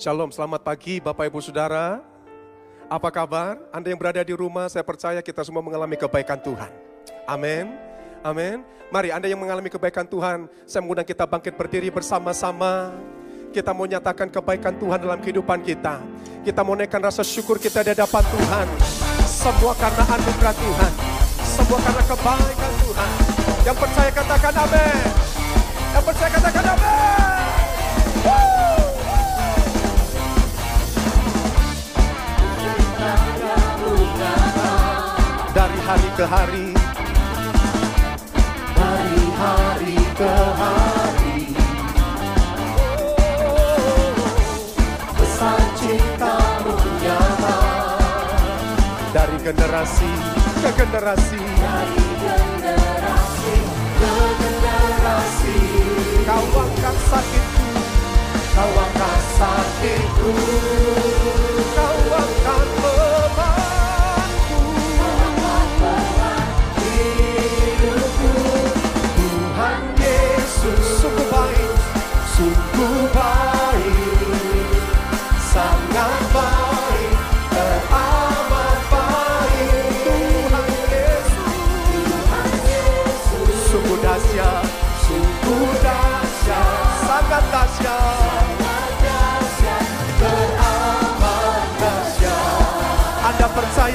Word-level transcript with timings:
Shalom, 0.00 0.32
selamat 0.32 0.64
pagi 0.64 0.96
Bapak 0.96 1.28
Ibu 1.28 1.44
Saudara. 1.44 2.00
Apa 2.88 3.12
kabar? 3.12 3.60
Anda 3.68 3.92
yang 3.92 4.00
berada 4.00 4.24
di 4.24 4.32
rumah, 4.32 4.64
saya 4.72 4.80
percaya 4.80 5.20
kita 5.20 5.44
semua 5.44 5.60
mengalami 5.60 5.92
kebaikan 5.92 6.40
Tuhan. 6.40 6.72
Amin. 7.28 7.76
Amin. 8.24 8.64
Mari 8.88 9.12
Anda 9.12 9.28
yang 9.28 9.36
mengalami 9.36 9.68
kebaikan 9.68 10.08
Tuhan, 10.08 10.48
saya 10.64 10.80
mengundang 10.80 11.04
kita 11.04 11.28
bangkit 11.28 11.52
berdiri 11.52 11.92
bersama-sama. 11.92 12.96
Kita 13.52 13.76
mau 13.76 13.84
nyatakan 13.84 14.32
kebaikan 14.32 14.72
Tuhan 14.80 15.04
dalam 15.04 15.20
kehidupan 15.20 15.60
kita. 15.68 16.00
Kita 16.48 16.64
mau 16.64 16.72
naikkan 16.80 17.04
rasa 17.04 17.20
syukur 17.20 17.60
kita 17.60 17.84
di 17.84 17.92
hadapan 17.92 18.24
Tuhan. 18.24 18.66
Semua 19.28 19.76
karena 19.76 20.04
anugerah 20.16 20.54
Tuhan. 20.56 20.92
Semua 21.44 21.76
karena 21.76 22.02
kebaikan 22.08 22.72
Tuhan. 22.88 23.10
Yang 23.68 23.76
percaya 23.84 24.10
katakan 24.16 24.54
amin. 24.64 25.04
Yang 25.92 26.04
percaya 26.08 26.30
katakan 26.40 26.64
amin. 26.72 27.29
Hari 35.90 36.10
ke 36.14 36.22
hari. 36.22 36.66
Dari 38.78 39.24
hari 39.42 39.98
ke 40.14 40.34
hari. 40.54 41.40
Pesan 45.18 45.62
cintamu 45.82 46.78
nyata 46.78 47.58
dari 49.10 49.36
generasi 49.42 50.12
ke 50.62 50.70
generasi. 50.78 51.42
Dari 51.58 52.06
generasi 52.22 53.56
ke 53.98 54.14
generasi. 54.38 55.58
Kau 56.22 56.46
angkat 56.54 56.96
sakitku. 57.10 57.66
Kau 58.54 58.72
angkat 58.78 59.22
sakitku. 59.34 60.32
Kau 61.74 61.98
angkat 62.14 62.79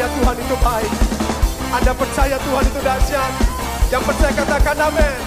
percaya 0.06 0.22
Tuhan 0.22 0.38
itu 0.38 0.56
baik. 0.61 0.92
Anda 1.73 1.92
percaya 1.98 2.38
Tuhan 2.38 2.66
itu 2.70 2.80
dahsyat. 2.86 3.34
Yang 3.89 4.03
percaya 4.06 4.34
katakan 4.38 4.78
amin. 4.86 5.17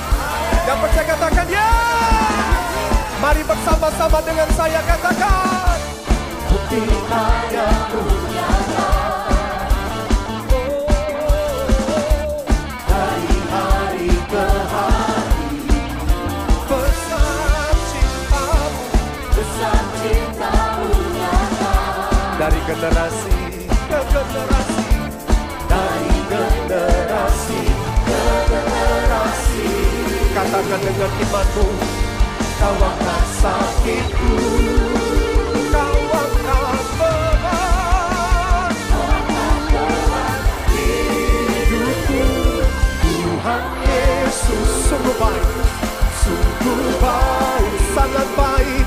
Yang 0.71 0.79
percaya 0.87 1.07
katakan 1.19 1.47
ya. 1.51 1.71
Mari 3.19 3.43
bersama-sama 3.43 4.19
dengan 4.23 4.49
saya 4.55 4.81
katakan. 4.87 5.79
Bukti 6.47 6.79
nyata 6.87 7.67
Dari 22.39 22.61
generasi 22.71 23.35
ke 23.67 23.99
generasi 23.99 24.68
Katakan 30.49 30.81
dengan 30.81 31.13
imanmu 31.13 31.67
kau 32.57 32.77
angkat 32.81 33.25
sakitku 33.37 34.33
Kau 35.69 35.97
hidupku 40.73 42.25
Tuhan 42.97 43.65
Yesus 43.77 44.71
Sungguh 44.89 45.17
baik. 45.21 45.49
Sungguh 46.17 46.97
baik 46.97 47.73
Sangat 47.93 48.29
baik 48.33 48.78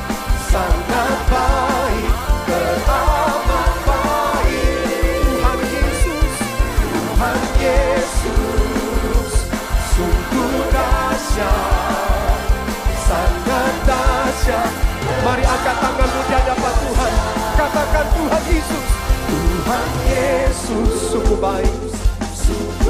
Mari 15.21 15.45
angkat 15.45 15.77
tanganmu 15.77 16.21
di 16.25 16.33
hadapan 16.33 16.73
Tuhan. 16.81 17.13
Katakan 17.53 18.05
Tuhan 18.17 18.43
Yesus. 18.49 18.85
Tuhan 19.29 19.85
Yesus 20.09 20.89
Sungguh 21.13 21.37
baik. 21.37 21.73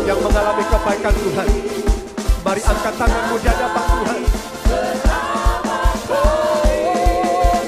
Yang 0.08 0.19
mengalami 0.24 0.64
kebaikan 0.64 1.12
Tuhan. 1.12 1.47
Mari 2.40 2.62
angkat 2.64 2.94
tanganmu 2.96 3.36
di 3.36 3.47
hadapan 3.52 3.84
Tuhan. 3.84 4.19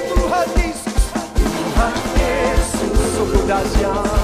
Tuhan 0.08 0.46
Yesus. 0.56 1.02
Tuhan 1.36 1.92
Yesus 2.16 2.96
Sungguh 3.20 3.44
dahsyat 3.44 4.23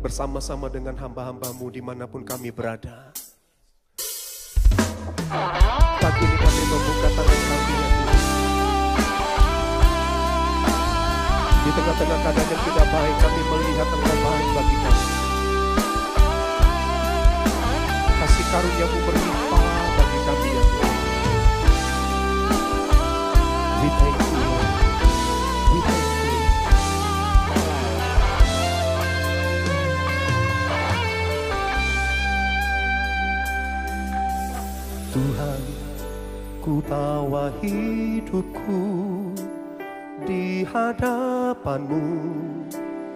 bersama-sama 0.00 0.72
dengan 0.72 0.96
hamba-hambamu 0.96 1.68
di 1.68 1.84
mana 1.84 2.08
pun 2.08 2.24
kami 2.24 2.48
berada. 2.48 3.12
Pagi 6.00 6.24
ini 6.24 6.36
kami 6.40 6.62
membuka 6.72 7.08
tangan 7.12 7.40
kami 7.44 7.74
ya 7.76 7.88
Tuhan. 7.92 8.20
Di 11.60 11.70
tengah-tengah 11.76 12.18
keadaan 12.24 12.48
yang 12.48 12.62
tidak 12.64 12.86
baik, 12.88 13.16
kami 13.20 13.40
melihat 13.44 13.88
Engkau 13.92 14.16
baik 14.24 14.48
bagi 14.56 14.76
kami. 14.80 15.06
Kasih 18.20 18.44
karuniamu 18.48 18.98
berlimpah 19.04 19.49
ku 36.80 36.88
bawa 36.88 37.52
hidupku 37.60 38.80
di 40.24 40.64
hadapanmu 40.64 42.08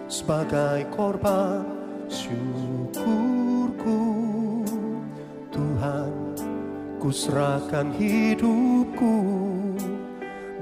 sebagai 0.05 0.85
korban 0.93 1.65
syukurku. 2.05 3.01
Tuhan, 5.49 6.13
ku 7.01 7.09
serahkan 7.09 7.89
hidupku 7.97 9.17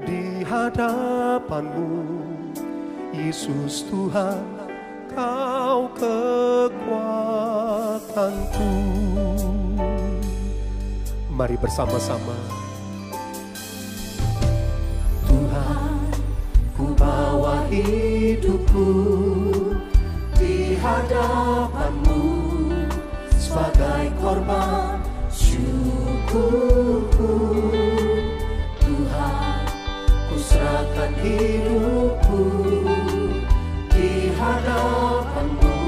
di 0.08 0.40
hadapanmu. 0.48 2.08
Yesus 3.12 3.84
Tuhan, 3.92 4.40
Engkau 5.12 5.92
kekuatanku. 5.92 7.12
Mari 11.28 11.60
bersama-sama. 11.60 12.63
Bawa 16.92 17.64
hidupku 17.72 18.92
di 20.36 20.76
hadapanmu 20.76 22.20
sebagai 23.40 24.12
korban 24.20 25.00
syukurku. 25.32 27.32
Tuhan, 28.84 29.64
ku 30.28 30.36
serahkan 30.36 31.16
hidupku 31.24 32.44
di 33.94 34.34
hadapanmu. 34.36 35.78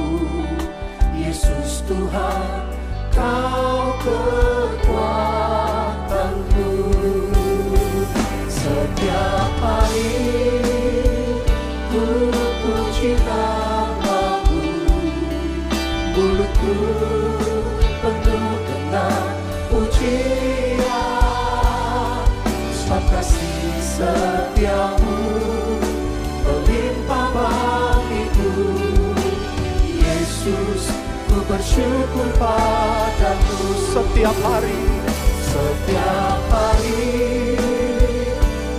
Yesus 1.12 1.84
Tuhan, 1.84 2.72
kau 3.12 3.92
kekuatanku. 4.00 5.04
Setiap 8.46 9.50
hari 9.62 10.35
bersyukur 31.46 32.28
padamu. 32.36 33.58
Setiap 33.94 34.36
hari, 34.44 34.82
setiap 35.40 36.40
hari. 36.52 37.56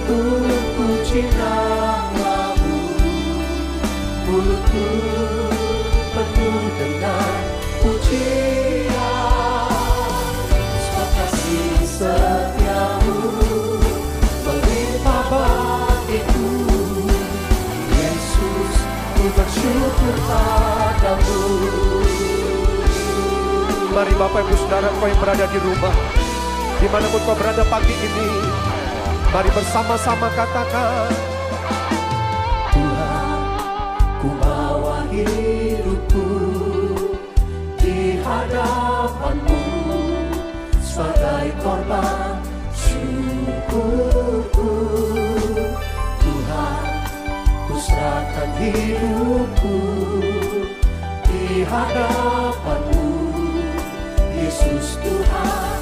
Ku 0.07 0.19
puji 0.77 1.23
namamu, 1.35 2.79
mulutku 4.27 4.87
bersyukur 20.07 20.15
padamu. 20.27 21.39
Mari 23.91 24.13
Bapak 24.15 24.45
Ibu 24.45 24.55
Saudara 24.61 24.93
kau 24.93 25.09
yang 25.09 25.17
berada 25.17 25.49
di 25.49 25.57
rumah 25.57 25.89
Di 26.77 26.85
mana 26.85 27.09
pun 27.09 27.17
kau 27.25 27.33
berada 27.33 27.65
pagi 27.65 27.97
ini 27.97 28.29
Mari 29.33 29.49
bersama-sama 29.57 30.29
katakan 30.37 31.09
Tuhan 32.77 33.41
ku 34.21 34.29
bawa 34.37 35.01
hidupku 35.09 36.29
Di 37.81 38.21
hadapanmu 38.21 39.65
Sebagai 40.85 41.57
korban 41.57 42.37
syukurku 42.77 44.69
serahkan 47.97 48.49
hidupku 48.61 49.77
Di 51.25 51.65
hadapanmu. 51.65 53.09
Yesus 54.37 55.01
Tuhan 55.01 55.76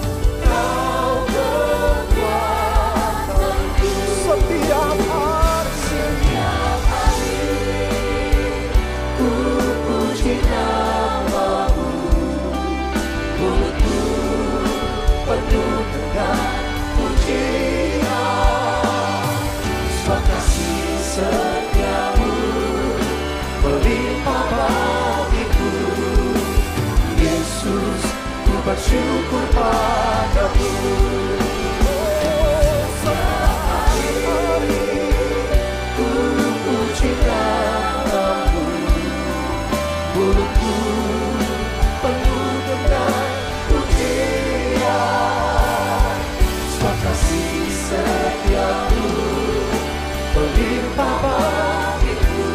melimpah 50.36 51.16
bagiku. 51.22 52.50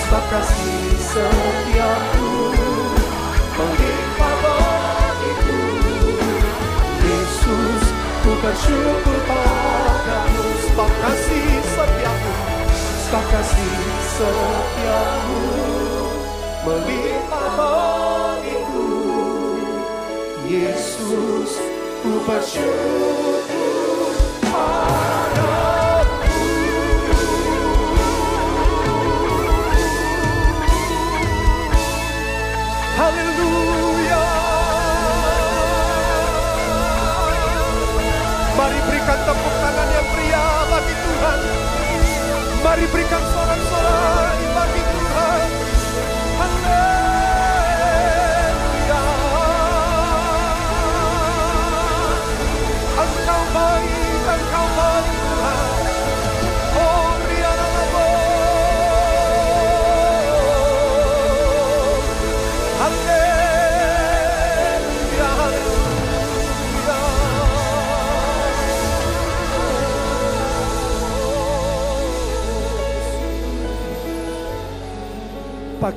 sebab 0.00 0.24
kasih 0.32 0.98
setiamu 1.00 2.39
bersyukur 8.50 9.18
padamu 9.30 10.46
sebab 10.66 10.90
kasih 10.90 11.50
setiamu, 11.70 12.34
sebab 13.06 13.24
kasih 13.30 13.74
setiamu 14.18 15.42
melimpah 16.66 17.46
bagiku. 17.54 18.90
Yesus, 20.50 21.62
ku 22.02 22.10
bersyukur 22.26 23.29
berikan 39.00 39.20
tepuk 39.24 39.54
tangan 39.64 39.88
yang 39.96 40.06
meriah 40.12 40.60
bagi 40.68 40.92
Tuhan. 40.92 41.38
Mari 42.60 42.84
berikan 42.92 43.22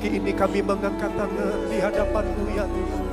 Pagi 0.04 0.20
ini 0.20 0.36
kami 0.36 0.60
mengangkat 0.60 1.16
tangan 1.16 1.64
di 1.72 1.80
hadapanmu 1.80 2.44
ya 2.52 2.68
Tuhan. 2.68 3.04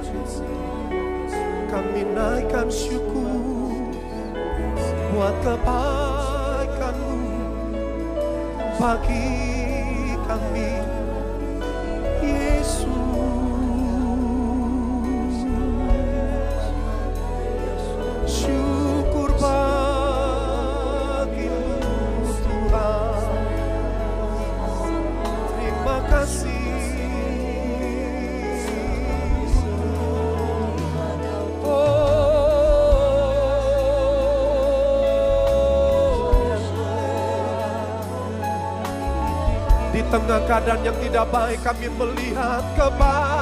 Kami 1.71 2.03
naikkan 2.03 2.67
syukur. 2.67 3.95
Buat 5.15 5.36
kebaikanmu. 5.39 7.31
Bagi 8.75 9.39
kami 10.27 10.80
tengah 40.31 40.47
keadaan 40.47 40.79
yang 40.88 40.95
tidak 41.03 41.27
baik 41.27 41.59
kami 41.59 41.91
melihat 41.91 42.63
kebaikanmu 42.79 43.40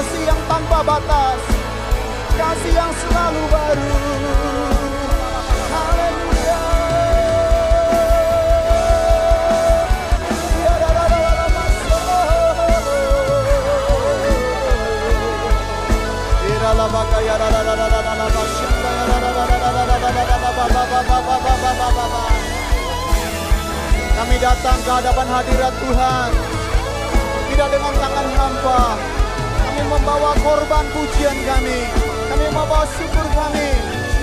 kasih 0.00 0.32
yang 0.32 0.40
tanpa 0.48 0.80
batas, 0.80 1.40
kasih 2.32 2.72
yang 2.72 2.88
selalu 2.88 3.42
baru. 3.52 3.92
Haleluya. 5.68 6.60
Kami 24.16 24.36
datang 24.40 24.78
ke 24.84 24.90
hadapan 24.92 25.26
hadirat 25.32 25.74
Tuhan 25.80 26.30
Tidak 27.52 27.68
dengan 27.72 27.92
tangan 27.96 28.26
hampa 28.36 28.80
kami 29.80 29.96
membawa 29.96 30.36
korban 30.44 30.84
pujian 30.92 31.32
kami. 31.48 31.88
Kami 32.28 32.52
membawa 32.52 32.84
syukur 33.00 33.24
kami. 33.32 33.72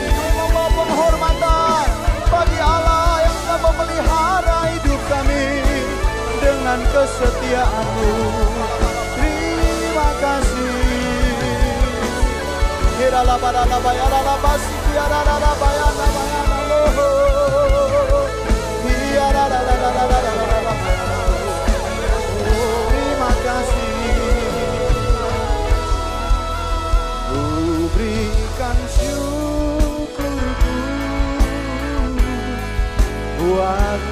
Kami 0.06 0.32
membawa 0.38 0.70
penghormatan 0.70 1.88
bagi 2.30 2.60
Allah 2.62 3.26
yang 3.26 3.38
telah 3.42 3.60
memelihara 3.66 4.60
hidup 4.70 5.02
kami 5.10 5.46
dengan 6.46 6.78
kesetiaan-Mu. 6.94 8.14
Terima 9.18 10.10
kasih. 10.22 10.78
Bayala 13.02 14.22
la 14.30 14.38
tiara 14.94 15.20
la 15.26 15.36
la 15.42 15.52
bayana 15.58 16.06
bayana 16.06 16.42
loho. 16.54 16.57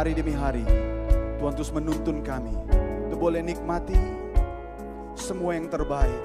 Hari 0.00 0.16
demi 0.16 0.32
hari 0.32 0.64
Tuhan 1.36 1.52
terus 1.52 1.68
menuntun 1.76 2.24
kami 2.24 2.56
untuk 3.04 3.20
boleh 3.20 3.44
nikmati 3.44 4.00
semua 5.12 5.52
yang 5.52 5.68
terbaik 5.68 6.24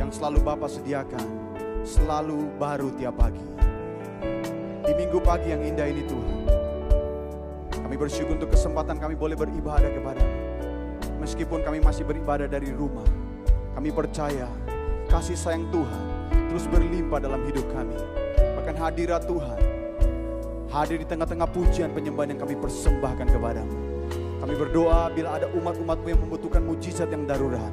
yang 0.00 0.08
selalu 0.08 0.40
Bapak 0.40 0.72
sediakan, 0.72 1.20
selalu 1.84 2.48
baru 2.56 2.88
tiap 2.96 3.20
pagi. 3.20 3.44
Di 4.88 4.92
minggu 4.96 5.20
pagi 5.20 5.52
yang 5.52 5.60
indah 5.60 5.84
ini 5.84 6.00
Tuhan, 6.08 6.38
kami 7.76 7.92
bersyukur 8.00 8.40
untuk 8.40 8.48
kesempatan 8.48 8.96
kami 8.96 9.20
boleh 9.20 9.36
beribadah 9.36 9.92
kepada 9.92 10.24
Meskipun 11.20 11.60
kami 11.68 11.84
masih 11.84 12.08
beribadah 12.08 12.48
dari 12.48 12.72
rumah, 12.72 13.04
kami 13.76 13.92
percaya 13.92 14.48
kasih 15.12 15.36
sayang 15.36 15.68
Tuhan 15.68 16.04
terus 16.48 16.64
berlimpah 16.72 17.20
dalam 17.20 17.44
hidup 17.44 17.68
kami. 17.68 18.00
Bahkan 18.32 18.80
hadirat 18.80 19.28
Tuhan 19.28 19.71
hadir 20.72 20.96
di 20.96 21.06
tengah-tengah 21.06 21.44
pujian 21.52 21.92
penyembahan 21.92 22.32
yang 22.32 22.40
kami 22.40 22.56
persembahkan 22.56 23.28
kepadamu. 23.28 23.76
Kami 24.40 24.54
berdoa 24.56 25.12
bila 25.12 25.36
ada 25.36 25.46
umat-umatmu 25.52 26.06
yang 26.08 26.20
membutuhkan 26.24 26.64
mujizat 26.64 27.12
yang 27.12 27.28
darurat. 27.28 27.70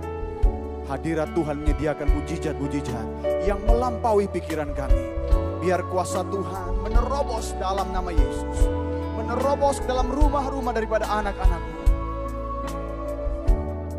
Hadirat 0.91 1.31
Tuhan 1.31 1.63
menyediakan 1.63 2.07
mujizat-mujizat 2.11 3.07
yang 3.47 3.63
melampaui 3.63 4.27
pikiran 4.27 4.75
kami. 4.75 5.15
Biar 5.63 5.87
kuasa 5.87 6.27
Tuhan 6.27 6.83
menerobos 6.83 7.55
dalam 7.55 7.87
nama 7.95 8.11
Yesus. 8.11 8.67
Menerobos 9.15 9.79
dalam 9.87 10.11
rumah-rumah 10.11 10.75
daripada 10.75 11.07
anak-anakmu 11.07 11.79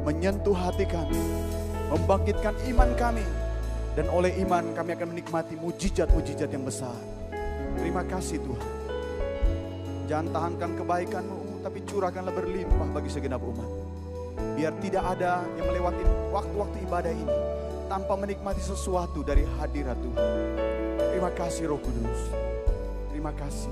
menyentuh 0.00 0.56
hati 0.56 0.88
kami, 0.88 1.20
membangkitkan 1.92 2.56
iman 2.72 2.90
kami, 2.96 3.24
dan 3.94 4.08
oleh 4.08 4.32
iman 4.42 4.72
kami 4.72 4.96
akan 4.96 5.08
menikmati 5.12 5.54
mujizat-mujizat 5.60 6.48
yang 6.48 6.64
besar. 6.64 6.96
Terima 7.76 8.02
kasih 8.08 8.40
Tuhan. 8.40 8.79
Jangan 10.10 10.26
tahankan 10.34 10.74
kebaikanmu, 10.74 11.62
tapi 11.62 11.86
curahkanlah 11.86 12.34
berlimpah 12.34 12.88
bagi 12.90 13.14
segenap 13.14 13.46
umat. 13.46 13.70
Biar 14.58 14.74
tidak 14.82 15.06
ada 15.06 15.46
yang 15.54 15.70
melewati 15.70 16.02
waktu-waktu 16.34 16.82
ibadah 16.82 17.14
ini 17.14 17.36
tanpa 17.86 18.18
menikmati 18.18 18.58
sesuatu 18.58 19.22
dari 19.22 19.46
hadirat 19.46 19.94
Tuhan. 20.02 20.30
Terima 21.14 21.30
kasih 21.30 21.70
Roh 21.70 21.78
Kudus. 21.78 22.20
Terima 23.14 23.30
kasih. 23.38 23.70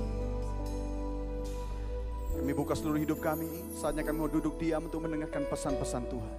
Kami 2.39 2.51
buka 2.55 2.71
seluruh 2.71 3.03
hidup 3.03 3.19
kami, 3.19 3.75
saatnya 3.75 4.07
kami 4.07 4.23
mau 4.23 4.31
duduk 4.31 4.55
diam 4.55 4.87
untuk 4.87 5.03
mendengarkan 5.03 5.43
pesan-pesan 5.43 6.07
Tuhan. 6.07 6.35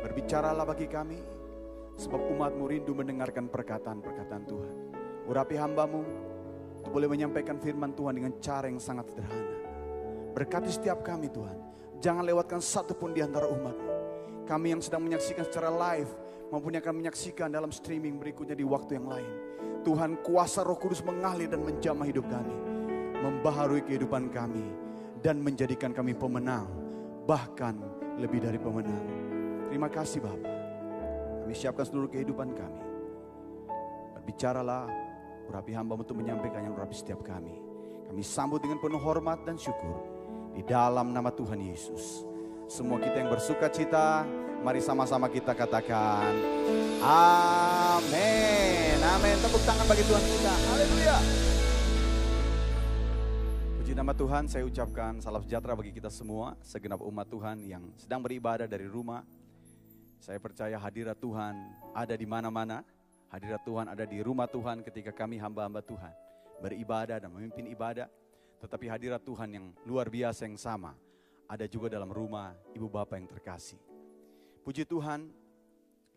Berbicaralah 0.00 0.64
bagi 0.64 0.88
kami, 0.88 1.20
sebab 2.00 2.24
umatmu 2.24 2.64
rindu 2.72 2.96
mendengarkan 2.96 3.52
perkataan-perkataan 3.52 4.44
Tuhan. 4.48 4.74
Urapi 5.28 5.60
hambamu, 5.60 6.29
boleh 6.88 7.08
menyampaikan 7.10 7.60
firman 7.60 7.92
Tuhan 7.92 8.16
dengan 8.16 8.32
cara 8.40 8.66
yang 8.72 8.80
sangat 8.80 9.12
sederhana. 9.12 9.54
Berkati 10.32 10.70
setiap 10.72 11.04
kami 11.04 11.28
Tuhan, 11.28 11.58
jangan 12.00 12.24
lewatkan 12.24 12.64
satu 12.64 12.96
pun 12.96 13.12
di 13.12 13.20
antara 13.20 13.44
umat. 13.52 13.76
Kami 14.48 14.72
yang 14.72 14.82
sedang 14.82 15.04
menyaksikan 15.04 15.44
secara 15.44 15.68
live, 15.68 16.10
maupun 16.50 16.74
yang 16.74 16.82
akan 16.82 16.96
menyaksikan 16.98 17.48
dalam 17.52 17.70
streaming 17.70 18.18
berikutnya 18.18 18.58
di 18.58 18.66
waktu 18.66 18.98
yang 18.98 19.06
lain. 19.06 19.30
Tuhan 19.80 20.20
kuasa 20.20 20.60
roh 20.66 20.76
kudus 20.76 21.00
mengalir 21.00 21.48
dan 21.48 21.62
menjamah 21.64 22.04
hidup 22.04 22.26
kami. 22.28 22.56
Membaharui 23.20 23.84
kehidupan 23.84 24.32
kami 24.32 24.64
dan 25.20 25.40
menjadikan 25.40 25.92
kami 25.92 26.16
pemenang, 26.16 26.68
bahkan 27.28 27.76
lebih 28.16 28.40
dari 28.44 28.56
pemenang. 28.56 29.04
Terima 29.68 29.88
kasih 29.88 30.24
Bapak. 30.24 30.56
Kami 31.44 31.54
siapkan 31.54 31.84
seluruh 31.86 32.10
kehidupan 32.10 32.52
kami. 32.56 32.82
Berbicaralah, 34.18 34.88
urapi 35.50 35.74
hamba 35.74 35.98
untuk 35.98 36.14
menyampaikan 36.22 36.62
yang 36.62 36.78
urapi 36.78 36.94
setiap 36.94 37.26
kami. 37.26 37.58
Kami 38.06 38.22
sambut 38.22 38.62
dengan 38.62 38.78
penuh 38.78 39.02
hormat 39.02 39.42
dan 39.42 39.58
syukur 39.58 39.98
di 40.54 40.62
dalam 40.62 41.10
nama 41.10 41.34
Tuhan 41.34 41.58
Yesus. 41.58 42.22
Semua 42.70 43.02
kita 43.02 43.18
yang 43.18 43.30
bersuka 43.34 43.66
cita, 43.66 44.22
mari 44.62 44.78
sama-sama 44.78 45.26
kita 45.26 45.58
katakan, 45.58 46.30
Amin. 47.02 48.98
Amin. 49.02 49.36
Tepuk 49.42 49.62
tangan 49.66 49.86
bagi 49.90 50.04
Tuhan 50.06 50.22
kita. 50.22 50.54
Haleluya. 50.70 51.16
Puji 53.80 53.92
nama 53.98 54.14
Tuhan, 54.14 54.46
saya 54.46 54.62
ucapkan 54.62 55.18
salam 55.18 55.42
sejahtera 55.42 55.74
bagi 55.74 55.90
kita 55.90 56.12
semua, 56.12 56.54
segenap 56.62 57.02
umat 57.02 57.26
Tuhan 57.26 57.58
yang 57.66 57.90
sedang 57.98 58.22
beribadah 58.22 58.70
dari 58.70 58.86
rumah. 58.86 59.26
Saya 60.22 60.38
percaya 60.38 60.78
hadirat 60.78 61.18
Tuhan 61.18 61.58
ada 61.90 62.14
di 62.14 62.28
mana-mana. 62.28 62.86
Hadirat 63.30 63.62
Tuhan 63.62 63.86
ada 63.86 64.02
di 64.02 64.18
rumah 64.26 64.50
Tuhan 64.50 64.82
ketika 64.82 65.14
kami 65.14 65.38
hamba-hamba 65.38 65.78
Tuhan 65.86 66.10
beribadah 66.58 67.22
dan 67.22 67.30
memimpin 67.30 67.70
ibadah. 67.70 68.10
Tetapi 68.60 68.90
hadirat 68.90 69.22
Tuhan 69.24 69.48
yang 69.54 69.66
luar 69.88 70.10
biasa 70.10 70.44
yang 70.44 70.58
sama 70.58 70.92
ada 71.48 71.64
juga 71.64 71.88
dalam 71.88 72.10
rumah 72.10 72.52
ibu 72.76 72.90
bapak 72.90 73.16
yang 73.22 73.30
terkasih. 73.30 73.80
Puji 74.60 74.84
Tuhan, 74.84 75.32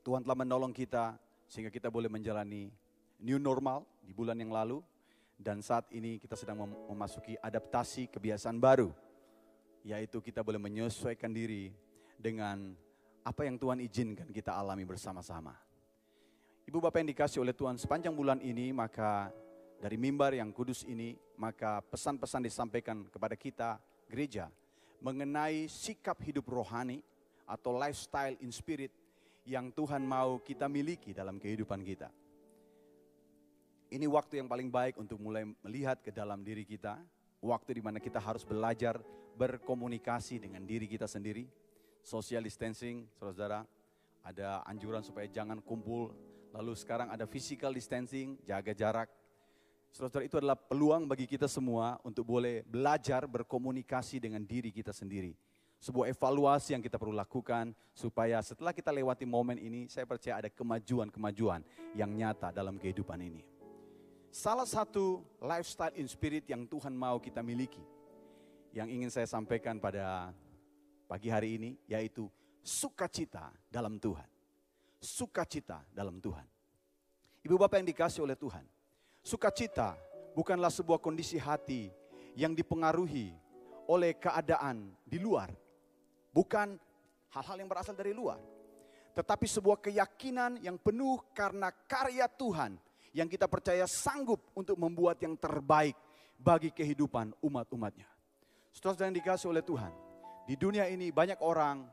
Tuhan 0.04 0.21
telah 0.26 0.36
menolong 0.36 0.76
kita 0.76 1.15
sehingga 1.47 1.71
kita 1.71 1.88
boleh 1.88 2.12
menjalani 2.12 2.67
new 3.23 3.39
normal 3.39 3.88
di 4.04 4.12
bulan 4.12 4.36
yang 4.36 4.52
lalu 4.52 4.84
dan 5.39 5.63
saat 5.63 5.88
ini 5.95 6.19
kita 6.19 6.36
sedang 6.36 6.67
memasuki 6.67 7.39
adaptasi 7.39 8.12
kebiasaan 8.12 8.60
baru, 8.60 8.91
yaitu 9.88 10.19
kita 10.19 10.43
boleh 10.43 10.60
menyesuaikan 10.60 11.32
diri 11.32 11.71
dengan 12.19 12.76
apa 13.23 13.47
yang 13.47 13.56
Tuhan 13.56 13.80
izinkan 13.80 14.28
kita 14.30 14.52
alami 14.54 14.84
bersama-sama. 14.84 15.56
Ibu 16.63 16.80
Bapak 16.80 17.04
yang 17.04 17.12
dikasih 17.12 17.43
oleh 17.43 17.52
Tuhan 17.52 17.76
sepanjang 17.76 18.15
bulan 18.15 18.39
ini, 18.39 18.71
maka 18.71 19.28
dari 19.84 19.99
mimbar 19.99 20.32
yang 20.32 20.56
kudus 20.56 20.88
ini, 20.88 21.12
maka 21.36 21.84
pesan-pesan 21.84 22.47
disampaikan 22.47 23.04
kepada 23.12 23.36
kita 23.36 23.84
gereja 24.08 24.47
mengenai 25.04 25.67
sikap 25.67 26.15
hidup 26.23 26.47
rohani 26.47 27.04
atau 27.43 27.76
lifestyle 27.76 28.39
in 28.39 28.47
spirit 28.56 28.95
yang 29.43 29.76
Tuhan 29.76 30.08
mau 30.08 30.39
kita 30.39 30.71
miliki 30.71 31.12
dalam 31.12 31.36
kehidupan 31.36 31.84
kita. 31.84 32.08
Ini 33.91 34.08
waktu 34.08 34.39
yang 34.39 34.47
paling 34.47 34.71
baik 34.71 34.97
untuk 34.97 35.19
mulai 35.19 35.43
melihat 35.62 35.99
ke 35.99 36.10
dalam 36.10 36.41
diri 36.41 36.63
kita. 36.63 36.97
Waktu 37.43 37.78
di 37.78 37.82
mana 37.84 37.99
kita 37.99 38.23
harus 38.23 38.47
belajar 38.47 39.04
berkomunikasi 39.36 40.39
dengan 40.39 40.63
diri 40.63 40.88
kita 40.88 41.06
sendiri. 41.12 41.43
Social 41.99 42.41
distancing, 42.41 43.06
saudara-saudara. 43.19 43.67
Ada 44.23 44.63
anjuran 44.63 45.04
supaya 45.04 45.28
jangan 45.28 45.60
kumpul. 45.60 46.15
Lalu 46.54 46.78
sekarang 46.78 47.10
ada 47.10 47.26
physical 47.26 47.74
distancing, 47.74 48.38
jaga 48.46 48.78
jarak. 48.78 49.10
Saudara-saudara 49.89 50.26
itu 50.26 50.38
adalah 50.38 50.58
peluang 50.58 51.10
bagi 51.10 51.26
kita 51.26 51.50
semua 51.50 51.98
untuk 52.06 52.30
boleh 52.30 52.62
belajar 52.66 53.26
berkomunikasi 53.26 54.22
dengan 54.22 54.46
diri 54.46 54.70
kita 54.70 54.94
sendiri. 54.94 55.34
Sebuah 55.82 56.13
evaluasi 56.13 56.78
yang 56.78 56.82
kita 56.82 56.96
perlu 56.96 57.13
lakukan 57.13 57.74
supaya 57.92 58.39
setelah 58.39 58.72
kita 58.72 58.94
lewati 58.94 59.26
momen 59.26 59.58
ini, 59.60 59.89
saya 59.89 60.06
percaya 60.08 60.46
ada 60.46 60.50
kemajuan-kemajuan 60.50 61.62
yang 61.98 62.10
nyata 62.13 62.54
dalam 62.54 62.78
kehidupan 62.78 63.20
ini. 63.20 63.44
Salah 64.34 64.66
satu 64.66 65.22
lifestyle 65.42 65.94
in 65.94 66.10
spirit 66.10 66.50
yang 66.50 66.66
Tuhan 66.66 66.94
mau 66.98 67.22
kita 67.22 67.46
miliki, 67.46 67.82
yang 68.74 68.89
ingin 68.89 69.13
saya 69.13 69.30
sampaikan 69.30 69.78
pada 69.78 70.34
pagi 71.06 71.30
hari 71.30 71.62
ini, 71.62 71.78
yaitu 71.86 72.26
sukacita 72.66 73.54
dalam 73.70 74.02
Tuhan. 74.02 74.33
Sukacita 75.04 75.84
dalam 75.92 76.24
Tuhan. 76.24 76.48
Ibu 77.44 77.60
bapak 77.60 77.84
yang 77.84 77.92
dikasih 77.92 78.24
oleh 78.24 78.39
Tuhan, 78.39 78.63
sukacita 79.20 80.00
bukanlah 80.32 80.72
sebuah 80.72 81.04
kondisi 81.04 81.36
hati 81.36 81.92
yang 82.39 82.56
dipengaruhi 82.56 83.36
oleh 83.92 84.16
keadaan 84.16 84.96
di 85.04 85.20
luar. 85.20 85.52
Bukan 86.32 86.80
hal-hal 87.36 87.58
yang 87.60 87.68
berasal 87.68 88.00
dari 88.00 88.16
luar. 88.16 88.39
Tetapi 89.12 89.44
sebuah 89.44 89.84
keyakinan 89.84 90.63
yang 90.63 90.80
penuh 90.80 91.20
karena 91.36 91.70
karya 91.70 92.26
Tuhan 92.32 92.80
yang 93.12 93.28
kita 93.28 93.46
percaya 93.46 93.86
sanggup 93.86 94.42
untuk 94.58 94.80
membuat 94.80 95.22
yang 95.22 95.38
terbaik 95.38 96.00
bagi 96.39 96.74
kehidupan 96.74 97.36
umat-umatnya. 97.44 98.10
Setelah 98.74 99.12
yang 99.12 99.20
dikasih 99.20 99.54
oleh 99.54 99.62
Tuhan, 99.62 99.94
di 100.50 100.58
dunia 100.58 100.89
ini 100.89 101.13
banyak 101.13 101.38
orang 101.46 101.86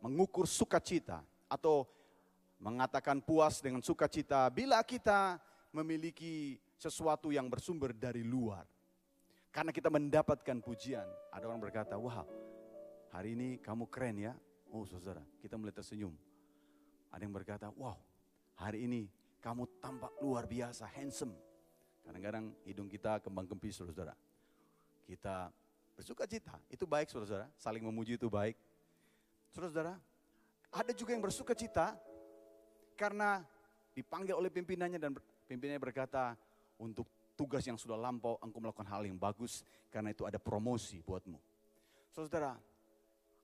mengukur 0.00 0.48
sukacita 0.48 1.20
atau 1.52 1.84
mengatakan 2.64 3.20
puas 3.20 3.60
dengan 3.60 3.84
sukacita 3.84 4.48
bila 4.48 4.80
kita 4.80 5.36
memiliki 5.68 6.56
sesuatu 6.80 7.28
yang 7.28 7.52
bersumber 7.52 7.92
dari 7.92 8.24
luar. 8.24 8.64
Karena 9.52 9.70
kita 9.70 9.92
mendapatkan 9.92 10.64
pujian. 10.64 11.06
Ada 11.30 11.44
orang 11.44 11.60
berkata, 11.60 11.94
wah 12.00 12.24
hari 13.12 13.36
ini 13.36 13.60
kamu 13.60 13.86
keren 13.92 14.16
ya. 14.16 14.32
Oh 14.72 14.88
saudara, 14.88 15.22
kita 15.38 15.60
mulai 15.60 15.76
tersenyum. 15.76 16.16
Ada 17.12 17.22
yang 17.22 17.36
berkata, 17.36 17.68
wow 17.76 18.00
hari 18.56 18.88
ini 18.88 19.06
kamu 19.44 19.68
tampak 19.78 20.10
luar 20.24 20.48
biasa, 20.48 20.88
handsome. 20.96 21.36
Kadang-kadang 22.02 22.56
hidung 22.64 22.88
kita 22.88 23.20
kembang 23.20 23.44
kempis, 23.44 23.76
saudara. 23.76 24.16
Kita 25.04 25.52
bersuka 25.92 26.24
cita, 26.24 26.56
itu 26.72 26.88
baik 26.88 27.12
saudara, 27.12 27.46
saling 27.60 27.84
memuji 27.84 28.16
itu 28.16 28.26
baik. 28.26 28.56
Saudara, 29.52 30.00
ada 30.72 30.92
juga 30.96 31.14
yang 31.14 31.22
bersuka 31.22 31.54
cita 31.54 31.94
karena 32.94 33.42
dipanggil 33.94 34.34
oleh 34.34 34.50
pimpinannya 34.50 34.98
dan 34.98 35.14
pimpinannya 35.46 35.82
berkata 35.82 36.34
untuk 36.78 37.06
tugas 37.34 37.66
yang 37.66 37.78
sudah 37.78 37.98
lampau, 37.98 38.38
engkau 38.42 38.62
melakukan 38.62 38.86
hal 38.86 39.02
yang 39.06 39.18
bagus, 39.18 39.66
karena 39.90 40.14
itu 40.14 40.26
ada 40.26 40.38
promosi 40.38 41.02
buatmu. 41.02 41.38
Saudara, 42.14 42.54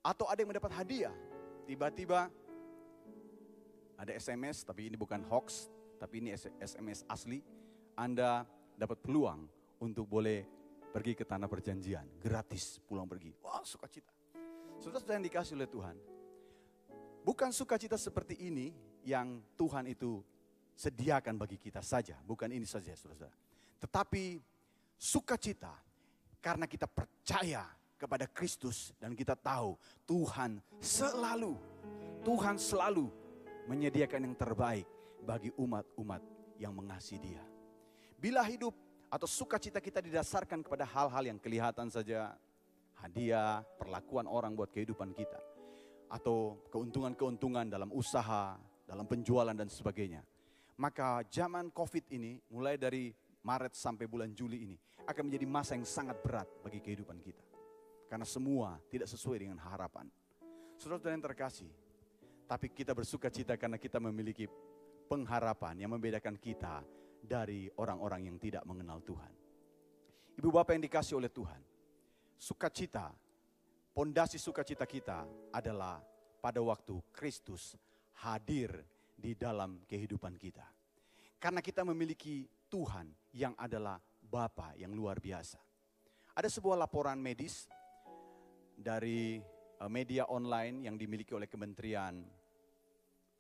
atau 0.00 0.26
ada 0.30 0.38
yang 0.38 0.50
mendapat 0.54 0.72
hadiah, 0.78 1.14
tiba-tiba 1.66 2.30
ada 3.98 4.12
SMS, 4.14 4.62
tapi 4.62 4.88
ini 4.88 4.96
bukan 4.96 5.26
hoax, 5.26 5.68
tapi 5.98 6.22
ini 6.22 6.32
SMS 6.38 7.04
asli. 7.10 7.42
Anda 7.98 8.46
dapat 8.78 9.02
peluang 9.02 9.44
untuk 9.82 10.08
boleh 10.08 10.46
pergi 10.90 11.12
ke 11.12 11.28
tanah 11.28 11.50
perjanjian, 11.50 12.16
gratis 12.16 12.80
pulang 12.86 13.04
pergi. 13.04 13.34
Wah, 13.44 13.60
sukacita. 13.66 14.14
Saudara-saudara 14.80 15.20
yang 15.20 15.26
dikasih 15.28 15.54
oleh 15.60 15.68
Tuhan, 15.68 15.96
bukan 17.20 17.52
sukacita 17.52 18.00
seperti 18.00 18.40
ini 18.40 18.72
yang 19.04 19.40
Tuhan 19.56 19.88
itu 19.90 20.20
sediakan 20.76 21.36
bagi 21.36 21.60
kita 21.60 21.84
saja, 21.84 22.16
bukan 22.24 22.48
ini 22.48 22.64
saja, 22.64 22.96
saudara. 22.96 23.32
Tetapi 23.80 24.40
sukacita 24.96 25.72
karena 26.40 26.64
kita 26.64 26.88
percaya 26.88 27.64
kepada 28.00 28.24
Kristus 28.24 28.96
dan 28.96 29.12
kita 29.12 29.36
tahu 29.36 29.76
Tuhan 30.08 30.60
selalu, 30.80 31.56
Tuhan 32.24 32.56
selalu 32.56 33.12
menyediakan 33.68 34.24
yang 34.24 34.36
terbaik 34.36 34.88
bagi 35.20 35.52
umat-umat 35.60 36.24
yang 36.56 36.72
mengasihi 36.72 37.20
Dia. 37.20 37.44
Bila 38.16 38.40
hidup 38.44 38.72
atau 39.12 39.28
sukacita 39.28 39.80
kita 39.84 40.00
didasarkan 40.00 40.64
kepada 40.64 40.88
hal-hal 40.88 41.24
yang 41.28 41.38
kelihatan 41.40 41.92
saja, 41.92 42.32
hadiah, 43.00 43.64
perlakuan 43.76 44.28
orang 44.28 44.52
buat 44.56 44.72
kehidupan 44.72 45.12
kita, 45.16 45.40
atau 46.08 46.60
keuntungan-keuntungan 46.72 47.68
dalam 47.68 47.92
usaha, 47.92 48.56
dalam 48.90 49.06
penjualan 49.06 49.54
dan 49.54 49.70
sebagainya. 49.70 50.26
Maka 50.82 51.22
zaman 51.30 51.70
COVID 51.70 52.10
ini, 52.10 52.42
mulai 52.50 52.74
dari 52.74 53.14
Maret 53.46 53.78
sampai 53.78 54.10
bulan 54.10 54.34
Juli 54.34 54.66
ini, 54.66 54.76
akan 55.06 55.30
menjadi 55.30 55.46
masa 55.46 55.78
yang 55.78 55.86
sangat 55.86 56.18
berat 56.18 56.50
bagi 56.66 56.82
kehidupan 56.82 57.22
kita. 57.22 57.46
Karena 58.10 58.26
semua 58.26 58.74
tidak 58.90 59.06
sesuai 59.06 59.46
dengan 59.46 59.62
harapan. 59.62 60.10
Saudara-saudara 60.74 61.14
yang 61.14 61.22
terkasih, 61.30 61.70
tapi 62.50 62.74
kita 62.74 62.90
bersuka 62.90 63.30
cita 63.30 63.54
karena 63.54 63.78
kita 63.78 64.02
memiliki 64.02 64.50
pengharapan 65.06 65.86
yang 65.86 65.94
membedakan 65.94 66.34
kita 66.34 66.82
dari 67.22 67.70
orang-orang 67.78 68.26
yang 68.26 68.36
tidak 68.42 68.66
mengenal 68.66 68.98
Tuhan. 69.06 69.30
Ibu 70.40 70.50
bapak 70.50 70.74
yang 70.74 70.84
dikasih 70.88 71.20
oleh 71.20 71.30
Tuhan, 71.30 71.60
sukacita, 72.40 73.12
pondasi 73.92 74.40
sukacita 74.40 74.88
kita 74.88 75.28
adalah 75.52 76.00
pada 76.40 76.58
waktu 76.64 76.96
Kristus 77.12 77.76
hadir 78.24 78.72
di 79.16 79.36
dalam 79.36 79.84
kehidupan 79.88 80.36
kita. 80.36 80.64
Karena 81.40 81.64
kita 81.64 81.84
memiliki 81.88 82.44
Tuhan 82.68 83.08
yang 83.32 83.56
adalah 83.56 83.96
Bapa 84.20 84.76
yang 84.76 84.92
luar 84.92 85.16
biasa. 85.18 85.58
Ada 86.36 86.48
sebuah 86.52 86.78
laporan 86.78 87.18
medis 87.18 87.66
dari 88.76 89.40
eh, 89.40 89.90
media 89.90 90.28
online 90.28 90.86
yang 90.88 90.96
dimiliki 91.00 91.32
oleh 91.32 91.48
Kementerian 91.48 92.20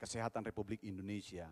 Kesehatan 0.00 0.48
Republik 0.48 0.80
Indonesia. 0.88 1.48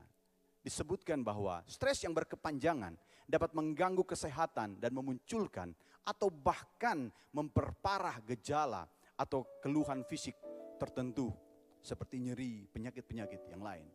Disebutkan 0.58 1.20
bahwa 1.22 1.62
stres 1.68 2.02
yang 2.02 2.16
berkepanjangan 2.16 2.96
dapat 3.28 3.52
mengganggu 3.52 4.08
kesehatan 4.08 4.80
dan 4.80 4.92
memunculkan 4.96 5.76
atau 6.02 6.32
bahkan 6.32 7.12
memperparah 7.36 8.24
gejala 8.24 8.88
atau 9.20 9.44
keluhan 9.60 10.00
fisik 10.08 10.34
tertentu 10.80 11.28
seperti 11.88 12.20
nyeri, 12.20 12.68
penyakit-penyakit 12.68 13.48
yang 13.48 13.64
lain. 13.64 13.88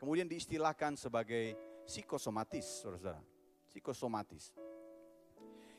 Kemudian 0.00 0.24
diistilahkan 0.24 0.96
sebagai 0.96 1.52
psikosomatis, 1.84 2.80
saudara-saudara. 2.80 3.20
Psikosomatis 3.68 4.56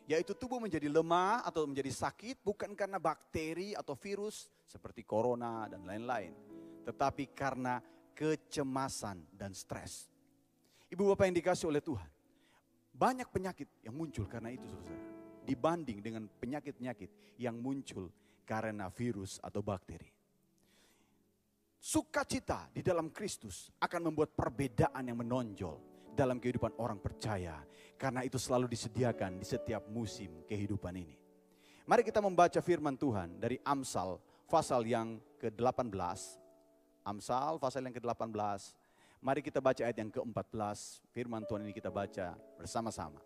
yaitu 0.06 0.38
tubuh 0.38 0.62
menjadi 0.62 0.86
lemah 0.86 1.42
atau 1.42 1.66
menjadi 1.66 1.90
sakit 1.90 2.46
bukan 2.46 2.78
karena 2.78 3.02
bakteri 3.02 3.74
atau 3.74 3.98
virus 3.98 4.54
seperti 4.66 5.02
corona 5.02 5.66
dan 5.66 5.82
lain-lain, 5.82 6.34
tetapi 6.86 7.34
karena 7.34 7.82
kecemasan 8.14 9.26
dan 9.34 9.52
stres. 9.58 10.10
Ibu 10.94 11.10
bapak 11.14 11.26
yang 11.26 11.38
dikasih 11.42 11.68
oleh 11.74 11.82
Tuhan, 11.82 12.10
banyak 12.94 13.28
penyakit 13.34 13.70
yang 13.82 13.98
muncul 13.98 14.30
karena 14.30 14.54
itu 14.54 14.66
saudara. 14.70 15.04
Dibanding 15.46 16.02
dengan 16.02 16.24
penyakit-penyakit 16.26 17.38
yang 17.38 17.58
muncul 17.58 18.10
karena 18.46 18.90
virus 18.90 19.38
atau 19.42 19.62
bakteri. 19.62 20.15
Sukacita 21.86 22.66
di 22.74 22.82
dalam 22.82 23.14
Kristus 23.14 23.70
akan 23.78 24.10
membuat 24.10 24.34
perbedaan 24.34 25.06
yang 25.06 25.22
menonjol 25.22 25.78
dalam 26.18 26.42
kehidupan 26.42 26.74
orang 26.82 26.98
percaya. 26.98 27.62
Karena 27.94 28.26
itu 28.26 28.42
selalu 28.42 28.66
disediakan 28.74 29.38
di 29.38 29.46
setiap 29.46 29.86
musim 29.94 30.42
kehidupan 30.50 30.98
ini. 30.98 31.14
Mari 31.86 32.02
kita 32.02 32.26
membaca 32.26 32.58
firman 32.58 32.98
Tuhan 32.98 33.38
dari 33.38 33.62
Amsal 33.62 34.18
pasal 34.50 34.82
yang 34.90 35.22
ke-18. 35.38 36.42
Amsal 37.06 37.62
pasal 37.62 37.86
yang 37.86 37.94
ke-18. 37.94 38.34
Mari 39.22 39.46
kita 39.46 39.62
baca 39.62 39.86
ayat 39.86 40.02
yang 40.02 40.10
ke-14. 40.10 41.06
Firman 41.14 41.46
Tuhan 41.46 41.70
ini 41.70 41.74
kita 41.78 41.94
baca 41.94 42.34
bersama-sama. 42.58 43.22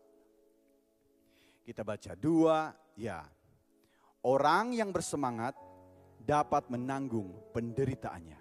Kita 1.64 1.88
baca 1.88 2.12
dua, 2.12 2.76
ya. 3.00 3.24
Orang 4.20 4.76
yang 4.76 4.92
bersemangat 4.92 5.56
dapat 6.20 6.68
menanggung 6.68 7.40
penderitaannya. 7.56 8.39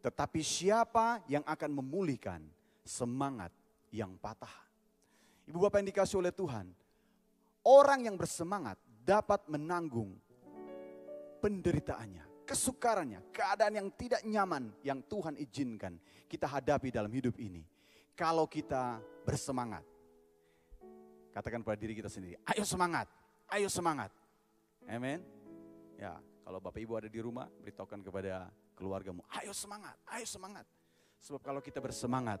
Tetapi 0.00 0.40
siapa 0.40 1.20
yang 1.28 1.44
akan 1.44 1.70
memulihkan 1.76 2.40
semangat 2.80 3.52
yang 3.92 4.16
patah. 4.16 4.52
Ibu 5.44 5.58
bapak 5.60 5.82
yang 5.82 5.88
dikasih 5.92 6.16
oleh 6.22 6.32
Tuhan, 6.32 6.66
orang 7.66 8.00
yang 8.06 8.16
bersemangat 8.16 8.78
dapat 9.04 9.44
menanggung 9.50 10.14
penderitaannya, 11.42 12.46
kesukarannya, 12.46 13.20
keadaan 13.34 13.74
yang 13.76 13.88
tidak 13.96 14.22
nyaman 14.24 14.70
yang 14.84 15.02
Tuhan 15.04 15.34
izinkan 15.36 15.98
kita 16.30 16.46
hadapi 16.46 16.94
dalam 16.94 17.10
hidup 17.10 17.34
ini. 17.40 17.66
Kalau 18.14 18.44
kita 18.46 19.00
bersemangat, 19.24 19.82
katakan 21.32 21.64
pada 21.64 21.80
diri 21.80 21.96
kita 21.96 22.12
sendiri, 22.12 22.36
ayo 22.52 22.62
semangat, 22.62 23.08
ayo 23.50 23.66
semangat. 23.66 24.12
Amin. 24.86 25.24
Ya, 25.96 26.20
kalau 26.44 26.60
Bapak 26.60 26.80
Ibu 26.80 27.00
ada 27.00 27.08
di 27.08 27.20
rumah, 27.20 27.48
beritahukan 27.48 28.00
kepada 28.06 28.52
keluargamu, 28.80 29.20
ayo 29.36 29.52
semangat, 29.52 30.00
ayo 30.16 30.24
semangat. 30.24 30.64
Sebab 31.20 31.44
kalau 31.44 31.60
kita 31.60 31.84
bersemangat, 31.84 32.40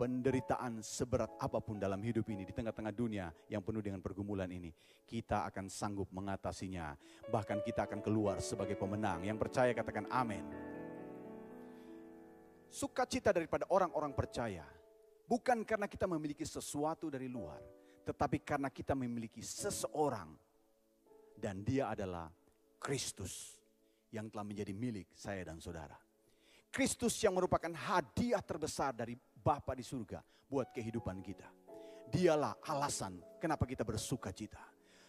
penderitaan 0.00 0.80
seberat 0.80 1.36
apa 1.36 1.60
pun 1.60 1.76
dalam 1.76 2.00
hidup 2.00 2.24
ini 2.32 2.48
di 2.48 2.56
tengah-tengah 2.56 2.88
dunia 2.96 3.28
yang 3.52 3.60
penuh 3.60 3.84
dengan 3.84 4.00
pergumulan 4.00 4.48
ini, 4.48 4.72
kita 5.04 5.44
akan 5.52 5.68
sanggup 5.68 6.08
mengatasinya. 6.08 6.96
Bahkan 7.28 7.60
kita 7.60 7.84
akan 7.84 8.00
keluar 8.00 8.40
sebagai 8.40 8.80
pemenang. 8.80 9.28
Yang 9.28 9.44
percaya 9.44 9.76
katakan 9.76 10.08
amin. 10.08 10.48
Sukacita 12.72 13.36
daripada 13.36 13.68
orang-orang 13.68 14.16
percaya 14.16 14.64
bukan 15.28 15.60
karena 15.68 15.84
kita 15.84 16.08
memiliki 16.08 16.48
sesuatu 16.48 17.12
dari 17.12 17.28
luar, 17.28 17.60
tetapi 18.08 18.40
karena 18.40 18.72
kita 18.72 18.96
memiliki 18.96 19.44
seseorang 19.44 20.32
dan 21.36 21.60
dia 21.60 21.92
adalah 21.92 22.32
Kristus 22.80 23.59
yang 24.10 24.26
telah 24.30 24.46
menjadi 24.46 24.74
milik 24.74 25.10
saya 25.14 25.46
dan 25.46 25.58
saudara. 25.62 25.96
Kristus 26.70 27.18
yang 27.22 27.34
merupakan 27.34 27.70
hadiah 27.74 28.42
terbesar 28.42 28.94
dari 28.94 29.18
Bapa 29.18 29.74
di 29.74 29.82
surga 29.82 30.22
buat 30.46 30.70
kehidupan 30.70 31.18
kita. 31.18 31.48
Dialah 32.10 32.58
alasan 32.66 33.18
kenapa 33.38 33.66
kita 33.66 33.82
bersuka 33.82 34.30
cita. 34.30 34.62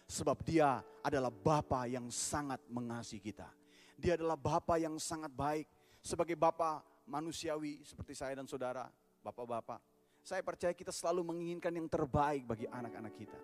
Sebab 0.06 0.42
dia 0.42 0.82
adalah 1.02 1.30
Bapa 1.30 1.86
yang 1.86 2.10
sangat 2.10 2.62
mengasihi 2.66 3.22
kita. 3.22 3.46
Dia 3.94 4.18
adalah 4.18 4.34
Bapa 4.34 4.78
yang 4.78 4.98
sangat 4.98 5.30
baik. 5.30 5.66
Sebagai 6.02 6.34
Bapa 6.34 6.82
manusiawi 7.06 7.82
seperti 7.86 8.18
saya 8.18 8.34
dan 8.38 8.46
saudara, 8.50 8.86
Bapak-bapak. 9.22 9.78
Saya 10.22 10.42
percaya 10.42 10.74
kita 10.74 10.94
selalu 10.94 11.34
menginginkan 11.34 11.74
yang 11.74 11.86
terbaik 11.90 12.46
bagi 12.46 12.66
anak-anak 12.70 13.14
kita. 13.14 13.40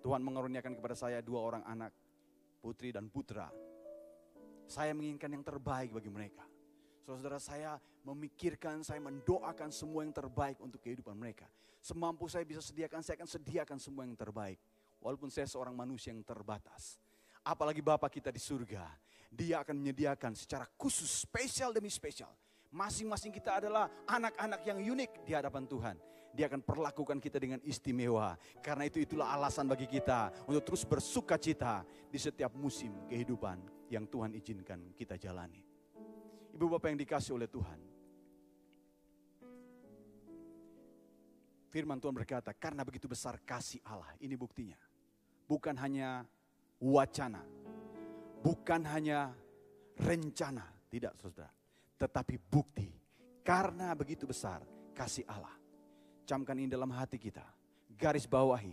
Tuhan 0.00 0.20
mengaruniakan 0.24 0.76
kepada 0.76 0.96
saya 0.96 1.18
dua 1.24 1.40
orang 1.44 1.64
anak, 1.64 1.92
putri 2.60 2.92
dan 2.92 3.08
putra. 3.08 3.48
Saya 4.66 4.90
menginginkan 4.92 5.30
yang 5.30 5.46
terbaik 5.46 5.94
bagi 5.94 6.10
mereka. 6.10 6.42
Saudara 7.06 7.38
saya 7.38 7.78
memikirkan, 8.02 8.82
saya 8.82 8.98
mendoakan 8.98 9.70
semua 9.70 10.02
yang 10.02 10.10
terbaik 10.10 10.58
untuk 10.58 10.82
kehidupan 10.82 11.14
mereka. 11.14 11.46
Semampu 11.78 12.26
saya 12.26 12.42
bisa 12.42 12.58
sediakan, 12.58 12.98
saya 12.98 13.14
akan 13.22 13.30
sediakan 13.30 13.78
semua 13.78 14.02
yang 14.02 14.18
terbaik. 14.18 14.58
Walaupun 14.98 15.30
saya 15.30 15.46
seorang 15.46 15.70
manusia 15.70 16.10
yang 16.10 16.26
terbatas. 16.26 16.98
Apalagi 17.46 17.78
Bapak 17.78 18.10
kita 18.10 18.34
di 18.34 18.42
surga. 18.42 18.90
Dia 19.30 19.62
akan 19.62 19.78
menyediakan 19.78 20.34
secara 20.34 20.66
khusus, 20.74 21.06
spesial 21.06 21.70
demi 21.70 21.86
spesial. 21.94 22.34
Masing-masing 22.74 23.30
kita 23.30 23.62
adalah 23.62 23.86
anak-anak 24.10 24.66
yang 24.66 24.82
unik 24.82 25.22
di 25.22 25.30
hadapan 25.30 25.62
Tuhan. 25.70 25.96
Dia 26.34 26.50
akan 26.50 26.66
perlakukan 26.66 27.22
kita 27.22 27.38
dengan 27.38 27.62
istimewa. 27.62 28.34
Karena 28.58 28.82
itu 28.90 28.98
itulah 28.98 29.30
alasan 29.30 29.70
bagi 29.70 29.86
kita 29.86 30.34
untuk 30.50 30.74
terus 30.74 30.82
bersuka 30.82 31.38
cita 31.38 31.86
di 32.10 32.18
setiap 32.18 32.50
musim 32.58 32.90
kehidupan 33.06 33.75
yang 33.90 34.06
Tuhan 34.10 34.34
izinkan 34.34 34.92
kita 34.94 35.14
jalani. 35.18 35.62
Ibu 36.56 36.66
bapak 36.72 36.88
yang 36.88 37.00
dikasih 37.00 37.32
oleh 37.36 37.48
Tuhan. 37.50 37.80
Firman 41.68 42.00
Tuhan 42.00 42.16
berkata, 42.16 42.56
karena 42.56 42.80
begitu 42.88 43.04
besar 43.04 43.36
kasih 43.44 43.84
Allah. 43.84 44.08
Ini 44.16 44.32
buktinya. 44.32 44.80
Bukan 45.44 45.76
hanya 45.76 46.24
wacana. 46.80 47.44
Bukan 48.40 48.80
hanya 48.88 49.36
rencana. 50.00 50.64
Tidak 50.88 51.12
saudara. 51.20 51.52
Tetapi 52.00 52.40
bukti. 52.40 52.88
Karena 53.44 53.92
begitu 53.92 54.24
besar 54.24 54.64
kasih 54.96 55.28
Allah. 55.28 55.52
Camkan 56.24 56.56
ini 56.56 56.72
dalam 56.72 56.88
hati 56.96 57.20
kita. 57.20 57.44
Garis 57.92 58.24
bawahi. 58.24 58.72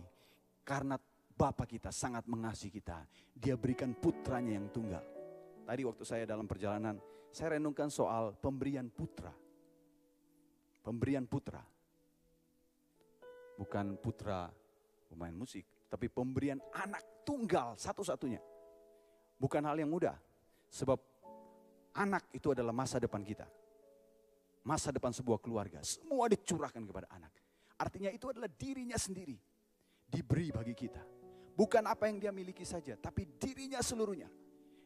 Karena 0.64 0.96
Bapa 1.34 1.66
kita 1.66 1.90
sangat 1.90 2.30
mengasihi 2.30 2.70
kita. 2.78 3.02
Dia 3.34 3.58
berikan 3.58 3.90
putranya 3.90 4.54
yang 4.54 4.70
tunggal. 4.70 5.02
Tadi 5.66 5.82
waktu 5.82 6.04
saya 6.06 6.22
dalam 6.22 6.46
perjalanan, 6.46 6.94
saya 7.34 7.58
renungkan 7.58 7.90
soal 7.90 8.38
pemberian 8.38 8.86
putra. 8.86 9.34
Pemberian 10.86 11.26
putra. 11.26 11.58
Bukan 13.58 13.98
putra 13.98 14.50
pemain 15.10 15.34
musik, 15.34 15.66
tapi 15.90 16.06
pemberian 16.06 16.62
anak 16.74 17.26
tunggal 17.26 17.74
satu-satunya. 17.74 18.38
Bukan 19.38 19.62
hal 19.66 19.74
yang 19.78 19.90
mudah. 19.90 20.14
Sebab 20.70 20.98
anak 21.98 22.30
itu 22.34 22.50
adalah 22.50 22.74
masa 22.74 22.98
depan 23.02 23.22
kita. 23.22 23.46
Masa 24.66 24.90
depan 24.90 25.10
sebuah 25.10 25.38
keluarga. 25.42 25.82
Semua 25.82 26.30
dicurahkan 26.30 26.82
kepada 26.82 27.10
anak. 27.10 27.30
Artinya 27.78 28.10
itu 28.10 28.30
adalah 28.30 28.50
dirinya 28.50 28.98
sendiri. 28.98 29.38
Diberi 30.06 30.50
bagi 30.50 30.74
kita. 30.74 31.13
Bukan 31.54 31.86
apa 31.86 32.10
yang 32.10 32.18
dia 32.18 32.32
miliki 32.34 32.66
saja, 32.66 32.98
tapi 32.98 33.30
dirinya 33.38 33.78
seluruhnya 33.78 34.26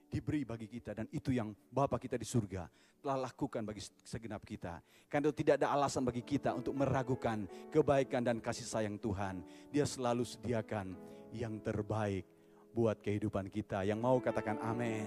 diberi 0.09 0.44
bagi 0.44 0.68
kita 0.68 0.96
dan 0.96 1.07
itu 1.12 1.33
yang 1.33 1.52
Bapa 1.68 2.00
kita 2.00 2.16
di 2.16 2.24
surga 2.24 2.64
telah 2.98 3.28
lakukan 3.28 3.62
bagi 3.62 3.81
segenap 4.04 4.42
kita. 4.42 4.81
Karena 5.07 5.31
itu 5.31 5.37
tidak 5.44 5.62
ada 5.62 5.72
alasan 5.72 6.02
bagi 6.04 6.24
kita 6.24 6.52
untuk 6.52 6.74
meragukan 6.74 7.46
kebaikan 7.70 8.24
dan 8.24 8.42
kasih 8.42 8.66
sayang 8.66 8.98
Tuhan. 8.98 9.40
Dia 9.70 9.87
selalu 9.87 10.26
sediakan 10.26 10.92
yang 11.33 11.61
terbaik 11.62 12.26
buat 12.74 12.98
kehidupan 12.98 13.48
kita. 13.48 13.87
Yang 13.87 14.00
mau 14.02 14.18
katakan 14.18 14.59
amin. 14.61 15.07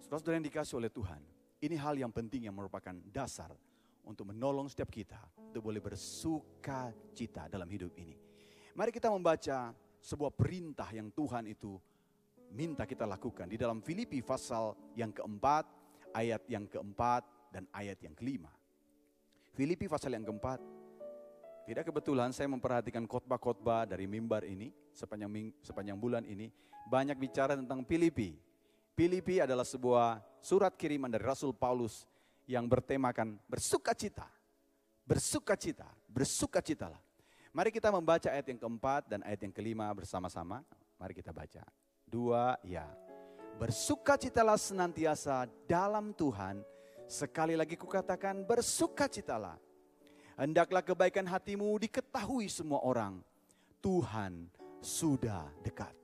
Saudara-saudara 0.00 0.38
yang 0.38 0.46
dikasih 0.46 0.74
oleh 0.78 0.90
Tuhan, 0.92 1.20
ini 1.66 1.74
hal 1.74 1.98
yang 1.98 2.14
penting 2.14 2.46
yang 2.46 2.54
merupakan 2.54 2.94
dasar 3.10 3.50
untuk 4.06 4.30
menolong 4.30 4.70
setiap 4.70 4.86
kita 4.86 5.18
untuk 5.50 5.66
boleh 5.66 5.82
bersuka 5.82 6.94
cita 7.10 7.50
dalam 7.50 7.66
hidup 7.66 7.90
ini. 7.98 8.25
Mari 8.76 8.92
kita 8.92 9.08
membaca 9.08 9.72
sebuah 10.04 10.36
perintah 10.36 10.84
yang 10.92 11.08
Tuhan 11.08 11.48
itu 11.48 11.80
minta 12.52 12.84
kita 12.84 13.08
lakukan 13.08 13.48
di 13.48 13.56
dalam 13.56 13.80
Filipi 13.80 14.20
pasal 14.20 14.76
yang 14.92 15.16
keempat, 15.16 15.64
ayat 16.12 16.44
yang 16.44 16.68
keempat 16.68 17.24
dan 17.48 17.64
ayat 17.72 17.96
yang 18.04 18.12
kelima. 18.12 18.52
Filipi 19.56 19.88
pasal 19.88 20.12
yang 20.12 20.28
keempat, 20.28 20.60
tidak 21.64 21.88
kebetulan 21.88 22.36
saya 22.36 22.52
memperhatikan 22.52 23.08
khotbah-khotbah 23.08 23.88
dari 23.88 24.04
mimbar 24.04 24.44
ini 24.44 24.68
sepanjang 24.92 25.56
sepanjang 25.64 25.96
bulan 25.96 26.28
ini 26.28 26.52
banyak 26.92 27.16
bicara 27.16 27.56
tentang 27.56 27.80
Filipi. 27.88 28.36
Filipi 28.92 29.40
adalah 29.40 29.64
sebuah 29.64 30.20
surat 30.44 30.76
kiriman 30.76 31.08
dari 31.08 31.24
Rasul 31.24 31.56
Paulus 31.56 32.04
yang 32.44 32.68
bertemakan 32.68 33.40
bersukacita. 33.48 34.28
Bersukacita, 35.08 35.88
bersukacitalah. 36.12 37.05
Mari 37.56 37.72
kita 37.72 37.88
membaca 37.88 38.28
ayat 38.28 38.52
yang 38.52 38.60
keempat 38.60 39.08
dan 39.08 39.24
ayat 39.24 39.48
yang 39.48 39.54
kelima 39.56 39.88
bersama-sama. 39.96 40.60
Mari 41.00 41.16
kita 41.16 41.32
baca. 41.32 41.64
Dua, 42.04 42.52
ya. 42.60 42.84
Bersukacitalah 43.56 44.60
senantiasa 44.60 45.48
dalam 45.64 46.12
Tuhan. 46.12 46.60
Sekali 47.08 47.56
lagi 47.56 47.80
kukatakan 47.80 48.44
bersukacitalah. 48.44 49.56
Hendaklah 50.36 50.84
kebaikan 50.84 51.24
hatimu 51.24 51.72
diketahui 51.80 52.44
semua 52.52 52.84
orang. 52.84 53.24
Tuhan 53.80 54.52
sudah 54.84 55.48
dekat. 55.64 55.96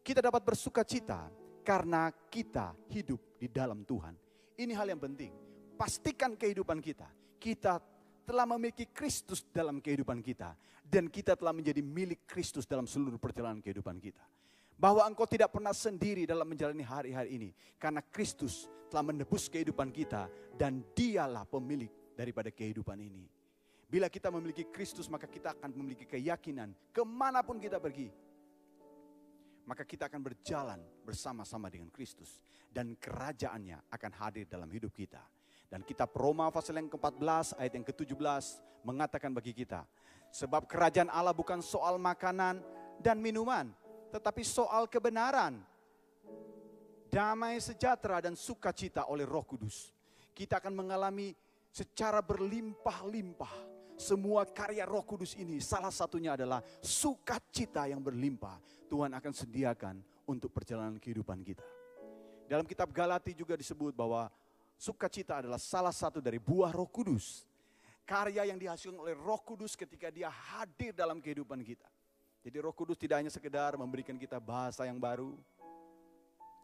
Kita 0.00 0.24
dapat 0.24 0.40
bersukacita 0.48 1.28
karena 1.60 2.08
kita 2.32 2.72
hidup 2.88 3.20
di 3.36 3.52
dalam 3.52 3.84
Tuhan. 3.84 4.16
Ini 4.56 4.72
hal 4.72 4.96
yang 4.96 5.02
penting. 5.12 5.36
Pastikan 5.76 6.40
kehidupan 6.40 6.80
kita. 6.80 7.12
Kita 7.36 7.99
telah 8.30 8.46
memiliki 8.46 8.86
Kristus 8.86 9.42
dalam 9.50 9.82
kehidupan 9.82 10.22
kita. 10.22 10.54
Dan 10.86 11.10
kita 11.10 11.34
telah 11.34 11.50
menjadi 11.50 11.82
milik 11.82 12.30
Kristus 12.30 12.62
dalam 12.62 12.86
seluruh 12.86 13.18
perjalanan 13.18 13.58
kehidupan 13.58 13.98
kita. 13.98 14.22
Bahwa 14.78 15.02
engkau 15.02 15.26
tidak 15.26 15.50
pernah 15.50 15.74
sendiri 15.74 16.30
dalam 16.30 16.46
menjalani 16.46 16.86
hari-hari 16.86 17.34
ini. 17.34 17.50
Karena 17.74 17.98
Kristus 18.06 18.70
telah 18.86 19.02
menebus 19.02 19.50
kehidupan 19.50 19.90
kita 19.90 20.30
dan 20.54 20.82
dialah 20.94 21.42
pemilik 21.42 21.90
daripada 22.14 22.54
kehidupan 22.54 22.98
ini. 23.02 23.26
Bila 23.90 24.06
kita 24.06 24.30
memiliki 24.30 24.70
Kristus 24.70 25.10
maka 25.10 25.26
kita 25.26 25.58
akan 25.58 25.74
memiliki 25.74 26.06
keyakinan 26.06 26.70
ke 26.94 27.02
mana 27.02 27.42
pun 27.42 27.58
kita 27.58 27.82
pergi. 27.82 28.06
Maka 29.66 29.82
kita 29.82 30.06
akan 30.06 30.22
berjalan 30.22 30.80
bersama-sama 31.02 31.66
dengan 31.66 31.90
Kristus. 31.90 32.38
Dan 32.70 32.94
kerajaannya 32.94 33.90
akan 33.90 34.12
hadir 34.22 34.46
dalam 34.46 34.70
hidup 34.70 34.94
kita. 34.94 35.22
Dan 35.70 35.86
kitab 35.86 36.10
Roma 36.18 36.50
pasal 36.50 36.82
yang 36.82 36.90
ke-14 36.90 37.54
ayat 37.54 37.72
yang 37.78 37.86
ke-17 37.86 38.42
mengatakan 38.82 39.30
bagi 39.30 39.54
kita. 39.54 39.86
Sebab 40.34 40.66
kerajaan 40.66 41.06
Allah 41.06 41.30
bukan 41.30 41.62
soal 41.62 41.94
makanan 41.94 42.58
dan 42.98 43.22
minuman. 43.22 43.70
Tetapi 44.10 44.42
soal 44.42 44.90
kebenaran. 44.90 45.62
Damai 47.06 47.62
sejahtera 47.62 48.18
dan 48.18 48.34
sukacita 48.34 49.06
oleh 49.06 49.22
roh 49.22 49.46
kudus. 49.46 49.94
Kita 50.34 50.58
akan 50.58 50.74
mengalami 50.74 51.34
secara 51.70 52.18
berlimpah-limpah. 52.18 53.70
Semua 53.94 54.46
karya 54.46 54.86
roh 54.86 55.06
kudus 55.06 55.38
ini 55.38 55.62
salah 55.62 55.94
satunya 55.94 56.34
adalah 56.34 56.62
sukacita 56.82 57.86
yang 57.86 58.02
berlimpah. 58.02 58.58
Tuhan 58.90 59.14
akan 59.14 59.32
sediakan 59.34 60.02
untuk 60.26 60.50
perjalanan 60.50 60.98
kehidupan 60.98 61.46
kita. 61.46 61.62
Dalam 62.50 62.66
kitab 62.66 62.90
Galati 62.90 63.30
juga 63.30 63.54
disebut 63.54 63.94
bahwa 63.94 64.26
Sukacita 64.80 65.44
adalah 65.44 65.60
salah 65.60 65.92
satu 65.92 66.24
dari 66.24 66.40
buah 66.40 66.72
roh 66.72 66.88
kudus. 66.88 67.44
Karya 68.08 68.48
yang 68.48 68.56
dihasilkan 68.56 68.96
oleh 68.96 69.12
roh 69.12 69.36
kudus 69.44 69.76
ketika 69.76 70.08
dia 70.08 70.32
hadir 70.32 70.96
dalam 70.96 71.20
kehidupan 71.20 71.60
kita. 71.60 71.84
Jadi 72.40 72.56
roh 72.64 72.72
kudus 72.72 72.96
tidak 72.96 73.20
hanya 73.20 73.28
sekedar 73.28 73.76
memberikan 73.76 74.16
kita 74.16 74.40
bahasa 74.40 74.88
yang 74.88 74.96
baru, 74.96 75.36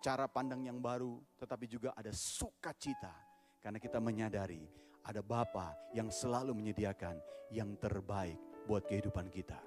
cara 0.00 0.24
pandang 0.24 0.64
yang 0.64 0.81
baru, 0.81 1.20
tetapi 1.37 1.68
juga 1.68 1.92
ada 1.92 2.09
sukacita. 2.09 3.12
Karena 3.61 3.76
kita 3.76 4.00
menyadari 4.00 4.64
ada 5.05 5.20
Bapa 5.20 5.76
yang 5.92 6.09
selalu 6.09 6.57
menyediakan 6.57 7.20
yang 7.52 7.76
terbaik 7.76 8.40
buat 8.64 8.88
kehidupan 8.88 9.29
kita. 9.29 9.61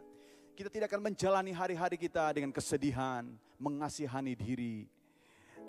Kita 0.57 0.73
tidak 0.73 0.89
akan 0.89 1.13
menjalani 1.13 1.53
hari-hari 1.53 2.01
kita 2.01 2.33
dengan 2.33 2.49
kesedihan, 2.49 3.29
mengasihani 3.61 4.33
diri. 4.33 4.89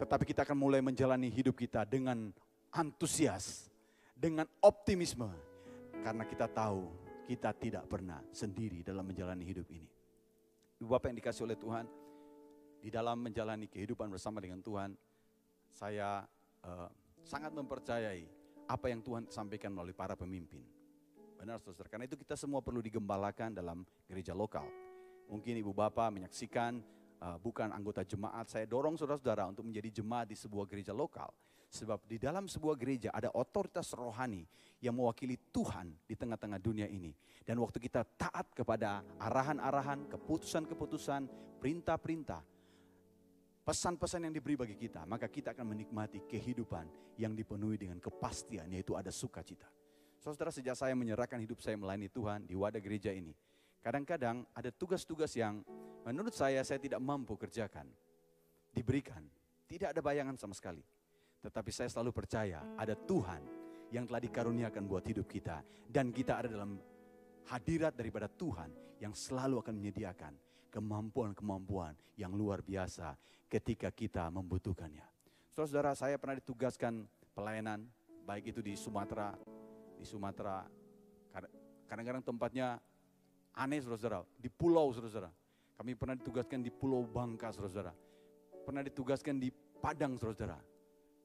Tetapi 0.00 0.24
kita 0.24 0.48
akan 0.48 0.56
mulai 0.56 0.80
menjalani 0.80 1.28
hidup 1.28 1.60
kita 1.60 1.84
dengan 1.84 2.32
antusias, 2.74 3.70
dengan 4.20 4.46
optimisme. 4.60 5.30
Karena 6.00 6.24
kita 6.24 6.48
tahu 6.48 6.88
kita 7.24 7.54
tidak 7.56 7.84
pernah 7.86 8.20
sendiri 8.34 8.82
dalam 8.82 9.06
menjalani 9.06 9.44
hidup 9.46 9.68
ini. 9.70 9.88
Ibu 10.80 10.88
Bapak 10.88 11.12
yang 11.12 11.18
dikasih 11.20 11.44
oleh 11.44 11.58
Tuhan, 11.60 11.84
di 12.80 12.88
dalam 12.88 13.20
menjalani 13.20 13.68
kehidupan 13.68 14.08
bersama 14.08 14.40
dengan 14.40 14.64
Tuhan, 14.64 14.96
saya 15.70 16.24
uh, 16.64 16.88
sangat 17.22 17.52
mempercayai 17.52 18.24
apa 18.64 18.86
yang 18.88 19.04
Tuhan 19.04 19.28
sampaikan 19.28 19.76
melalui 19.76 19.92
para 19.92 20.16
pemimpin. 20.16 20.64
Benar 21.36 21.60
saudara, 21.60 21.88
karena 21.88 22.08
itu 22.08 22.16
kita 22.16 22.36
semua 22.36 22.64
perlu 22.64 22.80
digembalakan 22.80 23.56
dalam 23.56 23.84
gereja 24.08 24.32
lokal. 24.32 24.64
Mungkin 25.28 25.60
ibu 25.60 25.70
bapak 25.70 26.10
menyaksikan 26.10 26.80
uh, 27.20 27.36
bukan 27.38 27.70
anggota 27.70 28.02
jemaat, 28.02 28.48
saya 28.48 28.64
dorong 28.64 28.96
saudara-saudara 28.96 29.46
untuk 29.52 29.68
menjadi 29.68 30.00
jemaat 30.02 30.32
di 30.32 30.36
sebuah 30.36 30.64
gereja 30.66 30.96
lokal. 30.96 31.30
Sebab 31.70 32.02
di 32.10 32.18
dalam 32.18 32.50
sebuah 32.50 32.74
gereja 32.74 33.14
ada 33.14 33.30
otoritas 33.30 33.94
rohani 33.94 34.42
yang 34.82 34.98
mewakili 34.98 35.38
Tuhan 35.54 35.94
di 36.02 36.18
tengah-tengah 36.18 36.58
dunia 36.58 36.90
ini. 36.90 37.14
Dan 37.46 37.62
waktu 37.62 37.78
kita 37.78 38.02
taat 38.18 38.50
kepada 38.50 39.06
arahan-arahan, 39.22 40.10
keputusan-keputusan, 40.10 41.30
perintah-perintah, 41.62 42.42
pesan-pesan 43.62 44.26
yang 44.26 44.34
diberi 44.34 44.58
bagi 44.58 44.74
kita, 44.74 45.06
maka 45.06 45.30
kita 45.30 45.54
akan 45.54 45.78
menikmati 45.78 46.26
kehidupan 46.26 46.90
yang 47.22 47.38
dipenuhi 47.38 47.78
dengan 47.78 48.02
kepastian, 48.02 48.66
yaitu 48.74 48.98
ada 48.98 49.14
sukacita. 49.14 49.70
Saudara, 50.18 50.50
sejak 50.50 50.74
saya 50.74 50.98
menyerahkan 50.98 51.38
hidup 51.38 51.62
saya 51.62 51.78
melayani 51.78 52.10
Tuhan 52.10 52.50
di 52.50 52.58
wadah 52.58 52.82
gereja 52.82 53.14
ini, 53.14 53.30
kadang-kadang 53.78 54.42
ada 54.52 54.74
tugas-tugas 54.74 55.32
yang 55.38 55.62
menurut 56.02 56.34
saya 56.34 56.60
saya 56.66 56.82
tidak 56.82 56.98
mampu 56.98 57.38
kerjakan, 57.38 57.86
diberikan, 58.74 59.22
tidak 59.70 59.94
ada 59.94 60.00
bayangan 60.02 60.34
sama 60.34 60.52
sekali. 60.52 60.82
Tetapi 61.40 61.70
saya 61.72 61.88
selalu 61.88 62.12
percaya 62.12 62.60
ada 62.76 62.92
Tuhan 62.92 63.42
yang 63.90 64.06
telah 64.06 64.20
dikaruniakan 64.22 64.84
buat 64.86 65.04
hidup 65.08 65.26
kita. 65.26 65.64
Dan 65.88 66.12
kita 66.12 66.38
ada 66.40 66.48
dalam 66.52 66.78
hadirat 67.48 67.96
daripada 67.96 68.28
Tuhan 68.28 69.00
yang 69.00 69.16
selalu 69.16 69.64
akan 69.64 69.74
menyediakan 69.74 70.32
kemampuan-kemampuan 70.70 71.96
yang 72.14 72.30
luar 72.36 72.62
biasa 72.62 73.16
ketika 73.50 73.90
kita 73.90 74.30
membutuhkannya. 74.30 75.02
Saudara-saudara, 75.50 75.92
saya 75.98 76.16
pernah 76.20 76.38
ditugaskan 76.38 77.08
pelayanan, 77.34 77.88
baik 78.22 78.54
itu 78.54 78.60
di 78.62 78.78
Sumatera, 78.78 79.34
di 79.98 80.06
Sumatera, 80.06 80.62
Kadang-kadang 81.90 82.22
tempatnya 82.22 82.78
aneh 83.50 83.82
saudara-saudara, 83.82 84.22
di 84.38 84.46
pulau 84.46 84.94
saudara-saudara. 84.94 85.34
Kami 85.74 85.98
pernah 85.98 86.14
ditugaskan 86.14 86.62
di 86.62 86.70
Pulau 86.70 87.02
Bangka 87.02 87.50
saudara-saudara. 87.50 87.90
Pernah 88.62 88.86
ditugaskan 88.86 89.42
di 89.42 89.50
Padang 89.50 90.14
saudara-saudara. 90.14 90.60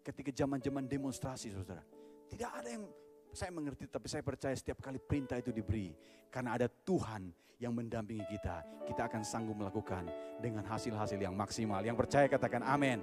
Ketika 0.05 0.29
zaman-zaman 0.45 0.85
demonstrasi 0.85 1.49
saudara. 1.49 1.81
Tidak 2.29 2.51
ada 2.53 2.69
yang 2.69 2.85
saya 3.33 3.49
mengerti 3.49 3.89
tapi 3.89 4.05
saya 4.05 4.21
percaya 4.21 4.53
setiap 4.53 4.85
kali 4.85 5.01
perintah 5.01 5.41
itu 5.41 5.49
diberi. 5.49 5.89
Karena 6.29 6.53
ada 6.53 6.69
Tuhan 6.69 7.33
yang 7.57 7.73
mendampingi 7.73 8.21
kita. 8.29 8.85
Kita 8.85 9.09
akan 9.09 9.25
sanggup 9.25 9.57
melakukan 9.57 10.05
dengan 10.37 10.61
hasil-hasil 10.67 11.17
yang 11.17 11.33
maksimal. 11.33 11.81
Yang 11.81 11.97
percaya 12.05 12.29
katakan 12.29 12.61
amin. 12.61 13.01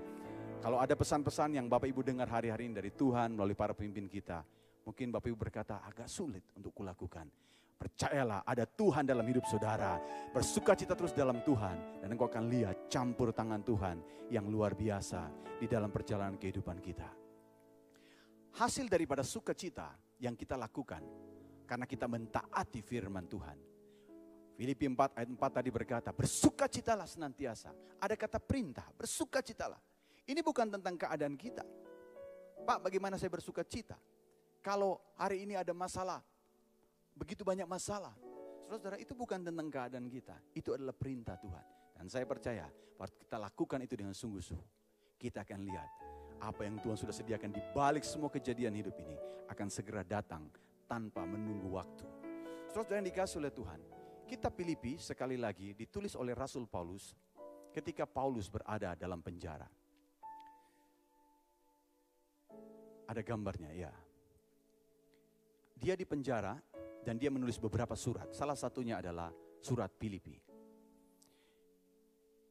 Kalau 0.62 0.78
ada 0.78 0.94
pesan-pesan 0.94 1.58
yang 1.58 1.66
Bapak 1.66 1.90
Ibu 1.90 2.06
dengar 2.06 2.30
hari-hari 2.30 2.70
ini 2.70 2.78
dari 2.78 2.90
Tuhan 2.94 3.34
melalui 3.34 3.58
para 3.58 3.74
pemimpin 3.74 4.06
kita. 4.06 4.46
Mungkin 4.86 5.10
Bapak 5.10 5.26
Ibu 5.26 5.38
berkata 5.38 5.82
agak 5.82 6.06
sulit 6.06 6.46
untuk 6.54 6.70
kulakukan. 6.70 7.26
Percayalah 7.82 8.46
ada 8.46 8.62
Tuhan 8.62 9.02
dalam 9.02 9.26
hidup 9.26 9.42
saudara. 9.50 9.98
Bersuka 10.30 10.78
cita 10.78 10.94
terus 10.94 11.10
dalam 11.10 11.42
Tuhan. 11.42 11.98
Dan 11.98 12.14
engkau 12.14 12.30
akan 12.30 12.46
lihat 12.46 12.86
campur 12.86 13.34
tangan 13.34 13.58
Tuhan 13.66 13.98
yang 14.30 14.46
luar 14.46 14.78
biasa 14.78 15.26
di 15.58 15.66
dalam 15.66 15.90
perjalanan 15.90 16.38
kehidupan 16.38 16.78
kita. 16.78 17.10
Hasil 18.54 18.86
daripada 18.86 19.26
sukacita 19.26 19.98
yang 20.22 20.38
kita 20.38 20.54
lakukan. 20.54 21.02
Karena 21.66 21.82
kita 21.82 22.06
mentaati 22.06 22.86
firman 22.86 23.26
Tuhan. 23.26 23.58
Filipi 24.54 24.86
4 24.86 25.18
ayat 25.18 25.30
4 25.34 25.42
tadi 25.58 25.70
berkata, 25.74 26.14
bersukacitalah 26.14 27.08
senantiasa. 27.10 27.74
Ada 27.98 28.14
kata 28.14 28.38
perintah, 28.38 28.86
bersukacitalah. 28.94 29.80
Ini 30.22 30.38
bukan 30.38 30.70
tentang 30.70 30.94
keadaan 30.94 31.34
kita. 31.34 31.66
Pak, 32.62 32.78
bagaimana 32.86 33.18
saya 33.18 33.32
bersuka 33.32 33.66
cita? 33.66 33.98
Kalau 34.62 35.02
hari 35.18 35.42
ini 35.42 35.58
ada 35.58 35.74
masalah, 35.74 36.22
begitu 37.16 37.42
banyak 37.46 37.68
masalah. 37.68 38.12
Saudara, 38.68 38.96
itu 38.96 39.12
bukan 39.12 39.44
tentang 39.44 39.68
keadaan 39.68 40.09
kita. 40.09 40.37
Itu 40.57 40.72
adalah 40.72 40.96
perintah 40.96 41.37
Tuhan. 41.37 41.66
Dan 41.92 42.09
saya 42.09 42.25
percaya, 42.25 42.66
waktu 42.96 43.16
kita 43.20 43.37
lakukan 43.37 43.81
itu 43.85 43.94
dengan 43.94 44.16
sungguh-sungguh, 44.16 44.70
kita 45.20 45.44
akan 45.44 45.61
lihat 45.62 45.88
apa 46.42 46.66
yang 46.66 46.83
Tuhan 46.83 46.98
sudah 46.98 47.14
sediakan 47.14 47.55
di 47.55 47.62
balik 47.70 48.03
semua 48.03 48.27
kejadian 48.27 48.75
hidup 48.75 48.98
ini 48.98 49.14
akan 49.46 49.68
segera 49.70 50.03
datang 50.03 50.51
tanpa 50.90 51.22
menunggu 51.22 51.70
waktu. 51.79 52.03
Saudara 52.72 52.98
yang 52.98 53.07
dikasih 53.07 53.38
oleh 53.38 53.53
Tuhan, 53.55 53.81
kitab 54.27 54.57
Filipi 54.57 54.98
sekali 54.98 55.38
lagi 55.38 55.77
ditulis 55.77 56.18
oleh 56.18 56.35
Rasul 56.35 56.66
Paulus 56.66 57.14
ketika 57.70 58.09
Paulus 58.09 58.51
berada 58.51 58.98
dalam 58.98 59.22
penjara. 59.22 59.68
Ada 63.07 63.20
gambarnya 63.22 63.70
ya. 63.77 63.92
Dia 65.77 65.94
di 65.94 66.07
penjara 66.09 66.57
dan 67.02 67.18
dia 67.18 67.28
menulis 67.28 67.58
beberapa 67.58 67.98
surat. 67.98 68.30
Salah 68.30 68.54
satunya 68.54 69.02
adalah 69.02 69.30
surat 69.58 69.90
Filipi. 69.98 70.38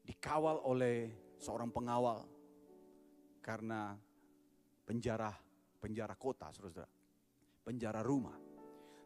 Dikawal 0.03 0.67
oleh 0.67 1.11
seorang 1.39 1.71
pengawal 1.71 2.27
karena 3.39 3.95
penjara 4.83 5.31
penjara 5.81 6.13
kota, 6.13 6.53
saudara. 6.53 6.85
Penjara 7.65 8.05
rumah. 8.05 8.37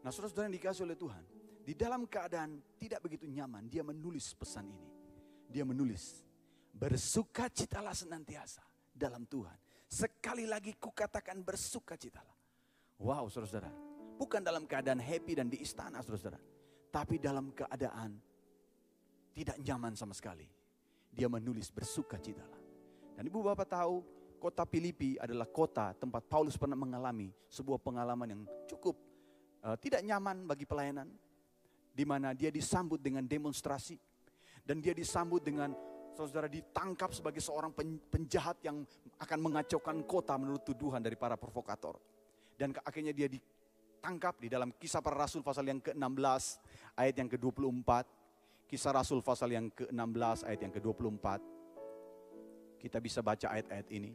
Nah, 0.04 0.10
saudara-saudara 0.12 0.52
yang 0.52 0.56
dikasih 0.60 0.84
oleh 0.84 0.98
Tuhan, 1.00 1.24
di 1.64 1.72
dalam 1.72 2.04
keadaan 2.04 2.76
tidak 2.76 3.00
begitu 3.02 3.24
nyaman, 3.24 3.66
dia 3.66 3.80
menulis 3.80 4.36
pesan 4.36 4.68
ini. 4.68 4.90
Dia 5.48 5.64
menulis, 5.64 6.20
bersukacitalah 6.76 7.96
senantiasa 7.96 8.62
dalam 8.92 9.24
Tuhan. 9.24 9.56
Sekali 9.86 10.44
lagi 10.44 10.74
kukatakan 10.76 11.40
bersukacitalah. 11.40 12.36
Wow, 13.00 13.28
saudara-saudara. 13.30 13.85
Bukan 14.16 14.40
dalam 14.40 14.64
keadaan 14.64 14.96
happy 14.96 15.36
dan 15.36 15.52
di 15.52 15.60
istana, 15.60 16.00
saudara-saudara. 16.00 16.40
Tapi 16.88 17.20
dalam 17.20 17.52
keadaan 17.52 18.16
tidak 19.36 19.60
nyaman 19.60 19.92
sama 19.92 20.16
sekali. 20.16 20.48
Dia 21.12 21.28
menulis 21.28 21.68
bersukacitalah. 21.68 22.60
Dan 23.16 23.28
ibu 23.28 23.44
bapak 23.44 23.68
tahu, 23.68 24.00
kota 24.40 24.64
Filipi 24.64 25.20
adalah 25.20 25.44
kota 25.48 25.92
tempat 25.92 26.24
Paulus 26.24 26.56
pernah 26.56 26.76
mengalami 26.76 27.28
sebuah 27.52 27.80
pengalaman 27.80 28.28
yang 28.32 28.42
cukup 28.68 28.96
uh, 29.64 29.76
tidak 29.76 30.00
nyaman 30.00 30.48
bagi 30.48 30.64
pelayanan. 30.64 31.08
Di 31.96 32.04
mana 32.04 32.36
dia 32.36 32.52
disambut 32.52 33.00
dengan 33.00 33.24
demonstrasi. 33.24 33.96
Dan 34.60 34.84
dia 34.84 34.92
disambut 34.92 35.40
dengan 35.40 35.72
saudara 36.12 36.48
ditangkap 36.48 37.12
sebagai 37.12 37.44
seorang 37.44 37.72
penjahat 38.08 38.60
yang 38.64 38.84
akan 39.20 39.38
mengacaukan 39.40 40.04
kota 40.08 40.36
menurut 40.40 40.64
tuduhan 40.64 41.00
dari 41.00 41.16
para 41.16 41.36
provokator. 41.36 41.96
Dan 42.56 42.72
akhirnya 42.84 43.12
dia 43.12 43.28
ditangkap 44.06 44.38
di 44.38 44.46
dalam 44.46 44.70
kisah 44.70 45.02
para 45.02 45.18
rasul 45.18 45.42
pasal 45.42 45.66
yang 45.66 45.82
ke-16 45.82 46.62
ayat 46.94 47.14
yang 47.18 47.26
ke-24. 47.26 47.90
Kisah 48.70 48.94
rasul 48.94 49.18
pasal 49.18 49.50
yang 49.50 49.66
ke-16 49.66 50.46
ayat 50.46 50.62
yang 50.62 50.70
ke-24. 50.78 51.26
Kita 52.78 53.02
bisa 53.02 53.18
baca 53.18 53.50
ayat-ayat 53.50 53.90
ini. 53.90 54.14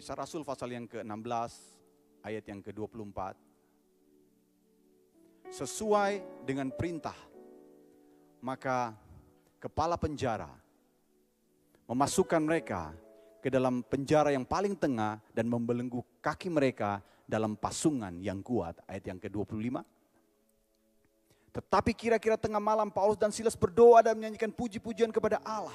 Kisah 0.00 0.16
rasul 0.16 0.48
pasal 0.48 0.72
yang 0.72 0.88
ke-16 0.88 1.52
ayat 2.24 2.44
yang 2.48 2.64
ke-24. 2.64 3.20
Sesuai 5.52 6.24
dengan 6.48 6.72
perintah 6.72 7.20
maka 8.40 8.96
kepala 9.60 10.00
penjara 10.00 10.48
memasukkan 11.84 12.40
mereka 12.40 12.96
ke 13.38 13.48
dalam 13.48 13.86
penjara 13.86 14.34
yang 14.34 14.42
paling 14.42 14.74
tengah 14.74 15.22
dan 15.30 15.46
membelenggu 15.46 16.02
kaki 16.18 16.50
mereka 16.50 17.00
dalam 17.24 17.54
pasungan 17.54 18.18
yang 18.18 18.42
kuat. 18.42 18.78
Ayat 18.84 19.14
yang 19.14 19.18
ke-25. 19.18 19.78
Tetapi 21.48 21.92
kira-kira 21.96 22.36
tengah 22.38 22.60
malam 22.60 22.92
Paulus 22.92 23.18
dan 23.18 23.34
Silas 23.34 23.58
berdoa 23.58 24.04
dan 24.04 24.14
menyanyikan 24.14 24.52
puji-pujian 24.52 25.10
kepada 25.10 25.42
Allah. 25.42 25.74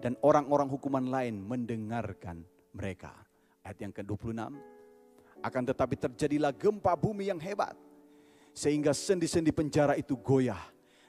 Dan 0.00 0.16
orang-orang 0.24 0.66
hukuman 0.66 1.04
lain 1.04 1.38
mendengarkan 1.44 2.40
mereka. 2.72 3.12
Ayat 3.60 3.78
yang 3.84 3.92
ke-26. 3.92 4.56
Akan 5.40 5.62
tetapi 5.64 5.94
terjadilah 5.96 6.52
gempa 6.56 6.96
bumi 6.96 7.28
yang 7.28 7.40
hebat. 7.40 7.76
Sehingga 8.56 8.90
sendi-sendi 8.90 9.54
penjara 9.54 9.94
itu 9.94 10.18
goyah 10.18 10.60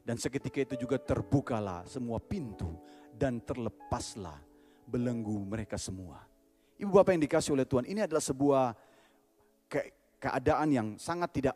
dan 0.01 0.17
seketika 0.17 0.61
itu 0.61 0.75
juga 0.85 0.97
terbukalah 0.97 1.85
semua 1.85 2.17
pintu 2.21 2.77
dan 3.13 3.41
terlepaslah 3.41 4.50
belenggu 4.91 5.47
mereka 5.47 5.79
semua. 5.79 6.19
Ibu 6.75 6.91
bapak 6.91 7.15
yang 7.15 7.23
dikasih 7.23 7.55
oleh 7.55 7.63
Tuhan, 7.63 7.87
ini 7.87 8.03
adalah 8.03 8.19
sebuah 8.19 8.75
ke 9.71 9.79
keadaan 10.19 10.67
yang 10.75 10.87
sangat 10.99 11.31
tidak 11.31 11.55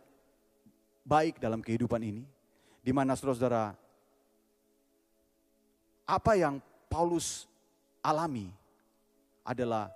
baik 1.03 1.43
dalam 1.43 1.59
kehidupan 1.59 1.99
ini. 1.99 2.23
Di 2.79 2.93
mana 2.95 3.17
saudara-saudara, 3.17 3.73
apa 6.05 6.31
yang 6.37 6.61
Paulus 6.87 7.49
alami 8.05 8.53
adalah 9.41 9.89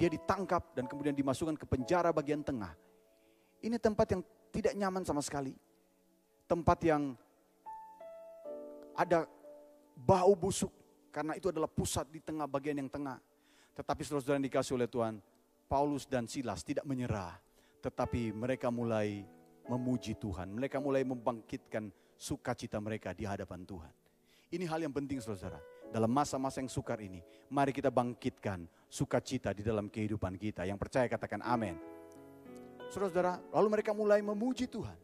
dia 0.00 0.08
ditangkap 0.08 0.72
dan 0.72 0.88
kemudian 0.88 1.12
dimasukkan 1.12 1.56
ke 1.56 1.68
penjara 1.68 2.10
bagian 2.12 2.40
tengah. 2.40 2.72
Ini 3.60 3.76
tempat 3.80 4.16
yang 4.16 4.22
tidak 4.52 4.72
nyaman 4.76 5.04
sama 5.04 5.20
sekali. 5.20 5.52
Tempat 6.48 6.78
yang 6.84 7.12
ada 8.96 9.28
bau 9.96 10.32
busuk 10.32 10.72
karena 11.16 11.32
itu 11.32 11.48
adalah 11.48 11.72
pusat 11.72 12.04
di 12.12 12.20
tengah 12.20 12.44
bagian 12.44 12.76
yang 12.76 12.92
tengah. 12.92 13.16
Tetapi 13.72 14.04
saudara-saudara 14.04 14.36
dikasih 14.36 14.76
oleh 14.76 14.84
Tuhan, 14.84 15.16
Paulus 15.64 16.04
dan 16.04 16.28
Silas 16.28 16.60
tidak 16.60 16.84
menyerah, 16.84 17.40
tetapi 17.80 18.36
mereka 18.36 18.68
mulai 18.68 19.24
memuji 19.64 20.12
Tuhan. 20.12 20.52
Mereka 20.52 20.76
mulai 20.76 21.08
membangkitkan 21.08 21.88
sukacita 22.20 22.76
mereka 22.84 23.16
di 23.16 23.24
hadapan 23.24 23.64
Tuhan. 23.64 23.92
Ini 24.52 24.68
hal 24.68 24.84
yang 24.84 24.92
penting 24.92 25.24
saudara. 25.24 25.56
Dalam 25.88 26.12
masa-masa 26.12 26.60
yang 26.60 26.68
sukar 26.68 27.00
ini, 27.00 27.24
mari 27.48 27.72
kita 27.72 27.88
bangkitkan 27.88 28.68
sukacita 28.92 29.56
di 29.56 29.64
dalam 29.64 29.88
kehidupan 29.88 30.36
kita. 30.36 30.68
Yang 30.68 30.84
percaya 30.84 31.08
katakan 31.08 31.40
amin. 31.40 31.80
Saudara-saudara, 32.92 33.40
lalu 33.56 33.68
mereka 33.80 33.96
mulai 33.96 34.20
memuji 34.20 34.68
Tuhan. 34.68 35.00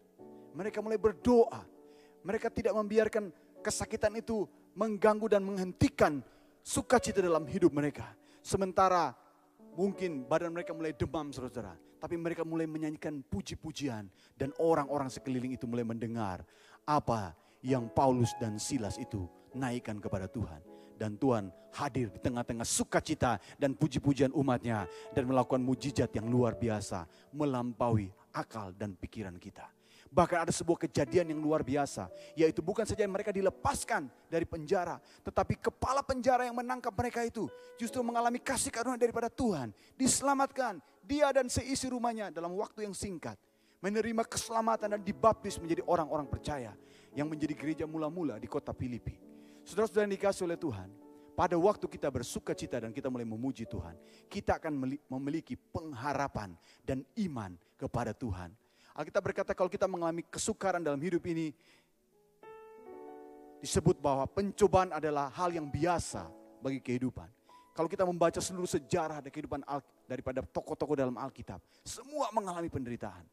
Mereka 0.52 0.84
mulai 0.84 1.00
berdoa. 1.00 1.64
Mereka 2.20 2.52
tidak 2.52 2.76
membiarkan 2.76 3.32
kesakitan 3.64 4.12
itu 4.20 4.44
mengganggu 4.72 5.26
dan 5.28 5.42
menghentikan 5.44 6.20
sukacita 6.62 7.20
dalam 7.20 7.44
hidup 7.48 7.74
mereka. 7.74 8.14
Sementara 8.42 9.14
mungkin 9.76 10.24
badan 10.26 10.52
mereka 10.52 10.72
mulai 10.72 10.92
demam 10.94 11.30
saudara. 11.32 11.76
Tapi 12.02 12.18
mereka 12.18 12.42
mulai 12.42 12.66
menyanyikan 12.66 13.22
puji-pujian. 13.22 14.10
Dan 14.34 14.50
orang-orang 14.58 15.06
sekeliling 15.06 15.54
itu 15.54 15.70
mulai 15.70 15.86
mendengar 15.86 16.42
apa 16.82 17.30
yang 17.62 17.86
Paulus 17.86 18.34
dan 18.42 18.58
Silas 18.58 18.98
itu 18.98 19.30
naikkan 19.54 20.02
kepada 20.02 20.26
Tuhan. 20.26 20.58
Dan 20.98 21.14
Tuhan 21.18 21.50
hadir 21.74 22.10
di 22.10 22.18
tengah-tengah 22.18 22.66
sukacita 22.66 23.38
dan 23.54 23.78
puji-pujian 23.78 24.34
umatnya. 24.34 24.90
Dan 25.14 25.30
melakukan 25.30 25.62
mujizat 25.62 26.10
yang 26.10 26.26
luar 26.26 26.58
biasa. 26.58 27.06
Melampaui 27.30 28.10
akal 28.34 28.74
dan 28.74 28.98
pikiran 28.98 29.38
kita. 29.38 29.70
Bahkan 30.12 30.44
ada 30.44 30.52
sebuah 30.52 30.76
kejadian 30.76 31.32
yang 31.32 31.40
luar 31.40 31.64
biasa, 31.64 32.12
yaitu 32.36 32.60
bukan 32.60 32.84
saja 32.84 33.00
mereka 33.08 33.32
dilepaskan 33.32 34.12
dari 34.28 34.44
penjara, 34.44 35.00
tetapi 35.24 35.56
kepala 35.56 36.04
penjara 36.04 36.44
yang 36.44 36.52
menangkap 36.52 36.92
mereka 36.92 37.24
itu 37.24 37.48
justru 37.80 38.04
mengalami 38.04 38.36
kasih 38.36 38.68
karunia 38.68 39.00
daripada 39.00 39.32
Tuhan, 39.32 39.72
diselamatkan 39.96 40.84
dia 41.00 41.32
dan 41.32 41.48
seisi 41.48 41.88
rumahnya 41.88 42.28
dalam 42.28 42.52
waktu 42.60 42.84
yang 42.84 42.92
singkat, 42.92 43.40
menerima 43.80 44.28
keselamatan 44.28 45.00
dan 45.00 45.00
dibaptis 45.00 45.56
menjadi 45.56 45.80
orang-orang 45.88 46.28
percaya 46.28 46.76
yang 47.16 47.32
menjadi 47.32 47.56
gereja 47.56 47.84
mula-mula 47.88 48.36
di 48.36 48.44
kota 48.44 48.76
Filipi. 48.76 49.16
Saudara-saudara 49.64 50.12
dikasih 50.12 50.44
oleh 50.44 50.60
Tuhan, 50.60 50.92
pada 51.32 51.56
waktu 51.56 51.88
kita 51.88 52.12
bersuka 52.12 52.52
cita 52.52 52.84
dan 52.84 52.92
kita 52.92 53.08
mulai 53.08 53.24
memuji 53.24 53.64
Tuhan, 53.64 53.96
kita 54.28 54.60
akan 54.60 55.00
memiliki 55.08 55.56
pengharapan 55.56 56.52
dan 56.84 57.00
iman 57.16 57.56
kepada 57.80 58.12
Tuhan 58.12 58.52
Alkitab 58.93 59.22
berkata 59.24 59.57
kalau 59.57 59.72
kita 59.72 59.88
mengalami 59.88 60.20
kesukaran 60.28 60.84
dalam 60.84 61.01
hidup 61.01 61.24
ini, 61.24 61.57
disebut 63.64 63.97
bahwa 64.03 64.28
pencobaan 64.28 64.93
adalah 64.93 65.32
hal 65.32 65.55
yang 65.55 65.70
biasa 65.70 66.28
bagi 66.61 66.82
kehidupan. 66.82 67.30
Kalau 67.72 67.88
kita 67.88 68.05
membaca 68.05 68.36
seluruh 68.36 68.68
sejarah 68.68 69.24
dari 69.24 69.32
kehidupan 69.32 69.64
daripada 70.05 70.45
tokoh-tokoh 70.45 70.93
dalam 70.93 71.16
Alkitab, 71.16 71.62
semua 71.80 72.28
mengalami 72.36 72.68
penderitaan. 72.68 73.24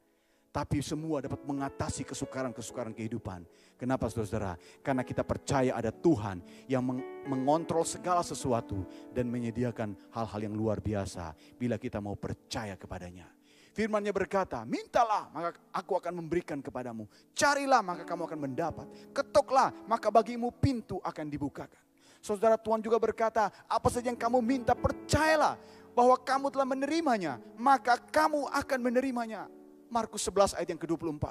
Tapi 0.50 0.82
semua 0.82 1.22
dapat 1.22 1.46
mengatasi 1.46 2.02
kesukaran-kesukaran 2.10 2.90
kehidupan. 2.90 3.46
Kenapa 3.78 4.10
saudara-saudara? 4.10 4.58
Karena 4.82 5.06
kita 5.06 5.22
percaya 5.22 5.78
ada 5.78 5.94
Tuhan 5.94 6.42
yang 6.66 6.82
mengontrol 7.30 7.86
segala 7.86 8.26
sesuatu 8.26 8.82
dan 9.14 9.30
menyediakan 9.30 9.94
hal-hal 10.10 10.42
yang 10.50 10.58
luar 10.58 10.82
biasa 10.82 11.38
bila 11.54 11.78
kita 11.78 12.02
mau 12.02 12.18
percaya 12.18 12.74
kepadanya. 12.74 13.30
Firmannya 13.74 14.10
berkata, 14.10 14.66
mintalah 14.66 15.30
maka 15.30 15.58
aku 15.70 15.94
akan 15.96 16.24
memberikan 16.24 16.60
kepadamu. 16.60 17.06
Carilah 17.38 17.80
maka 17.86 18.04
kamu 18.04 18.26
akan 18.26 18.40
mendapat. 18.50 18.88
Ketoklah 19.14 19.72
maka 19.86 20.10
bagimu 20.10 20.50
pintu 20.58 20.98
akan 21.06 21.26
dibukakan. 21.30 21.82
Saudara 22.20 22.60
Tuhan 22.60 22.84
juga 22.84 23.00
berkata, 23.00 23.48
apa 23.70 23.88
saja 23.88 24.12
yang 24.12 24.20
kamu 24.20 24.44
minta 24.44 24.76
percayalah 24.76 25.56
bahwa 25.96 26.16
kamu 26.20 26.52
telah 26.52 26.68
menerimanya. 26.68 27.34
Maka 27.56 27.96
kamu 27.96 28.52
akan 28.52 28.80
menerimanya. 28.84 29.48
Markus 29.90 30.28
11 30.28 30.60
ayat 30.60 30.70
yang 30.70 30.82
ke-24. 30.82 31.26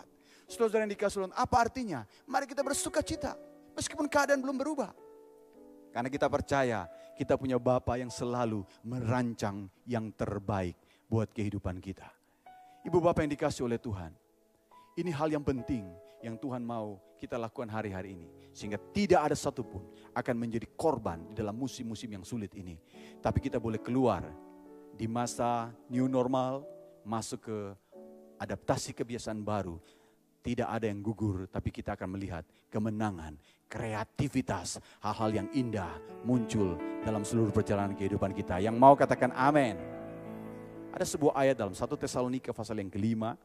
Saudara 0.49 0.82
yang 0.89 0.93
dikasih 0.93 1.28
apa 1.36 1.57
artinya? 1.61 2.09
Mari 2.24 2.49
kita 2.49 2.64
bersuka 2.64 3.05
cita. 3.05 3.36
Meskipun 3.76 4.09
keadaan 4.09 4.41
belum 4.41 4.57
berubah. 4.59 4.91
Karena 5.93 6.09
kita 6.11 6.26
percaya 6.26 6.89
kita 7.14 7.36
punya 7.36 7.61
Bapa 7.61 7.99
yang 8.01 8.11
selalu 8.11 8.64
merancang 8.82 9.68
yang 9.84 10.11
terbaik 10.14 10.74
buat 11.07 11.30
kehidupan 11.30 11.78
kita. 11.80 12.18
Ibu 12.87 13.03
bapak 13.03 13.26
yang 13.26 13.33
dikasih 13.35 13.66
oleh 13.66 13.81
Tuhan. 13.83 14.14
Ini 14.95 15.11
hal 15.14 15.35
yang 15.35 15.43
penting 15.43 15.87
yang 16.22 16.39
Tuhan 16.39 16.62
mau 16.62 16.99
kita 17.18 17.35
lakukan 17.35 17.66
hari-hari 17.66 18.14
ini. 18.14 18.31
Sehingga 18.55 18.79
tidak 18.95 19.31
ada 19.31 19.37
satupun 19.39 19.83
akan 20.14 20.35
menjadi 20.39 20.66
korban 20.79 21.26
di 21.31 21.35
dalam 21.35 21.59
musim-musim 21.59 22.11
yang 22.11 22.22
sulit 22.22 22.55
ini. 22.55 22.79
Tapi 23.18 23.43
kita 23.43 23.59
boleh 23.59 23.83
keluar 23.83 24.26
di 24.95 25.11
masa 25.11 25.74
new 25.91 26.07
normal, 26.07 26.62
masuk 27.03 27.51
ke 27.51 27.59
adaptasi 28.39 28.95
kebiasaan 28.95 29.43
baru. 29.43 29.79
Tidak 30.39 30.70
ada 30.70 30.87
yang 30.87 31.03
gugur, 31.03 31.51
tapi 31.51 31.74
kita 31.74 31.99
akan 31.99 32.14
melihat 32.14 32.47
kemenangan, 32.70 33.35
kreativitas, 33.66 34.79
hal-hal 35.03 35.35
yang 35.35 35.49
indah 35.51 35.99
muncul 36.22 36.79
dalam 37.03 37.26
seluruh 37.26 37.51
perjalanan 37.51 37.99
kehidupan 37.99 38.31
kita. 38.33 38.62
Yang 38.62 38.79
mau 38.79 38.95
katakan 38.95 39.35
amin. 39.35 39.97
Ada 40.89 41.05
sebuah 41.05 41.36
ayat 41.36 41.57
dalam 41.61 41.76
1 41.76 41.84
Tesalonika 42.01 42.57
pasal 42.57 42.80
yang 42.80 42.89
kelima, 42.89 43.36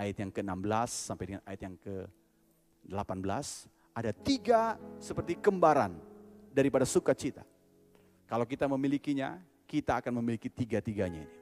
ayat 0.00 0.16
yang 0.16 0.32
ke-16 0.32 0.88
sampai 0.88 1.24
dengan 1.28 1.42
ayat 1.44 1.60
yang 1.60 1.76
ke-18. 1.76 3.46
Ada 3.96 4.12
tiga 4.16 4.80
seperti 4.96 5.36
kembaran 5.36 5.92
daripada 6.52 6.88
sukacita. 6.88 7.44
Kalau 8.24 8.48
kita 8.48 8.64
memilikinya, 8.64 9.36
kita 9.68 10.00
akan 10.00 10.20
memiliki 10.20 10.48
tiga-tiganya 10.48 11.24
ini. 11.24 11.36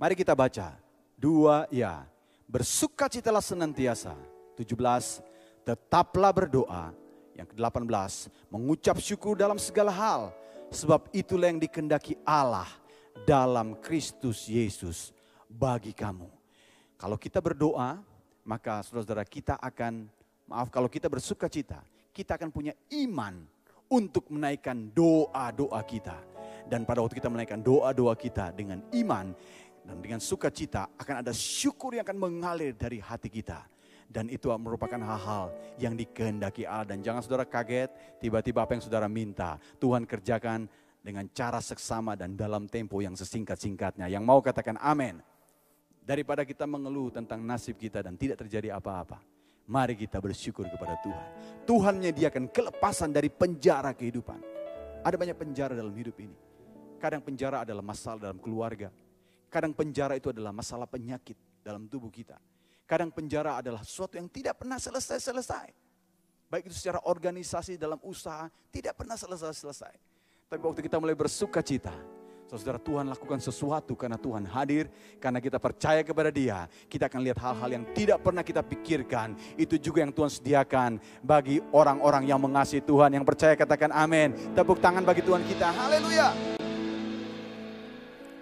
Mari 0.00 0.16
kita 0.16 0.32
baca. 0.32 0.80
Dua, 1.18 1.68
ya. 1.68 2.08
Bersukacitalah 2.48 3.44
senantiasa. 3.44 4.16
17, 4.56 5.20
tetaplah 5.60 6.32
berdoa. 6.32 6.96
Yang 7.36 7.52
ke-18, 7.54 8.32
mengucap 8.48 8.96
syukur 8.98 9.36
dalam 9.36 9.60
segala 9.60 9.92
hal. 9.92 10.32
Sebab 10.72 11.12
itulah 11.12 11.52
yang 11.52 11.60
dikendaki 11.60 12.16
Allah 12.24 12.68
dalam 13.26 13.78
Kristus 13.80 14.46
Yesus 14.46 15.10
bagi 15.48 15.96
kamu. 15.96 16.28
Kalau 16.98 17.16
kita 17.16 17.38
berdoa, 17.38 18.02
maka 18.44 18.82
saudara-saudara 18.84 19.24
kita 19.24 19.54
akan, 19.56 20.10
maaf 20.50 20.68
kalau 20.68 20.90
kita 20.90 21.06
bersuka 21.06 21.46
cita, 21.46 21.80
kita 22.10 22.34
akan 22.34 22.50
punya 22.50 22.74
iman 22.90 23.38
untuk 23.88 24.28
menaikkan 24.28 24.90
doa-doa 24.92 25.80
kita. 25.86 26.18
Dan 26.68 26.84
pada 26.84 27.00
waktu 27.00 27.16
kita 27.16 27.32
menaikkan 27.32 27.64
doa-doa 27.64 28.12
kita 28.12 28.52
dengan 28.52 28.84
iman 28.92 29.32
dan 29.88 29.96
dengan 30.04 30.20
sukacita 30.20 30.92
akan 31.00 31.24
ada 31.24 31.32
syukur 31.32 31.96
yang 31.96 32.04
akan 32.04 32.20
mengalir 32.20 32.76
dari 32.76 33.00
hati 33.00 33.32
kita. 33.32 33.64
Dan 34.08 34.32
itu 34.32 34.48
merupakan 34.56 34.96
hal-hal 34.96 35.52
yang 35.76 35.92
dikehendaki 35.92 36.64
Allah. 36.64 36.96
Dan 36.96 37.04
jangan 37.04 37.20
saudara 37.20 37.44
kaget, 37.44 37.92
tiba-tiba 38.16 38.64
apa 38.64 38.72
yang 38.72 38.80
saudara 38.80 39.04
minta, 39.04 39.60
Tuhan 39.76 40.08
kerjakan 40.08 40.64
dengan 41.02 41.26
cara 41.30 41.62
seksama 41.62 42.18
dan 42.18 42.34
dalam 42.34 42.66
tempo 42.66 43.00
yang 43.00 43.14
sesingkat-singkatnya. 43.14 44.10
Yang 44.10 44.24
mau 44.24 44.38
katakan 44.42 44.76
amin. 44.82 45.22
Daripada 46.02 46.44
kita 46.44 46.64
mengeluh 46.64 47.12
tentang 47.12 47.44
nasib 47.44 47.76
kita 47.76 48.00
dan 48.00 48.16
tidak 48.16 48.40
terjadi 48.40 48.76
apa-apa. 48.76 49.20
Mari 49.68 50.00
kita 50.00 50.16
bersyukur 50.16 50.64
kepada 50.64 50.96
Tuhan. 51.04 51.26
Tuhan 51.68 52.00
menyediakan 52.00 52.48
kelepasan 52.48 53.12
dari 53.12 53.28
penjara 53.28 53.92
kehidupan. 53.92 54.40
Ada 55.04 55.16
banyak 55.20 55.36
penjara 55.36 55.76
dalam 55.76 55.92
hidup 55.92 56.16
ini. 56.16 56.32
Kadang 56.96 57.20
penjara 57.20 57.62
adalah 57.68 57.84
masalah 57.84 58.32
dalam 58.32 58.40
keluarga. 58.40 58.88
Kadang 59.52 59.76
penjara 59.76 60.16
itu 60.16 60.32
adalah 60.32 60.56
masalah 60.56 60.88
penyakit 60.88 61.36
dalam 61.60 61.84
tubuh 61.84 62.08
kita. 62.08 62.40
Kadang 62.88 63.12
penjara 63.12 63.60
adalah 63.60 63.84
sesuatu 63.84 64.16
yang 64.16 64.32
tidak 64.32 64.56
pernah 64.56 64.80
selesai-selesai. 64.80 65.68
Baik 66.48 66.72
itu 66.72 66.76
secara 66.80 67.04
organisasi 67.04 67.76
dalam 67.76 68.00
usaha, 68.00 68.48
tidak 68.72 68.96
pernah 68.96 69.20
selesai-selesai. 69.20 69.92
Tapi 70.48 70.64
waktu 70.64 70.80
kita 70.80 70.96
mulai 70.96 71.12
bersuka 71.12 71.60
cita, 71.60 71.92
Saudara 72.48 72.80
Tuhan 72.80 73.04
lakukan 73.12 73.36
sesuatu 73.36 73.92
karena 73.92 74.16
Tuhan 74.16 74.48
hadir, 74.48 74.88
karena 75.20 75.44
kita 75.44 75.60
percaya 75.60 76.00
kepada 76.00 76.32
Dia. 76.32 76.64
Kita 76.88 77.04
akan 77.04 77.20
lihat 77.20 77.36
hal-hal 77.36 77.68
yang 77.68 77.84
tidak 77.92 78.24
pernah 78.24 78.40
kita 78.40 78.64
pikirkan. 78.64 79.36
Itu 79.60 79.76
juga 79.76 80.00
yang 80.00 80.08
Tuhan 80.08 80.32
sediakan 80.32 81.04
bagi 81.20 81.60
orang-orang 81.68 82.24
yang 82.24 82.40
mengasihi 82.40 82.80
Tuhan, 82.80 83.12
yang 83.12 83.28
percaya 83.28 83.52
katakan 83.60 83.92
amin. 83.92 84.32
Tepuk 84.56 84.80
tangan 84.80 85.04
bagi 85.04 85.20
Tuhan 85.20 85.44
kita. 85.44 85.68
Haleluya. 85.68 86.32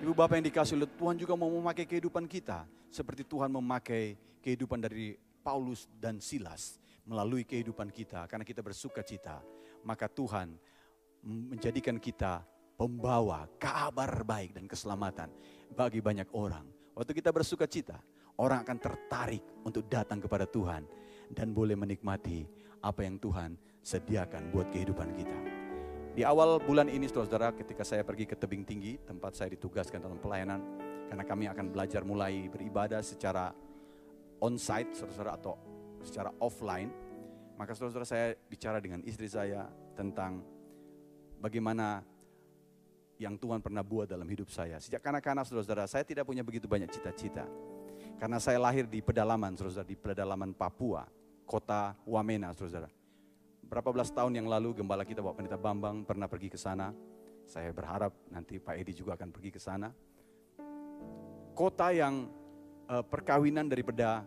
Ibu 0.07 0.15
Bapak 0.15 0.39
yang 0.39 0.47
dikasih 0.47 0.79
oleh 0.79 0.87
Tuhan 0.87 1.19
juga 1.19 1.35
mau 1.35 1.51
memakai 1.51 1.91
kehidupan 1.91 2.31
kita. 2.31 2.71
Seperti 2.87 3.27
Tuhan 3.27 3.51
memakai 3.51 4.15
kehidupan 4.47 4.79
dari 4.79 5.19
Paulus 5.43 5.91
dan 5.99 6.23
Silas 6.23 6.79
melalui 7.03 7.43
kehidupan 7.43 7.91
kita. 7.91 8.31
Karena 8.31 8.47
kita 8.47 8.63
bersuka 8.63 9.03
cita. 9.03 9.43
Maka 9.83 10.07
Tuhan 10.07 10.55
menjadikan 11.27 11.99
kita 11.99 12.47
pembawa 12.79 13.51
kabar 13.59 14.23
baik 14.23 14.55
dan 14.55 14.71
keselamatan 14.71 15.29
bagi 15.75 15.99
banyak 15.99 16.31
orang. 16.31 16.65
Waktu 16.95 17.13
kita 17.13 17.35
bersuka 17.35 17.67
cita, 17.67 17.99
orang 18.39 18.63
akan 18.63 18.79
tertarik 18.79 19.43
untuk 19.67 19.91
datang 19.91 20.23
kepada 20.23 20.47
Tuhan 20.47 20.87
dan 21.35 21.51
boleh 21.51 21.75
menikmati 21.75 22.47
apa 22.81 23.03
yang 23.03 23.19
Tuhan 23.19 23.59
sediakan 23.83 24.55
buat 24.55 24.71
kehidupan 24.71 25.11
kita. 25.19 25.39
Di 26.17 26.25
awal 26.25 26.57
bulan 26.65 26.89
ini 26.89 27.05
saudara-saudara 27.11 27.53
ketika 27.53 27.85
saya 27.85 28.01
pergi 28.01 28.25
ke 28.25 28.39
tebing 28.39 28.65
tinggi, 28.65 28.97
tempat 29.05 29.37
saya 29.37 29.53
ditugaskan 29.53 30.01
dalam 30.01 30.17
pelayanan, 30.17 30.65
karena 31.13 31.25
kami 31.29 31.45
akan 31.45 31.67
belajar 31.69 32.01
mulai 32.09 32.49
beribadah 32.49 33.05
secara 33.05 33.53
on-site 34.41 34.97
saudara-saudara 34.97 35.33
atau 35.37 35.61
secara 36.01 36.33
offline, 36.41 36.89
maka 37.61 37.77
saudara-saudara 37.77 38.09
saya 38.09 38.27
bicara 38.49 38.81
dengan 38.81 39.05
istri 39.05 39.29
saya 39.29 39.69
tentang 39.93 40.41
bagaimana 41.41 42.03
yang 43.17 43.41
Tuhan 43.41 43.65
pernah 43.65 43.81
buat 43.81 44.05
dalam 44.05 44.29
hidup 44.29 44.53
saya. 44.53 44.77
Sejak 44.77 45.01
kanak-kanak 45.01 45.49
saudara-saudara, 45.49 45.89
saya 45.89 46.05
tidak 46.05 46.29
punya 46.29 46.45
begitu 46.45 46.69
banyak 46.69 46.93
cita-cita. 46.93 47.49
Karena 48.17 48.41
saya 48.41 48.61
lahir 48.61 48.85
di 48.89 49.01
pedalaman, 49.01 49.57
saudara-saudara, 49.57 49.89
di 49.89 49.97
pedalaman 49.97 50.53
Papua, 50.53 51.05
kota 51.49 51.97
Wamena, 52.05 52.53
saudara-saudara. 52.53 52.93
Berapa 53.67 53.89
belas 53.91 54.13
tahun 54.15 54.37
yang 54.37 54.47
lalu 54.47 54.79
gembala 54.79 55.03
kita 55.03 55.25
Bapak 55.25 55.43
Pendeta 55.43 55.59
Bambang 55.59 56.07
pernah 56.07 56.31
pergi 56.31 56.49
ke 56.53 56.59
sana. 56.61 56.95
Saya 57.47 57.75
berharap 57.75 58.15
nanti 58.31 58.63
Pak 58.63 58.79
Edi 58.79 58.93
juga 58.95 59.19
akan 59.19 59.29
pergi 59.35 59.51
ke 59.51 59.61
sana. 59.61 59.91
Kota 61.57 61.91
yang 61.91 62.31
uh, 62.87 63.03
perkawinan 63.03 63.67
daripada 63.67 64.23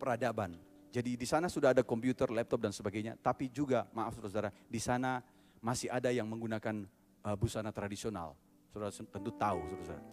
peradaban. 0.00 0.58
Jadi 0.90 1.18
di 1.18 1.26
sana 1.26 1.50
sudah 1.50 1.74
ada 1.74 1.82
komputer, 1.82 2.30
laptop 2.30 2.62
dan 2.62 2.70
sebagainya. 2.70 3.18
Tapi 3.18 3.50
juga, 3.50 3.86
maaf 3.94 4.14
saudara-saudara, 4.14 4.54
di 4.70 4.80
sana 4.82 5.18
masih 5.64 5.88
ada 5.88 6.12
yang 6.12 6.28
menggunakan 6.28 6.84
uh, 7.24 7.36
busana 7.40 7.72
tradisional. 7.72 8.36
Saudara 8.68 8.92
tentu 8.92 9.32
tahu, 9.32 9.64
saudara, 9.80 10.04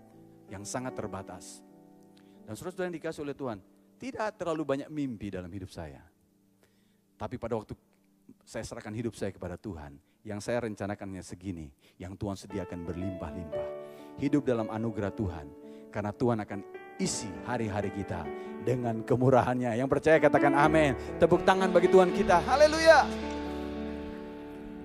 yang 0.47 0.63
sangat 0.63 0.95
terbatas. 0.95 1.59
Dan 2.47 2.55
saudara-saudara 2.55 2.87
yang 2.87 2.97
dikasih 2.97 3.21
oleh 3.27 3.35
Tuhan, 3.35 3.59
tidak 3.99 4.39
terlalu 4.39 4.63
banyak 4.63 4.87
mimpi 4.87 5.27
dalam 5.27 5.51
hidup 5.51 5.67
saya. 5.67 5.99
Tapi 7.19 7.35
pada 7.35 7.59
waktu 7.59 7.75
saya 8.47 8.63
serahkan 8.63 8.95
hidup 8.95 9.13
saya 9.13 9.35
kepada 9.35 9.59
Tuhan, 9.59 9.99
yang 10.23 10.39
saya 10.39 10.63
rencanakannya 10.63 11.21
segini, 11.21 11.67
yang 11.99 12.15
Tuhan 12.15 12.39
sediakan 12.39 12.87
berlimpah-limpah. 12.87 13.67
Hidup 14.23 14.47
dalam 14.47 14.71
anugerah 14.71 15.11
Tuhan, 15.13 15.47
karena 15.91 16.11
Tuhan 16.15 16.39
akan 16.41 16.59
isi 17.01 17.29
hari-hari 17.43 17.91
kita 17.91 18.23
dengan 18.61 19.01
kemurahannya. 19.01 19.73
Yang 19.73 19.89
percaya 19.89 20.17
katakan 20.21 20.53
amin. 20.53 20.93
Tepuk 21.17 21.41
tangan 21.43 21.73
bagi 21.73 21.89
Tuhan 21.89 22.13
kita. 22.13 22.45
Haleluya. 22.45 23.40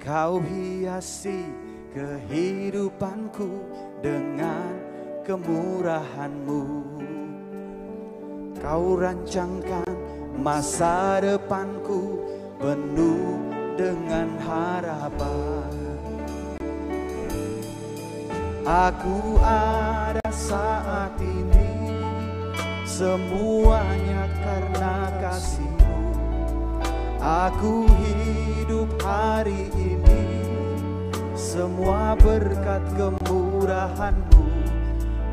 Kau 0.06 0.38
hiasi 0.38 1.50
kehidupanku 1.90 3.50
dengan 3.98 4.70
kemurahanmu. 5.26 6.62
Kau 8.62 8.94
rancangkan 9.02 9.90
masa 10.38 11.18
depanku 11.18 12.22
penuh 12.54 13.50
dengan 13.74 14.30
harapan. 14.46 15.74
Aku 18.62 19.42
ada 19.42 20.30
saat 20.30 21.18
ini 21.18 21.98
semuanya 22.86 24.30
karena 24.38 25.10
kasihmu. 25.18 25.85
Aku 27.26 27.90
hidup 27.90 28.86
hari 29.02 29.66
ini 29.74 30.22
semua 31.34 32.14
berkat 32.14 32.86
kemurahanmu. 32.94 34.46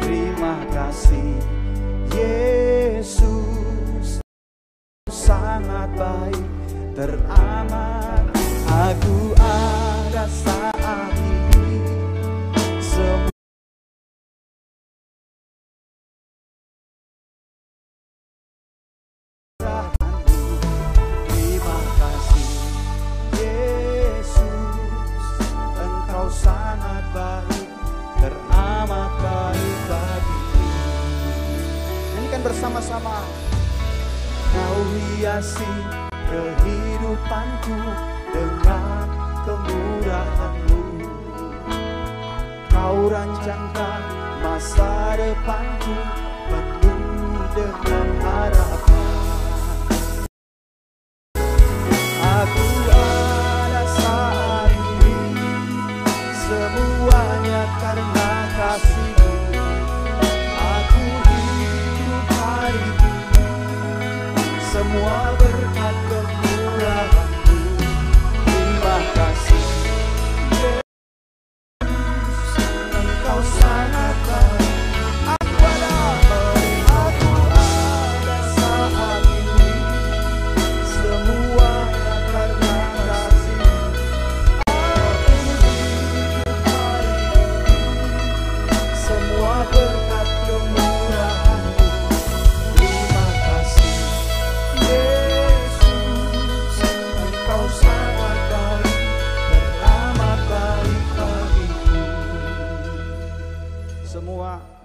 Terima 0.01 0.57
kasih 0.73 1.37
Yesus 2.09 3.62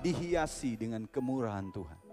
dihiasi 0.00 0.78
dengan 0.78 1.04
kemurahan 1.10 1.68
Tuhan 1.74 2.08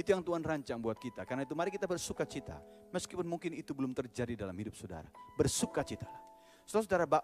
itu 0.00 0.16
yang 0.16 0.24
Tuhan 0.24 0.40
rancang 0.40 0.80
buat 0.80 0.96
kita. 0.96 1.28
Karena 1.28 1.44
itu 1.44 1.52
mari 1.52 1.68
kita 1.68 1.84
bersuka 1.84 2.24
cita. 2.24 2.56
Meskipun 2.88 3.28
mungkin 3.28 3.52
itu 3.52 3.76
belum 3.76 3.92
terjadi 3.92 4.32
dalam 4.32 4.56
hidup 4.56 4.72
saudara. 4.72 5.06
Bersuka 5.36 5.84
cita. 5.84 6.08
Saudara-saudara, 6.64 7.20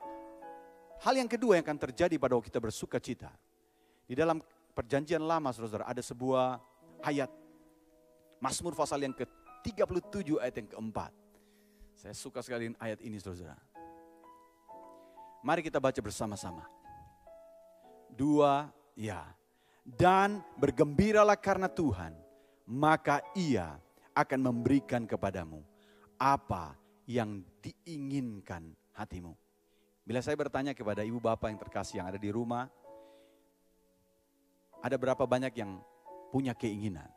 hal 1.01 1.15
yang 1.17 1.25
kedua 1.25 1.57
yang 1.57 1.65
akan 1.65 1.81
terjadi 1.89 2.21
pada 2.21 2.37
waktu 2.37 2.53
kita 2.53 2.61
bersuka 2.61 3.01
cita. 3.01 3.33
Di 4.05 4.13
dalam 4.13 4.45
perjanjian 4.77 5.25
lama 5.25 5.51
saudara 5.57 5.89
ada 5.89 6.05
sebuah 6.05 6.61
ayat. 7.01 7.33
Mazmur 8.45 8.77
pasal 8.77 9.01
yang 9.01 9.17
ke-37 9.17 10.37
ayat 10.37 10.55
yang 10.61 10.69
keempat. 10.69 11.13
Saya 11.97 12.13
suka 12.13 12.45
sekali 12.45 12.77
ayat 12.77 13.01
ini 13.01 13.17
saudara. 13.17 13.57
Mari 15.41 15.65
kita 15.65 15.81
baca 15.81 15.99
bersama-sama. 16.05 16.69
Dua, 18.13 18.69
ya. 18.93 19.25
Dan 19.87 20.43
bergembiralah 20.59 21.39
karena 21.39 21.71
Tuhan 21.71 22.11
maka 22.67 23.23
ia 23.39 23.79
akan 24.11 24.51
memberikan 24.51 25.07
kepadamu 25.07 25.63
apa 26.19 26.75
yang 27.07 27.47
diinginkan 27.63 28.75
hatimu. 28.99 29.31
Bila 30.03 30.19
saya 30.23 30.35
bertanya 30.35 30.75
kepada 30.75 31.07
ibu 31.07 31.23
bapak 31.23 31.55
yang 31.55 31.61
terkasih 31.63 32.03
yang 32.03 32.11
ada 32.11 32.19
di 32.19 32.31
rumah, 32.35 32.67
ada 34.83 34.97
berapa 34.99 35.23
banyak 35.23 35.55
yang 35.55 35.79
punya 36.35 36.55
keinginan? 36.55 37.11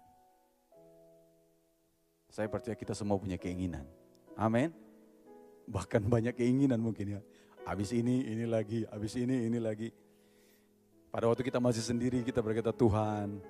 Saya 2.29 2.45
percaya 2.45 2.77
kita 2.77 2.93
semua 2.93 3.17
punya 3.17 3.41
keinginan. 3.41 3.89
Amin. 4.37 4.69
Bahkan 5.65 6.05
banyak 6.05 6.37
keinginan 6.37 6.77
mungkin 6.77 7.17
ya. 7.17 7.21
Habis 7.65 7.93
ini, 7.93 8.25
ini 8.25 8.45
lagi, 8.45 8.85
habis 8.89 9.17
ini, 9.17 9.49
ini 9.49 9.57
lagi. 9.57 9.89
Pada 11.09 11.25
waktu 11.25 11.41
kita 11.41 11.57
masih 11.57 11.81
sendiri, 11.81 12.21
kita 12.21 12.37
berkata, 12.37 12.69
Tuhan, 12.69 13.41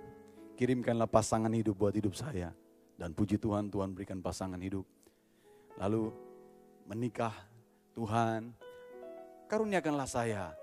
kirimkanlah 0.55 1.11
pasangan 1.11 1.51
hidup 1.51 1.75
buat 1.75 1.91
hidup 1.91 2.15
saya. 2.15 2.55
Dan 2.95 3.11
puji 3.11 3.35
Tuhan, 3.35 3.67
Tuhan 3.67 3.91
berikan 3.91 4.23
pasangan 4.23 4.59
hidup. 4.59 4.87
Lalu 5.75 6.07
menikah, 6.87 7.35
Tuhan, 7.91 8.55
karuniakanlah 9.51 10.07
saya 10.07 10.55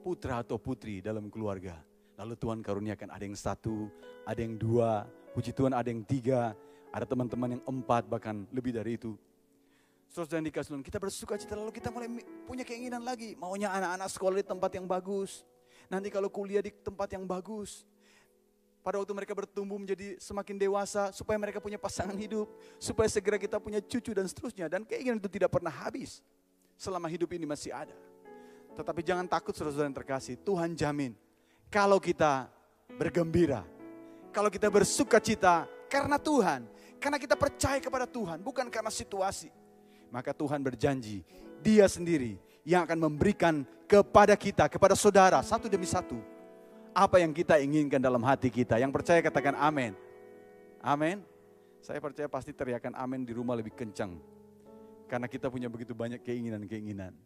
putra 0.00 0.40
atau 0.40 0.56
putri 0.56 1.04
dalam 1.04 1.28
keluarga. 1.28 1.76
Lalu 2.16 2.34
Tuhan 2.40 2.64
karuniakan 2.64 3.12
ada 3.12 3.24
yang 3.28 3.36
satu, 3.36 3.92
ada 4.24 4.40
yang 4.40 4.56
dua, 4.56 5.04
puji 5.36 5.52
Tuhan 5.52 5.76
ada 5.76 5.92
yang 5.92 6.00
tiga, 6.00 6.56
ada 6.88 7.04
teman-teman 7.04 7.60
yang 7.60 7.62
empat 7.68 8.08
bahkan 8.08 8.48
lebih 8.56 8.72
dari 8.72 8.96
itu. 8.96 9.20
Saudara 10.08 10.40
yang 10.40 10.48
dikasih 10.48 10.72
Tuhan, 10.72 10.84
kita 10.84 10.96
bersuka 10.96 11.36
cita 11.36 11.52
lalu 11.52 11.76
kita 11.76 11.92
mulai 11.92 12.08
punya 12.48 12.64
keinginan 12.64 13.04
lagi. 13.04 13.36
Maunya 13.36 13.68
anak-anak 13.68 14.08
sekolah 14.08 14.36
di 14.40 14.46
tempat 14.48 14.70
yang 14.72 14.88
bagus. 14.88 15.44
Nanti 15.88 16.12
kalau 16.12 16.28
kuliah 16.28 16.60
di 16.60 16.70
tempat 16.70 17.08
yang 17.16 17.24
bagus 17.24 17.88
pada 18.84 19.00
waktu 19.00 19.12
mereka 19.12 19.36
bertumbuh 19.36 19.76
menjadi 19.76 20.16
semakin 20.16 20.56
dewasa, 20.56 21.12
supaya 21.12 21.36
mereka 21.36 21.60
punya 21.60 21.76
pasangan 21.76 22.16
hidup, 22.16 22.48
supaya 22.80 23.08
segera 23.10 23.36
kita 23.36 23.60
punya 23.60 23.84
cucu 23.84 24.16
dan 24.16 24.24
seterusnya. 24.24 24.68
Dan 24.68 24.84
keinginan 24.84 25.20
itu 25.20 25.28
tidak 25.28 25.52
pernah 25.52 25.72
habis 25.72 26.24
selama 26.76 27.08
hidup 27.10 27.28
ini 27.36 27.44
masih 27.44 27.74
ada. 27.74 27.96
Tetapi 28.78 29.02
jangan 29.02 29.26
takut 29.26 29.52
saudara-saudara 29.52 29.90
yang 29.90 29.98
terkasih, 29.98 30.38
Tuhan 30.40 30.72
jamin 30.78 31.12
kalau 31.68 31.98
kita 32.00 32.48
bergembira, 32.96 33.66
kalau 34.32 34.48
kita 34.48 34.70
bersuka 34.70 35.20
cita 35.20 35.68
karena 35.90 36.16
Tuhan, 36.16 36.64
karena 36.96 37.18
kita 37.18 37.34
percaya 37.34 37.82
kepada 37.82 38.06
Tuhan, 38.06 38.40
bukan 38.40 38.72
karena 38.72 38.88
situasi. 38.88 39.50
Maka 40.08 40.32
Tuhan 40.32 40.64
berjanji, 40.64 41.26
dia 41.60 41.84
sendiri 41.84 42.40
yang 42.64 42.88
akan 42.88 43.10
memberikan 43.10 43.68
kepada 43.88 44.36
kita, 44.36 44.68
kepada 44.68 44.92
saudara, 44.92 45.40
satu 45.40 45.66
demi 45.66 45.88
satu, 45.88 46.20
apa 46.92 47.16
yang 47.18 47.32
kita 47.32 47.56
inginkan 47.56 47.98
dalam 47.98 48.20
hati 48.20 48.52
kita. 48.52 48.76
Yang 48.76 48.92
percaya 49.00 49.24
katakan 49.24 49.56
amin. 49.56 49.96
Amin. 50.84 51.24
Saya 51.80 51.98
percaya 51.98 52.28
pasti 52.28 52.52
teriakan 52.52 52.92
amin 52.92 53.24
di 53.24 53.32
rumah 53.32 53.56
lebih 53.56 53.72
kencang. 53.72 54.20
Karena 55.08 55.24
kita 55.24 55.48
punya 55.48 55.72
begitu 55.72 55.96
banyak 55.96 56.20
keinginan-keinginan. 56.20 57.16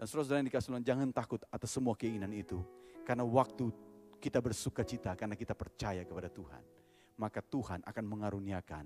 Dan 0.00 0.04
saudara-saudara 0.08 0.40
yang 0.40 0.48
dikasih 0.48 0.68
Tuhan, 0.72 0.84
jangan 0.88 1.08
takut 1.12 1.44
atas 1.52 1.68
semua 1.68 1.92
keinginan 1.92 2.32
itu. 2.32 2.64
Karena 3.04 3.28
waktu 3.28 3.68
kita 4.16 4.40
bersuka 4.40 4.84
cita 4.88 5.12
karena 5.12 5.36
kita 5.36 5.52
percaya 5.52 6.00
kepada 6.08 6.32
Tuhan. 6.32 6.64
Maka 7.20 7.44
Tuhan 7.44 7.84
akan 7.84 8.04
mengaruniakan 8.08 8.84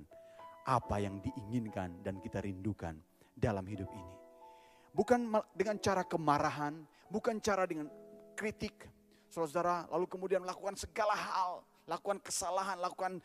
apa 0.67 0.97
yang 0.99 1.23
diinginkan 1.23 2.03
dan 2.03 2.19
kita 2.19 2.43
rindukan 2.43 2.99
dalam 3.31 3.63
hidup 3.63 3.87
ini. 3.95 4.24
Bukan 4.95 5.27
dengan 5.59 5.77
cara 5.83 6.07
kemarahan, 6.07 6.79
bukan 7.11 7.43
cara 7.43 7.67
dengan 7.67 7.91
kritik, 8.39 8.87
saudara, 9.27 9.91
lalu 9.91 10.07
kemudian 10.07 10.39
melakukan 10.47 10.79
segala 10.79 11.19
hal, 11.19 11.67
lakukan 11.91 12.23
kesalahan, 12.23 12.79
lakukan 12.79 13.19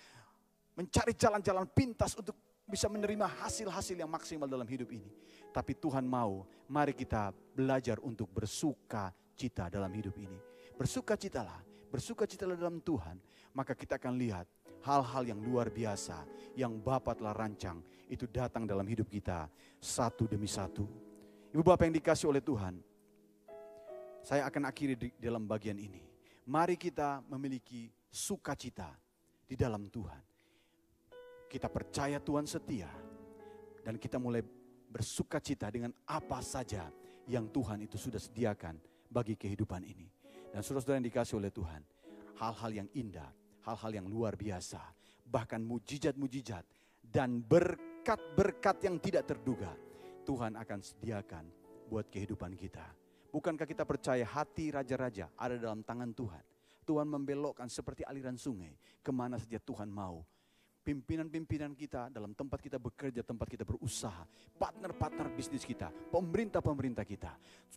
mencari 0.74 1.14
jalan-jalan 1.14 1.70
pintas 1.70 2.18
untuk 2.18 2.34
bisa 2.66 2.90
menerima 2.90 3.26
hasil-hasil 3.46 3.98
yang 3.98 4.10
maksimal 4.10 4.50
dalam 4.50 4.66
hidup 4.66 4.90
ini. 4.90 5.10
Tapi 5.54 5.78
Tuhan 5.78 6.06
mau, 6.06 6.46
mari 6.70 6.94
kita 6.94 7.34
belajar 7.54 7.98
untuk 8.02 8.30
bersuka 8.30 9.14
cita 9.38 9.70
dalam 9.70 9.90
hidup 9.94 10.18
ini. 10.18 10.38
Bersuka 10.78 11.18
citalah, 11.18 11.62
bersuka 11.90 12.30
citalah 12.30 12.58
dalam 12.58 12.82
Tuhan. 12.82 13.18
Maka 13.54 13.74
kita 13.74 13.98
akan 13.98 14.14
lihat 14.22 14.46
hal-hal 14.86 15.24
yang 15.26 15.42
luar 15.42 15.74
biasa 15.74 16.24
yang 16.54 16.78
Bapa 16.78 17.18
telah 17.18 17.34
rancang 17.34 17.82
itu 18.06 18.30
datang 18.30 18.70
dalam 18.70 18.86
hidup 18.86 19.10
kita 19.10 19.50
satu 19.82 20.30
demi 20.30 20.46
satu. 20.48 21.09
Ibu 21.50 21.66
Bapak 21.66 21.90
yang 21.90 21.98
dikasih 21.98 22.30
oleh 22.30 22.46
Tuhan, 22.46 22.78
saya 24.22 24.46
akan 24.46 24.70
akhiri 24.70 24.94
di 24.94 25.10
dalam 25.18 25.50
bagian 25.50 25.82
ini. 25.82 26.06
Mari 26.46 26.78
kita 26.78 27.26
memiliki 27.26 27.90
sukacita 28.06 28.94
di 29.50 29.58
dalam 29.58 29.90
Tuhan. 29.90 30.22
Kita 31.50 31.66
percaya 31.66 32.22
Tuhan 32.22 32.46
setia 32.46 32.86
dan 33.82 33.98
kita 33.98 34.22
mulai 34.22 34.46
bersukacita 34.94 35.74
dengan 35.74 35.90
apa 36.06 36.38
saja 36.46 36.86
yang 37.26 37.50
Tuhan 37.50 37.82
itu 37.82 37.98
sudah 37.98 38.22
sediakan 38.22 38.78
bagi 39.10 39.34
kehidupan 39.34 39.82
ini. 39.82 40.06
Dan 40.54 40.62
saudara-saudara 40.62 41.02
yang 41.02 41.10
dikasih 41.10 41.42
oleh 41.42 41.50
Tuhan, 41.50 41.82
hal-hal 42.38 42.72
yang 42.86 42.90
indah, 42.94 43.30
hal-hal 43.66 43.90
yang 43.98 44.06
luar 44.06 44.38
biasa, 44.38 44.82
bahkan 45.26 45.66
mujizat-mujizat 45.66 46.62
dan 47.02 47.42
berkat-berkat 47.42 48.86
yang 48.86 49.02
tidak 49.02 49.26
terduga 49.26 49.89
Tuhan 50.30 50.54
akan 50.62 50.80
sediakan 50.86 51.46
buat 51.90 52.06
kehidupan 52.06 52.54
kita. 52.54 52.86
Bukankah 53.34 53.66
kita 53.66 53.82
percaya 53.82 54.22
hati 54.22 54.70
raja-raja 54.70 55.34
ada 55.34 55.58
dalam 55.58 55.82
tangan 55.82 56.14
Tuhan? 56.14 56.46
Tuhan 56.86 57.10
membelokkan 57.10 57.66
seperti 57.66 58.06
aliran 58.06 58.38
sungai 58.38 58.78
ke 59.02 59.10
mana 59.10 59.42
saja 59.42 59.58
Tuhan 59.58 59.90
mau 59.90 60.22
pimpinan-pimpinan 60.82 61.76
kita, 61.76 62.10
dalam 62.10 62.32
tempat 62.34 62.58
kita 62.64 62.80
bekerja, 62.80 63.22
tempat 63.22 63.46
kita 63.52 63.68
berusaha, 63.68 64.26
partner-partner 64.58 65.30
bisnis 65.36 65.68
kita, 65.68 65.92
pemerintah-pemerintah 66.10 67.06
kita. 67.06 67.32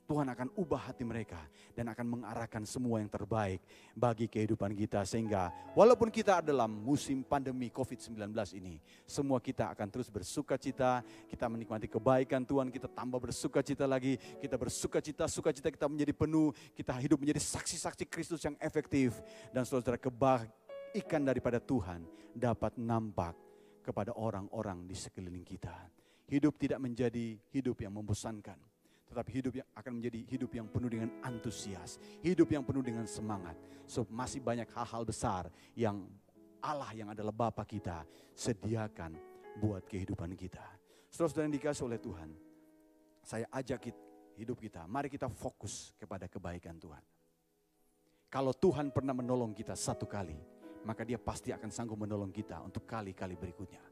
Tuhan 0.07 0.26
akan 0.28 0.48
ubah 0.59 0.90
hati 0.90 1.07
mereka 1.07 1.38
dan 1.72 1.90
akan 1.90 2.18
mengarahkan 2.18 2.62
semua 2.66 2.98
yang 2.98 3.11
terbaik 3.11 3.62
bagi 3.94 4.26
kehidupan 4.26 4.74
kita. 4.74 5.05
Sehingga 5.07 5.50
walaupun 5.76 6.11
kita 6.11 6.42
dalam 6.42 6.70
musim 6.70 7.22
pandemi 7.22 7.70
COVID-19 7.70 8.18
ini, 8.59 8.80
semua 9.07 9.38
kita 9.38 9.70
akan 9.72 9.88
terus 9.90 10.09
bersuka 10.11 10.59
cita, 10.59 11.05
kita 11.30 11.46
menikmati 11.46 11.86
kebaikan 11.86 12.42
Tuhan, 12.42 12.70
kita 12.70 12.90
tambah 12.90 13.18
bersuka 13.18 13.62
cita 13.62 13.86
lagi, 13.86 14.18
kita 14.40 14.57
bersuka 14.59 14.98
cita, 14.98 15.24
sukacita 15.30 15.68
kita 15.70 15.86
menjadi 15.86 16.12
penuh, 16.14 16.50
kita 16.74 16.92
hidup 16.98 17.18
menjadi 17.20 17.40
saksi-saksi 17.40 18.05
Kristus 18.09 18.42
yang 18.42 18.57
efektif. 18.59 19.18
Dan 19.55 19.66
saudara 19.68 20.00
kebaikan 20.00 20.61
daripada 21.24 21.57
Tuhan 21.57 22.05
dapat 22.36 22.76
nampak 22.76 23.32
kepada 23.82 24.14
orang-orang 24.16 24.84
di 24.86 24.95
sekeliling 24.95 25.45
kita. 25.45 25.74
Hidup 26.28 26.57
tidak 26.57 26.80
menjadi 26.80 27.36
hidup 27.53 27.82
yang 27.82 27.93
membosankan, 27.93 28.57
tetapi 29.11 29.30
hidup 29.32 29.53
yang 29.61 29.68
akan 29.76 29.93
menjadi 30.01 30.20
hidup 30.32 30.51
yang 30.57 30.66
penuh 30.70 30.88
dengan 30.88 31.11
antusias, 31.20 32.01
hidup 32.24 32.49
yang 32.49 32.64
penuh 32.64 32.80
dengan 32.80 33.05
semangat. 33.05 33.59
So, 33.84 34.09
masih 34.09 34.40
banyak 34.40 34.70
hal-hal 34.72 35.05
besar 35.05 35.53
yang 35.76 36.09
Allah 36.62 36.88
yang 36.97 37.12
adalah 37.12 37.34
Bapa 37.34 37.66
kita 37.66 38.07
sediakan 38.32 39.18
buat 39.61 39.84
kehidupan 39.84 40.32
kita. 40.38 40.64
Saudara-saudara 41.12 41.45
yang 41.51 41.57
dikasih 41.61 41.84
oleh 41.84 42.01
Tuhan, 42.01 42.30
saya 43.20 43.45
ajak 43.53 43.93
hidup 44.40 44.57
kita, 44.57 44.88
mari 44.88 45.12
kita 45.12 45.28
fokus 45.28 45.93
kepada 46.01 46.24
kebaikan 46.30 46.80
Tuhan. 46.80 47.05
Kalau 48.32 48.57
Tuhan 48.57 48.88
pernah 48.88 49.12
menolong 49.12 49.53
kita 49.53 49.76
satu 49.76 50.09
kali, 50.09 50.40
maka 50.85 51.07
dia 51.07 51.18
pasti 51.18 51.55
akan 51.55 51.70
sanggup 51.70 51.99
menolong 52.01 52.30
kita 52.30 52.62
untuk 52.62 52.87
kali-kali 52.87 53.39
berikutnya. 53.39 53.83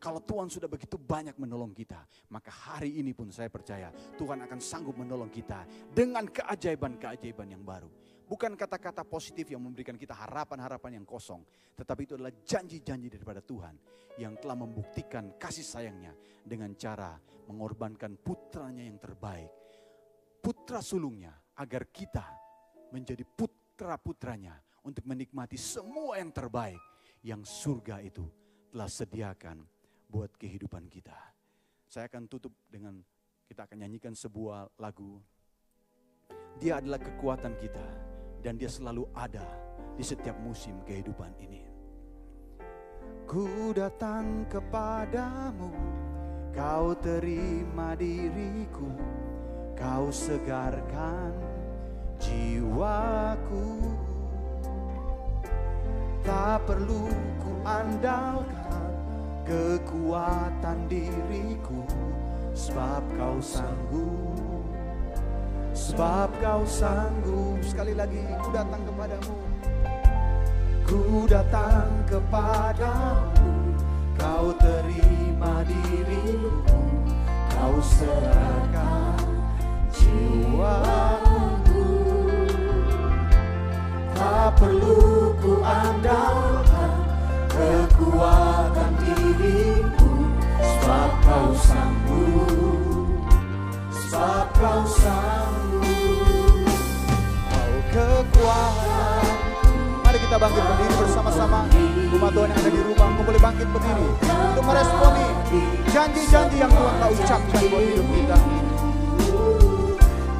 Kalau 0.00 0.24
Tuhan 0.24 0.48
sudah 0.48 0.64
begitu 0.64 0.96
banyak 0.96 1.36
menolong 1.36 1.76
kita, 1.76 2.00
maka 2.32 2.48
hari 2.48 3.04
ini 3.04 3.12
pun 3.12 3.28
saya 3.28 3.52
percaya 3.52 3.92
Tuhan 4.16 4.40
akan 4.48 4.56
sanggup 4.56 4.96
menolong 4.96 5.28
kita 5.28 5.68
dengan 5.92 6.24
keajaiban-keajaiban 6.24 7.52
yang 7.52 7.60
baru. 7.60 7.92
Bukan 8.24 8.56
kata-kata 8.56 9.04
positif 9.04 9.52
yang 9.52 9.60
memberikan 9.60 10.00
kita 10.00 10.16
harapan-harapan 10.16 11.02
yang 11.02 11.04
kosong, 11.04 11.44
tetapi 11.76 12.08
itu 12.08 12.14
adalah 12.16 12.32
janji-janji 12.32 13.12
daripada 13.12 13.44
Tuhan 13.44 13.76
yang 14.16 14.40
telah 14.40 14.56
membuktikan 14.56 15.36
kasih 15.36 15.66
sayangnya 15.66 16.16
dengan 16.40 16.72
cara 16.80 17.20
mengorbankan 17.50 18.16
putranya 18.22 18.86
yang 18.86 18.96
terbaik, 18.96 19.50
putra 20.40 20.80
sulungnya, 20.80 21.34
agar 21.60 21.90
kita 21.92 22.24
menjadi 22.94 23.26
putra-putranya 23.26 24.56
untuk 24.90 25.06
menikmati 25.06 25.54
semua 25.54 26.18
yang 26.18 26.34
terbaik 26.34 26.82
yang 27.22 27.46
surga 27.46 28.02
itu 28.02 28.26
telah 28.74 28.90
sediakan 28.90 29.62
buat 30.10 30.34
kehidupan 30.34 30.90
kita. 30.90 31.14
Saya 31.86 32.10
akan 32.10 32.26
tutup 32.26 32.50
dengan 32.66 32.98
kita 33.46 33.70
akan 33.70 33.86
nyanyikan 33.86 34.14
sebuah 34.18 34.74
lagu. 34.82 35.22
Dia 36.58 36.82
adalah 36.82 36.98
kekuatan 36.98 37.54
kita 37.58 37.86
dan 38.42 38.58
dia 38.58 38.66
selalu 38.66 39.06
ada 39.14 39.46
di 39.94 40.02
setiap 40.02 40.34
musim 40.42 40.82
kehidupan 40.82 41.38
ini. 41.38 41.62
Ku 43.30 43.70
datang 43.70 44.42
kepadamu, 44.50 45.70
kau 46.50 46.98
terima 46.98 47.94
diriku, 47.94 48.90
kau 49.78 50.10
segarkan 50.10 51.30
jiwaku. 52.18 54.09
Tak 56.20 56.68
perlu 56.68 57.08
ku 57.40 57.52
andalkan 57.64 58.92
kekuatan 59.48 60.78
diriku. 60.86 61.82
Sebab 62.50 63.02
kau 63.16 63.38
sanggup 63.40 64.40
Sebab 65.80 66.28
kau 66.44 66.62
sanggup. 66.68 67.58
Sekali 67.64 67.96
lagi 67.96 68.20
ku 68.44 68.52
datang 68.52 68.82
kepadamu. 68.84 69.36
Ku 70.84 71.24
datang 71.24 71.90
kepadamu. 72.04 73.74
Kau 74.20 74.52
terima 74.60 75.64
diriku. 75.64 76.82
Kau 77.48 77.76
serahkan 77.80 79.24
jiwaku 79.94 80.99
sanggup 91.64 93.08
Sebab 93.92 94.46
kau 94.56 94.82
sanggup 94.88 96.66
Kau 97.48 97.74
kekuatan 97.92 99.40
Mari 100.10 100.26
kita 100.26 100.42
bangkit 100.42 100.58
berdiri 100.58 100.94
bersama-sama. 101.06 101.70
Umat 102.10 102.34
Tuhan 102.34 102.50
yang 102.50 102.58
ada 102.58 102.70
di 102.74 102.80
rumah 102.82 103.08
Kau 103.14 103.22
boleh 103.22 103.38
bangkit 103.38 103.68
berdiri. 103.70 104.08
Untuk 104.26 104.64
meresponi 104.66 105.26
janji-janji 105.94 106.56
yang 106.58 106.72
Tuhan 106.74 106.94
telah 106.98 107.10
ucapkan 107.14 107.62
buat 107.70 107.82
hidup 107.86 108.06
kita. 108.10 108.38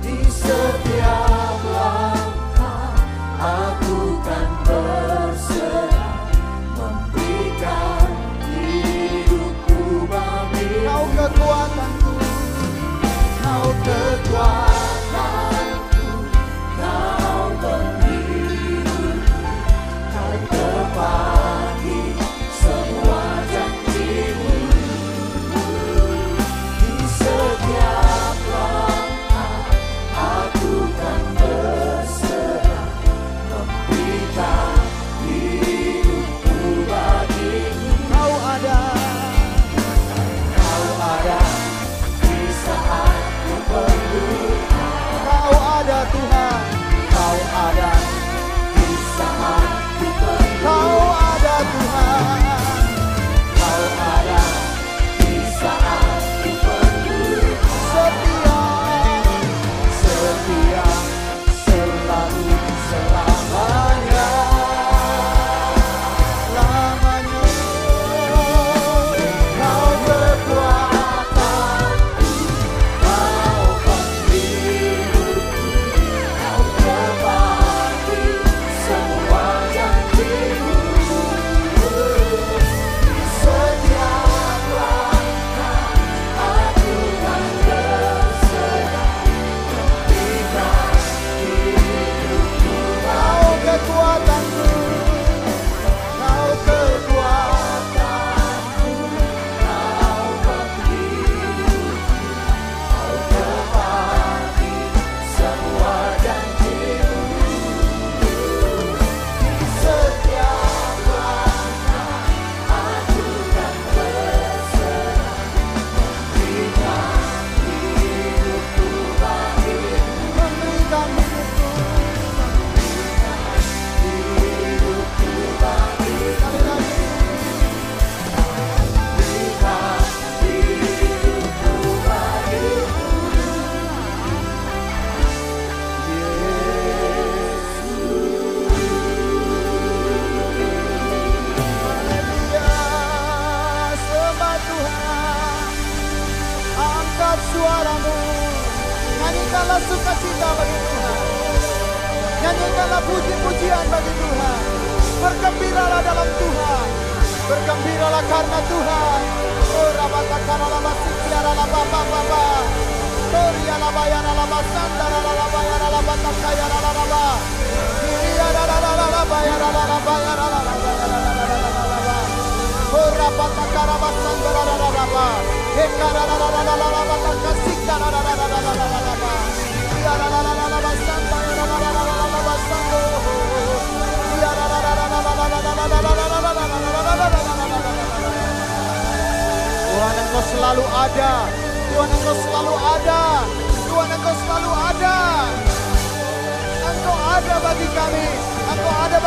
Di 0.02 0.18
setiap 0.26 1.58
langkah 1.70 2.98
aku 3.38 3.98
kan 4.26 4.50
berserah 4.66 5.09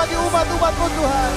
bagi 0.04 0.20
umat-umatmu 0.20 0.88
Tuhan. 1.00 1.32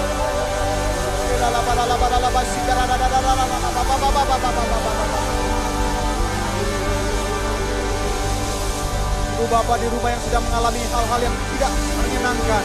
Ibu 9.38 9.44
Bapak 9.46 9.76
di 9.78 9.86
rumah 9.86 10.10
yang 10.10 10.22
sedang 10.26 10.42
mengalami 10.50 10.82
hal-hal 10.82 11.20
yang 11.22 11.36
tidak 11.54 11.72
menyenangkan. 11.78 12.64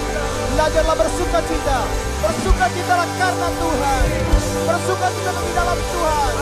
Belajarlah 0.49 0.95
bersuka 1.05 1.39
cita. 1.45 1.79
Bersuka 2.25 2.65
citalah 2.73 3.09
karena 3.21 3.47
Tuhan. 3.61 4.03
Bersuka 4.65 5.07
cita 5.13 5.31
di 5.37 5.53
dalam 5.53 5.77
Tuhan. 5.77 6.33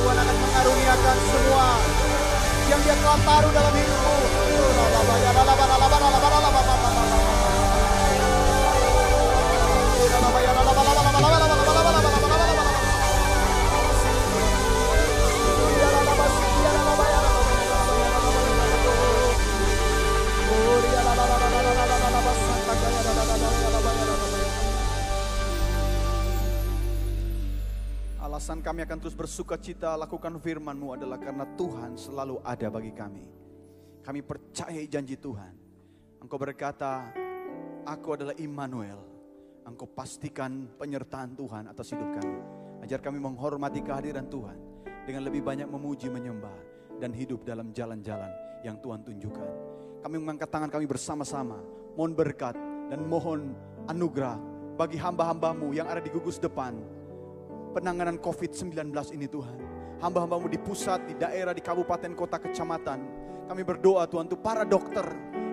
Tuhan 0.00 0.16
akan 0.16 0.36
mengaruniakan 0.40 1.16
semua 1.28 1.66
yang 2.72 2.80
dia 2.80 2.96
telah 3.04 3.20
taruh 3.20 3.52
dalam 3.52 3.72
hidupmu. 3.76 4.16
Alasan 28.46 28.62
kami 28.62 28.86
akan 28.86 28.98
terus 29.02 29.18
bersuka 29.18 29.58
cita 29.58 29.98
lakukan 29.98 30.30
firman-Mu 30.38 30.94
adalah 30.94 31.18
karena 31.18 31.42
Tuhan 31.58 31.98
selalu 31.98 32.38
ada 32.46 32.70
bagi 32.70 32.94
kami. 32.94 33.26
Kami 34.06 34.22
percaya 34.22 34.78
janji 34.86 35.18
Tuhan. 35.18 35.50
Engkau 36.22 36.38
berkata, 36.38 37.10
Aku 37.82 38.14
adalah 38.14 38.38
Immanuel. 38.38 39.02
Engkau 39.66 39.90
pastikan 39.90 40.70
penyertaan 40.78 41.34
Tuhan 41.34 41.74
atas 41.74 41.90
hidup 41.90 42.06
kami. 42.22 42.38
Ajar 42.86 43.02
kami 43.02 43.18
menghormati 43.18 43.82
kehadiran 43.82 44.30
Tuhan 44.30 44.54
dengan 45.10 45.26
lebih 45.26 45.42
banyak 45.42 45.66
memuji, 45.66 46.06
menyembah, 46.06 46.54
dan 47.02 47.10
hidup 47.10 47.42
dalam 47.42 47.74
jalan-jalan 47.74 48.30
yang 48.62 48.78
Tuhan 48.78 49.02
tunjukkan. 49.02 49.48
Kami 50.06 50.16
mengangkat 50.22 50.46
tangan 50.46 50.70
kami 50.70 50.86
bersama-sama, 50.86 51.58
mohon 51.98 52.14
berkat 52.14 52.54
dan 52.94 53.10
mohon 53.10 53.58
anugerah 53.90 54.38
bagi 54.78 55.02
hamba-hambamu 55.02 55.74
yang 55.74 55.90
ada 55.90 55.98
di 55.98 56.14
gugus 56.14 56.38
depan, 56.38 56.78
penanganan 57.76 58.16
COVID-19 58.16 58.72
ini 59.12 59.28
Tuhan. 59.28 59.60
Hamba-hambamu 60.00 60.48
di 60.48 60.56
pusat, 60.56 61.04
di 61.04 61.14
daerah, 61.20 61.52
di 61.52 61.60
kabupaten, 61.60 62.16
kota, 62.16 62.40
kecamatan. 62.40 63.04
Kami 63.52 63.62
berdoa 63.64 64.08
Tuhan 64.08 64.32
untuk 64.32 64.40
para 64.40 64.64
dokter, 64.64 65.04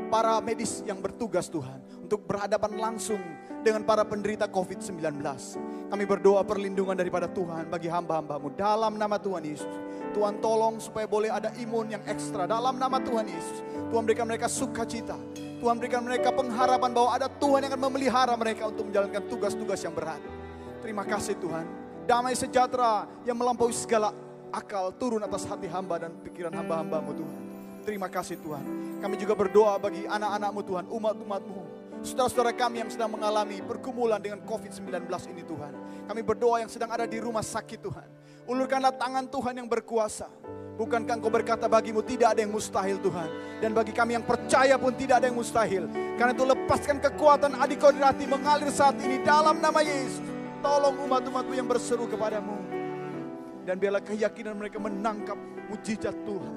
para 0.07 0.39
medis 0.39 0.79
yang 0.87 1.03
bertugas 1.03 1.51
Tuhan. 1.51 1.83
Untuk 2.07 2.23
berhadapan 2.23 2.79
langsung 2.79 3.19
dengan 3.59 3.83
para 3.83 4.07
penderita 4.07 4.47
COVID-19. 4.47 5.19
Kami 5.91 6.03
berdoa 6.07 6.47
perlindungan 6.47 6.95
daripada 6.95 7.27
Tuhan 7.27 7.67
bagi 7.67 7.91
hamba-hambamu. 7.91 8.55
Dalam 8.55 8.95
nama 8.95 9.19
Tuhan 9.19 9.43
Yesus. 9.43 9.75
Tuhan 10.15 10.39
tolong 10.39 10.79
supaya 10.79 11.09
boleh 11.09 11.27
ada 11.27 11.51
imun 11.59 11.91
yang 11.91 12.03
ekstra. 12.07 12.47
Dalam 12.47 12.79
nama 12.79 13.03
Tuhan 13.03 13.27
Yesus. 13.27 13.59
Tuhan 13.91 14.03
berikan 14.03 14.27
mereka 14.27 14.47
sukacita. 14.47 15.15
Tuhan 15.59 15.79
berikan 15.79 16.03
mereka 16.03 16.35
pengharapan 16.35 16.91
bahwa 16.91 17.09
ada 17.15 17.27
Tuhan 17.31 17.63
yang 17.63 17.71
akan 17.71 17.83
memelihara 17.87 18.35
mereka 18.35 18.67
untuk 18.67 18.91
menjalankan 18.91 19.23
tugas-tugas 19.31 19.79
yang 19.79 19.95
berat. 19.95 20.19
Terima 20.83 21.07
kasih 21.07 21.39
Tuhan 21.39 21.82
damai 22.03 22.35
sejahtera 22.35 23.07
yang 23.23 23.39
melampaui 23.39 23.71
segala 23.71 24.11
akal 24.53 24.93
turun 24.93 25.23
atas 25.23 25.47
hati 25.47 25.65
hamba 25.65 26.05
dan 26.07 26.11
pikiran 26.21 26.53
hamba-hambamu 26.53 27.11
Tuhan. 27.15 27.39
Terima 27.83 28.07
kasih 28.07 28.39
Tuhan. 28.39 28.63
Kami 29.03 29.15
juga 29.19 29.35
berdoa 29.35 29.75
bagi 29.75 30.07
anak-anakmu 30.07 30.61
Tuhan, 30.63 30.85
umat-umatmu. 30.87 31.61
Saudara-saudara 32.03 32.51
kami 32.55 32.83
yang 32.83 32.91
sedang 32.91 33.11
mengalami 33.11 33.63
pergumulan 33.63 34.19
dengan 34.19 34.43
COVID-19 34.43 35.07
ini 35.31 35.43
Tuhan. 35.43 35.71
Kami 36.07 36.21
berdoa 36.23 36.63
yang 36.63 36.71
sedang 36.71 36.91
ada 36.91 37.07
di 37.07 37.19
rumah 37.19 37.43
sakit 37.43 37.79
Tuhan. 37.79 38.07
Ulurkanlah 38.43 38.91
tangan 38.95 39.27
Tuhan 39.27 39.55
yang 39.63 39.67
berkuasa. 39.71 40.27
Bukankah 40.75 41.15
engkau 41.15 41.31
berkata 41.31 41.69
bagimu 41.71 42.03
tidak 42.03 42.35
ada 42.35 42.43
yang 42.43 42.51
mustahil 42.51 42.99
Tuhan. 42.99 43.29
Dan 43.63 43.71
bagi 43.71 43.95
kami 43.95 44.19
yang 44.19 44.25
percaya 44.27 44.75
pun 44.75 44.91
tidak 44.95 45.23
ada 45.23 45.31
yang 45.31 45.37
mustahil. 45.39 45.87
Karena 46.19 46.35
itu 46.35 46.43
lepaskan 46.43 46.97
kekuatan 46.99 47.55
adik 47.55 47.79
kodrati 47.79 48.27
mengalir 48.27 48.67
saat 48.67 48.99
ini 48.99 49.23
dalam 49.23 49.63
nama 49.63 49.79
Yesus. 49.79 50.32
Tolong 50.63 50.95
umat-umatmu 50.95 51.53
yang 51.59 51.67
berseru 51.67 52.07
kepadamu. 52.07 52.55
Dan 53.67 53.75
biarlah 53.75 53.99
keyakinan 53.99 54.55
mereka 54.55 54.79
menangkap 54.79 55.35
mujizat 55.67 56.15
Tuhan. 56.23 56.55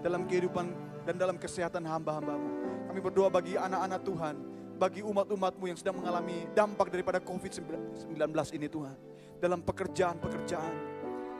Dalam 0.00 0.24
kehidupan 0.24 0.72
dan 1.04 1.20
dalam 1.20 1.36
kesehatan 1.36 1.84
hamba-hambamu. 1.84 2.48
Kami 2.88 2.98
berdoa 3.04 3.28
bagi 3.28 3.60
anak-anak 3.60 4.00
Tuhan. 4.08 4.34
Bagi 4.80 5.04
umat-umatmu 5.04 5.68
yang 5.68 5.76
sedang 5.76 6.00
mengalami 6.00 6.48
dampak 6.56 6.88
daripada 6.88 7.20
COVID-19 7.20 8.16
ini 8.56 8.72
Tuhan. 8.72 8.96
Dalam 9.36 9.60
pekerjaan-pekerjaan. 9.60 10.74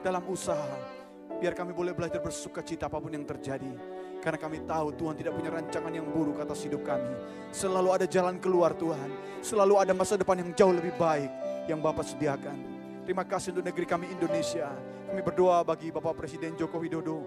Dalam 0.05 0.21
usaha. 0.29 1.01
Biar 1.41 1.57
kami 1.57 1.73
boleh 1.73 1.97
belajar 1.97 2.21
bersuka 2.21 2.61
cita 2.61 2.93
apa 2.93 3.01
pun 3.01 3.09
yang 3.09 3.25
terjadi. 3.25 3.73
Karena 4.21 4.37
kami 4.37 4.69
tahu 4.69 4.93
Tuhan 5.01 5.17
tidak 5.17 5.33
punya 5.33 5.49
rancangan 5.49 5.91
yang 5.97 6.13
buruk 6.13 6.45
atas 6.45 6.61
hidup 6.61 6.85
kami. 6.85 7.09
Selalu 7.57 7.89
ada 7.89 8.05
jalan 8.05 8.37
keluar 8.37 8.77
Tuhan. 8.77 9.41
Selalu 9.41 9.81
ada 9.81 9.97
masa 9.97 10.21
depan 10.21 10.45
yang 10.45 10.53
jauh 10.53 10.77
lebih 10.77 10.93
baik 11.01 11.52
yang 11.71 11.79
Bapak 11.79 12.07
sediakan. 12.07 12.59
Terima 13.03 13.27
kasih 13.27 13.51
untuk 13.55 13.67
negeri 13.67 13.87
kami 13.87 14.07
Indonesia. 14.11 14.71
Kami 15.11 15.21
berdoa 15.23 15.63
bagi 15.67 15.91
Bapak 15.91 16.15
Presiden 16.15 16.55
Joko 16.55 16.79
Widodo. 16.79 17.27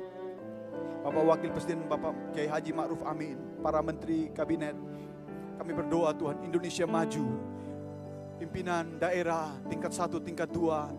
Bapak 1.03 1.23
Wakil 1.23 1.51
Presiden 1.53 1.86
Bapak 1.86 2.33
Kiai 2.33 2.49
Haji 2.49 2.71
Ma'ruf 2.71 3.03
Amin. 3.05 3.38
Para 3.59 3.83
Menteri 3.83 4.31
Kabinet. 4.31 4.75
Kami 5.59 5.71
berdoa 5.71 6.15
Tuhan 6.15 6.43
Indonesia 6.47 6.88
maju. 6.88 7.25
Pimpinan 8.36 8.99
daerah 8.99 9.55
tingkat 9.71 9.95
satu, 9.95 10.19
tingkat 10.19 10.51
dua, 10.51 10.91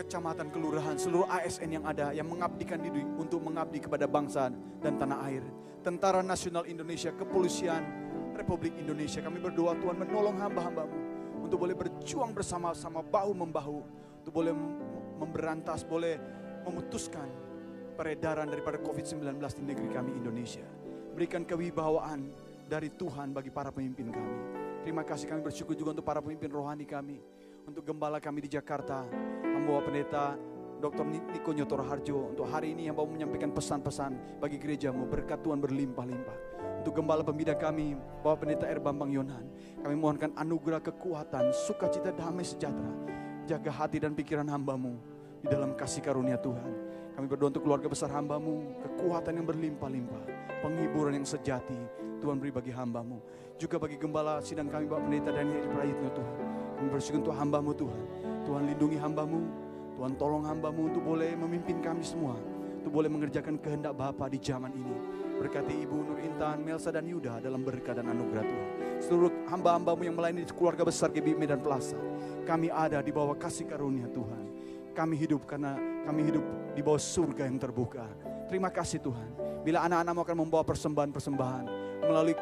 kecamatan, 0.00 0.48
kelurahan, 0.48 0.96
seluruh 0.96 1.28
ASN 1.28 1.80
yang 1.80 1.84
ada 1.84 2.16
yang 2.16 2.24
mengabdikan 2.24 2.80
diri 2.80 3.04
untuk 3.04 3.44
mengabdi 3.44 3.84
kepada 3.84 4.08
bangsa 4.08 4.48
dan 4.80 4.96
tanah 4.96 5.20
air. 5.28 5.44
Tentara 5.84 6.24
Nasional 6.24 6.64
Indonesia, 6.64 7.12
Kepolisian 7.12 7.84
Republik 8.32 8.72
Indonesia. 8.80 9.20
Kami 9.20 9.36
berdoa 9.36 9.76
Tuhan 9.76 9.96
menolong 10.00 10.36
hamba-hambamu 10.40 11.07
untuk 11.42 11.62
boleh 11.62 11.76
berjuang 11.76 12.34
bersama-sama 12.34 13.02
bahu 13.02 13.32
membahu, 13.34 13.78
untuk 14.24 14.32
boleh 14.32 14.54
memberantas, 15.18 15.82
boleh 15.82 16.18
memutuskan 16.66 17.26
peredaran 17.98 18.46
daripada 18.46 18.78
COVID-19 18.78 19.42
di 19.58 19.62
negeri 19.66 19.88
kami 19.90 20.10
Indonesia. 20.14 20.66
Berikan 21.14 21.42
kewibawaan 21.42 22.30
dari 22.68 22.94
Tuhan 22.94 23.34
bagi 23.34 23.50
para 23.50 23.74
pemimpin 23.74 24.14
kami. 24.14 24.36
Terima 24.86 25.02
kasih 25.02 25.26
kami 25.26 25.42
bersyukur 25.42 25.74
juga 25.74 25.98
untuk 25.98 26.06
para 26.06 26.22
pemimpin 26.22 26.52
rohani 26.52 26.86
kami, 26.86 27.18
untuk 27.66 27.82
gembala 27.82 28.22
kami 28.22 28.46
di 28.46 28.50
Jakarta, 28.54 29.02
membawa 29.42 29.82
pendeta 29.82 30.38
Dr. 30.78 31.02
Niko 31.02 31.50
Nyotor 31.50 31.82
Harjo 31.82 32.30
untuk 32.30 32.46
hari 32.46 32.70
ini 32.70 32.86
yang 32.86 32.94
mau 32.94 33.08
menyampaikan 33.10 33.50
pesan-pesan 33.50 34.38
bagi 34.38 34.62
gerejamu 34.62 35.10
berkat 35.10 35.42
Tuhan 35.42 35.58
berlimpah-limpah. 35.58 36.57
Untuk 36.78 36.94
gembala 36.94 37.26
pembina 37.26 37.58
kami, 37.58 37.98
Bapak 38.22 38.46
Pendeta 38.46 38.70
R. 38.70 38.78
Bambang 38.78 39.10
Yonan, 39.10 39.44
kami 39.82 39.94
mohonkan 39.98 40.30
anugerah 40.38 40.78
kekuatan, 40.78 41.50
sukacita 41.50 42.14
damai 42.14 42.46
sejahtera. 42.46 42.94
Jaga 43.50 43.70
hati 43.74 43.98
dan 43.98 44.14
pikiran 44.14 44.46
hambamu 44.46 44.94
di 45.42 45.50
dalam 45.50 45.74
kasih 45.74 46.06
karunia 46.06 46.38
Tuhan. 46.38 46.70
Kami 47.18 47.26
berdoa 47.26 47.50
untuk 47.50 47.66
keluarga 47.66 47.90
besar 47.90 48.14
hambamu, 48.14 48.78
kekuatan 48.78 49.42
yang 49.42 49.46
berlimpah-limpah, 49.50 50.22
penghiburan 50.62 51.18
yang 51.18 51.26
sejati, 51.26 51.74
Tuhan 52.22 52.38
beri 52.38 52.54
bagi 52.54 52.70
hambamu. 52.70 53.18
Juga 53.58 53.82
bagi 53.82 53.98
gembala 53.98 54.38
sidang 54.38 54.70
kami 54.70 54.86
Bapak 54.86 55.02
Pendeta 55.10 55.34
Daniel 55.34 55.66
Prayitno 55.74 56.10
Tuhan. 56.14 56.36
Kami 56.78 56.88
bersyukur 56.94 57.26
untuk 57.26 57.34
hambamu 57.34 57.74
Tuhan. 57.74 58.02
Tuhan 58.46 58.62
lindungi 58.70 58.98
hambamu, 59.02 59.40
Tuhan 59.98 60.12
tolong 60.14 60.46
hambamu 60.46 60.94
untuk 60.94 61.02
boleh 61.02 61.34
memimpin 61.34 61.82
kami 61.82 62.06
semua. 62.06 62.38
Untuk 62.78 62.94
boleh 62.94 63.10
mengerjakan 63.10 63.58
kehendak 63.58 63.98
Bapa 63.98 64.30
di 64.30 64.38
zaman 64.38 64.70
ini. 64.70 64.94
Berkati 65.38 65.86
Ibu 65.86 65.96
Nur 66.02 66.18
Intan, 66.18 66.66
Melsa 66.66 66.90
dan 66.90 67.06
Yuda 67.06 67.38
dalam 67.38 67.62
berkat 67.62 68.02
dan 68.02 68.10
anugerah 68.10 68.42
Tuhan. 68.42 68.68
seluruh 68.98 69.30
hamba-hambamu 69.46 70.02
yang 70.02 70.18
melayani 70.18 70.42
di 70.42 70.50
keluarga 70.50 70.82
besar 70.82 71.14
GB 71.14 71.38
Medan 71.38 71.62
Plaza. 71.62 71.94
Kami 72.42 72.66
ada 72.66 72.98
di 72.98 73.14
bawah 73.14 73.38
kasih 73.38 73.70
karunia 73.70 74.10
Tuhan. 74.10 74.42
Kami 74.90 75.14
hidup 75.14 75.46
karena 75.46 75.78
kami 76.02 76.26
hidup 76.26 76.42
di 76.74 76.82
bawah 76.82 76.98
surga 76.98 77.46
yang 77.46 77.62
terbuka. 77.62 78.02
Terima 78.50 78.74
kasih 78.74 78.98
Tuhan. 78.98 79.62
Bila 79.62 79.86
anak-anakmu 79.86 80.26
akan 80.26 80.36
membawa 80.42 80.66
persembahan-persembahan 80.66 81.64
melalui 82.10 82.34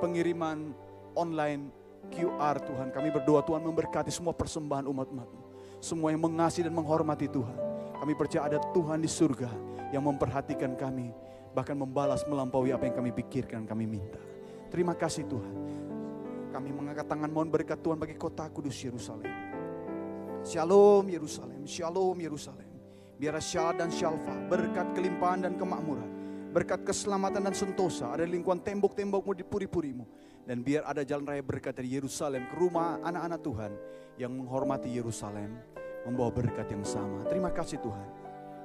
pengiriman 0.00 0.72
online 1.12 1.68
QR 2.08 2.56
Tuhan. 2.64 2.88
Kami 2.88 3.08
berdoa 3.12 3.44
Tuhan 3.44 3.60
memberkati 3.60 4.08
semua 4.08 4.32
persembahan 4.32 4.88
umat-umatmu. 4.88 5.40
Semua 5.84 6.12
yang 6.12 6.24
mengasihi 6.24 6.64
dan 6.64 6.72
menghormati 6.72 7.28
Tuhan. 7.28 7.56
Kami 8.00 8.12
percaya 8.16 8.48
ada 8.48 8.58
Tuhan 8.72 9.04
di 9.04 9.10
surga 9.10 9.52
yang 9.92 10.00
memperhatikan 10.08 10.72
kami. 10.76 11.12
Bahkan 11.50 11.74
membalas 11.74 12.22
melampaui 12.30 12.70
apa 12.70 12.86
yang 12.86 12.94
kami 12.94 13.10
pikirkan, 13.10 13.66
kami 13.66 13.86
minta. 13.90 14.18
Terima 14.70 14.94
kasih 14.94 15.26
Tuhan. 15.26 15.54
Kami 16.50 16.70
mengangkat 16.70 17.06
tangan 17.06 17.30
mohon 17.30 17.50
berkat 17.50 17.78
Tuhan 17.82 17.98
bagi 17.98 18.14
kota 18.14 18.46
kudus 18.50 18.78
Yerusalem. 18.78 19.26
Shalom 20.46 21.06
Yerusalem, 21.10 21.62
Shalom 21.66 22.18
Yerusalem. 22.18 22.70
Biar 23.20 23.36
Syal 23.42 23.76
dan 23.76 23.92
Syalfa, 23.92 24.32
berkat 24.48 24.96
kelimpahan 24.96 25.44
dan 25.44 25.54
kemakmuran. 25.60 26.08
Berkat 26.50 26.82
keselamatan 26.82 27.46
dan 27.46 27.54
sentosa, 27.54 28.10
ada 28.10 28.24
lingkungan 28.26 28.58
tembok-tembokmu 28.64 29.36
di 29.36 29.44
puri-purimu. 29.44 30.08
Dan 30.48 30.64
biar 30.64 30.88
ada 30.88 31.04
jalan 31.04 31.28
raya 31.28 31.44
berkat 31.44 31.76
dari 31.76 31.94
Yerusalem 31.94 32.48
ke 32.50 32.54
rumah 32.58 32.98
anak-anak 33.04 33.40
Tuhan 33.44 33.72
yang 34.18 34.32
menghormati 34.34 34.90
Yerusalem, 34.90 35.52
membawa 36.08 36.32
berkat 36.32 36.72
yang 36.72 36.82
sama. 36.82 37.22
Terima 37.28 37.52
kasih 37.52 37.78
Tuhan. 37.78 38.19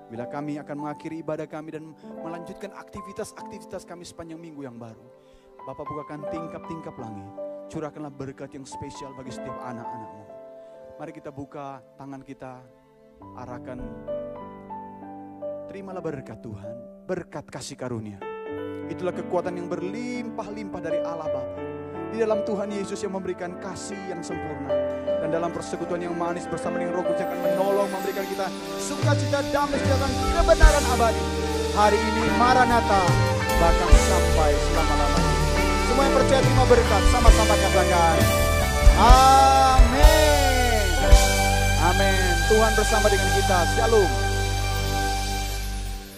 Bila 0.05 0.29
kami 0.29 0.61
akan 0.61 0.85
mengakhiri 0.85 1.25
ibadah 1.25 1.49
kami 1.49 1.73
dan 1.73 1.97
melanjutkan 2.21 2.69
aktivitas-aktivitas 2.77 3.89
kami 3.89 4.05
sepanjang 4.05 4.37
minggu 4.37 4.61
yang 4.61 4.77
baru. 4.77 5.01
Bapak 5.65 5.85
bukakan 5.89 6.29
tingkap-tingkap 6.29 6.93
langit. 7.01 7.25
Curahkanlah 7.73 8.13
berkat 8.13 8.53
yang 8.53 8.69
spesial 8.69 9.17
bagi 9.17 9.33
setiap 9.33 9.57
anak-anakmu. 9.65 10.23
Mari 11.01 11.11
kita 11.11 11.33
buka 11.33 11.81
tangan 11.97 12.21
kita, 12.21 12.61
arahkan. 13.41 13.81
Terimalah 15.65 16.05
berkat 16.05 16.37
Tuhan, 16.45 17.03
berkat 17.09 17.49
kasih 17.49 17.73
karunia. 17.73 18.21
Itulah 18.85 19.17
kekuatan 19.17 19.57
yang 19.57 19.65
berlimpah-limpah 19.65 20.81
dari 20.85 21.01
Allah 21.01 21.25
Bapa. 21.33 21.84
Di 22.15 22.23
dalam 22.23 22.47
Tuhan 22.47 22.71
Yesus 22.71 23.03
yang 23.03 23.11
memberikan 23.11 23.59
kasih 23.59 23.99
yang 24.07 24.23
sempurna. 24.23 24.71
Dan 25.19 25.35
dalam 25.35 25.51
persekutuan 25.51 25.99
yang 25.99 26.15
manis 26.15 26.47
bersama 26.47 26.79
dengan 26.79 26.95
roh 26.95 27.03
kudus 27.03 27.27
akan 27.27 27.43
menolong 27.43 27.91
memberikan 27.91 28.23
kita 28.31 28.47
sukacita 28.79 29.43
damai 29.51 29.75
sejahtera 29.83 30.07
kebenaran 30.39 30.85
abadi. 30.95 31.23
Hari 31.75 31.99
ini 31.99 32.23
Maranatha 32.39 33.03
bahkan 33.59 33.89
sampai 34.07 34.51
selama-lamanya. 34.55 35.31
Semua 35.91 36.03
yang 36.07 36.15
percaya 36.15 36.39
terima 36.39 36.63
berkat 36.71 37.03
sama-sama 37.11 37.53
katakan. 37.59 38.17
Amin. 39.75 40.87
Amin. 41.83 42.31
Tuhan 42.47 42.71
bersama 42.79 43.11
dengan 43.11 43.29
kita. 43.35 43.59
Shalom. 43.75 44.24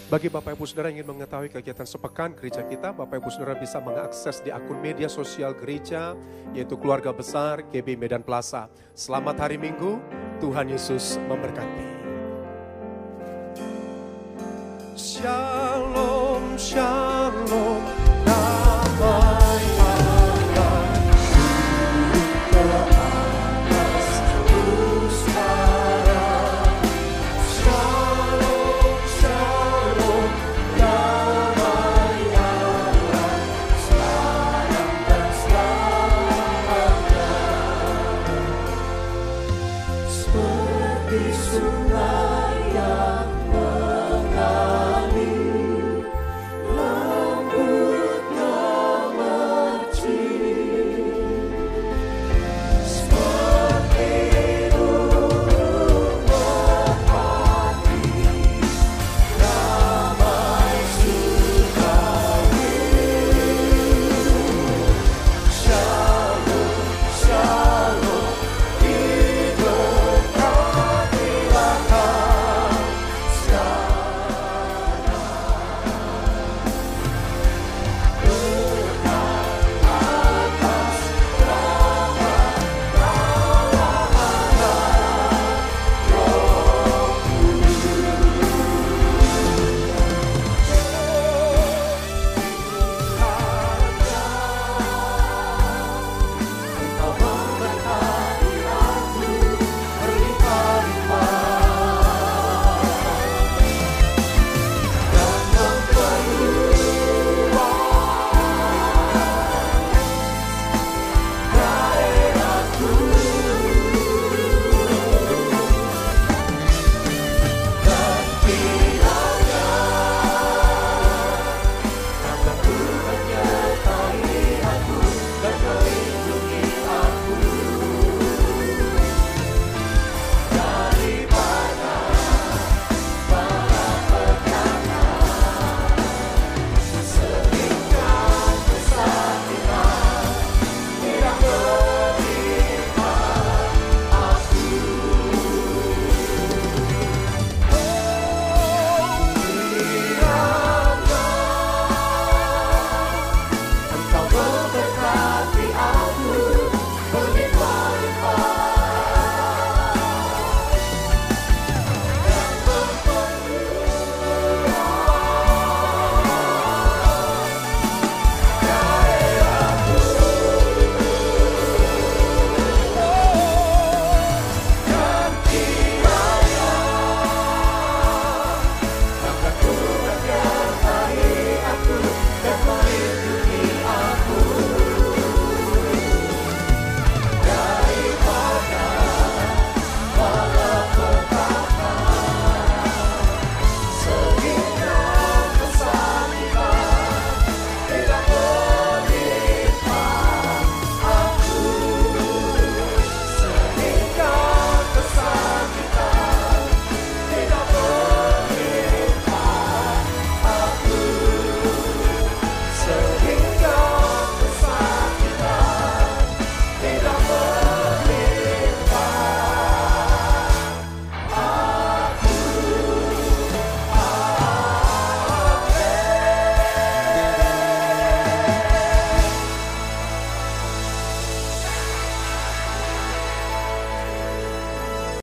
Bagi 0.08 0.32
Bapak 0.32 0.56
Ibu 0.56 0.64
Saudara 0.64 0.88
yang 0.88 1.04
ingin 1.04 1.20
mengetahui 1.20 1.52
kegiatan 1.52 1.84
sepekan 1.84 2.32
gereja 2.32 2.64
kita, 2.64 2.96
Bapak 2.96 3.20
Ibu 3.20 3.28
Saudara 3.28 3.52
bisa 3.52 3.76
mengakses 3.76 4.40
di 4.40 4.48
akun 4.48 4.80
media 4.80 5.04
sosial 5.04 5.52
gereja, 5.52 6.16
yaitu 6.56 6.80
keluarga 6.80 7.12
besar 7.12 7.60
GB 7.68 8.00
Medan 8.00 8.24
Plaza. 8.24 8.72
Selamat 8.96 9.36
hari 9.36 9.60
Minggu, 9.60 10.00
Tuhan 10.40 10.72
Yesus 10.72 11.20
memberkati. 11.28 11.84
Shalom, 14.96 16.56
shalom. 16.56 17.57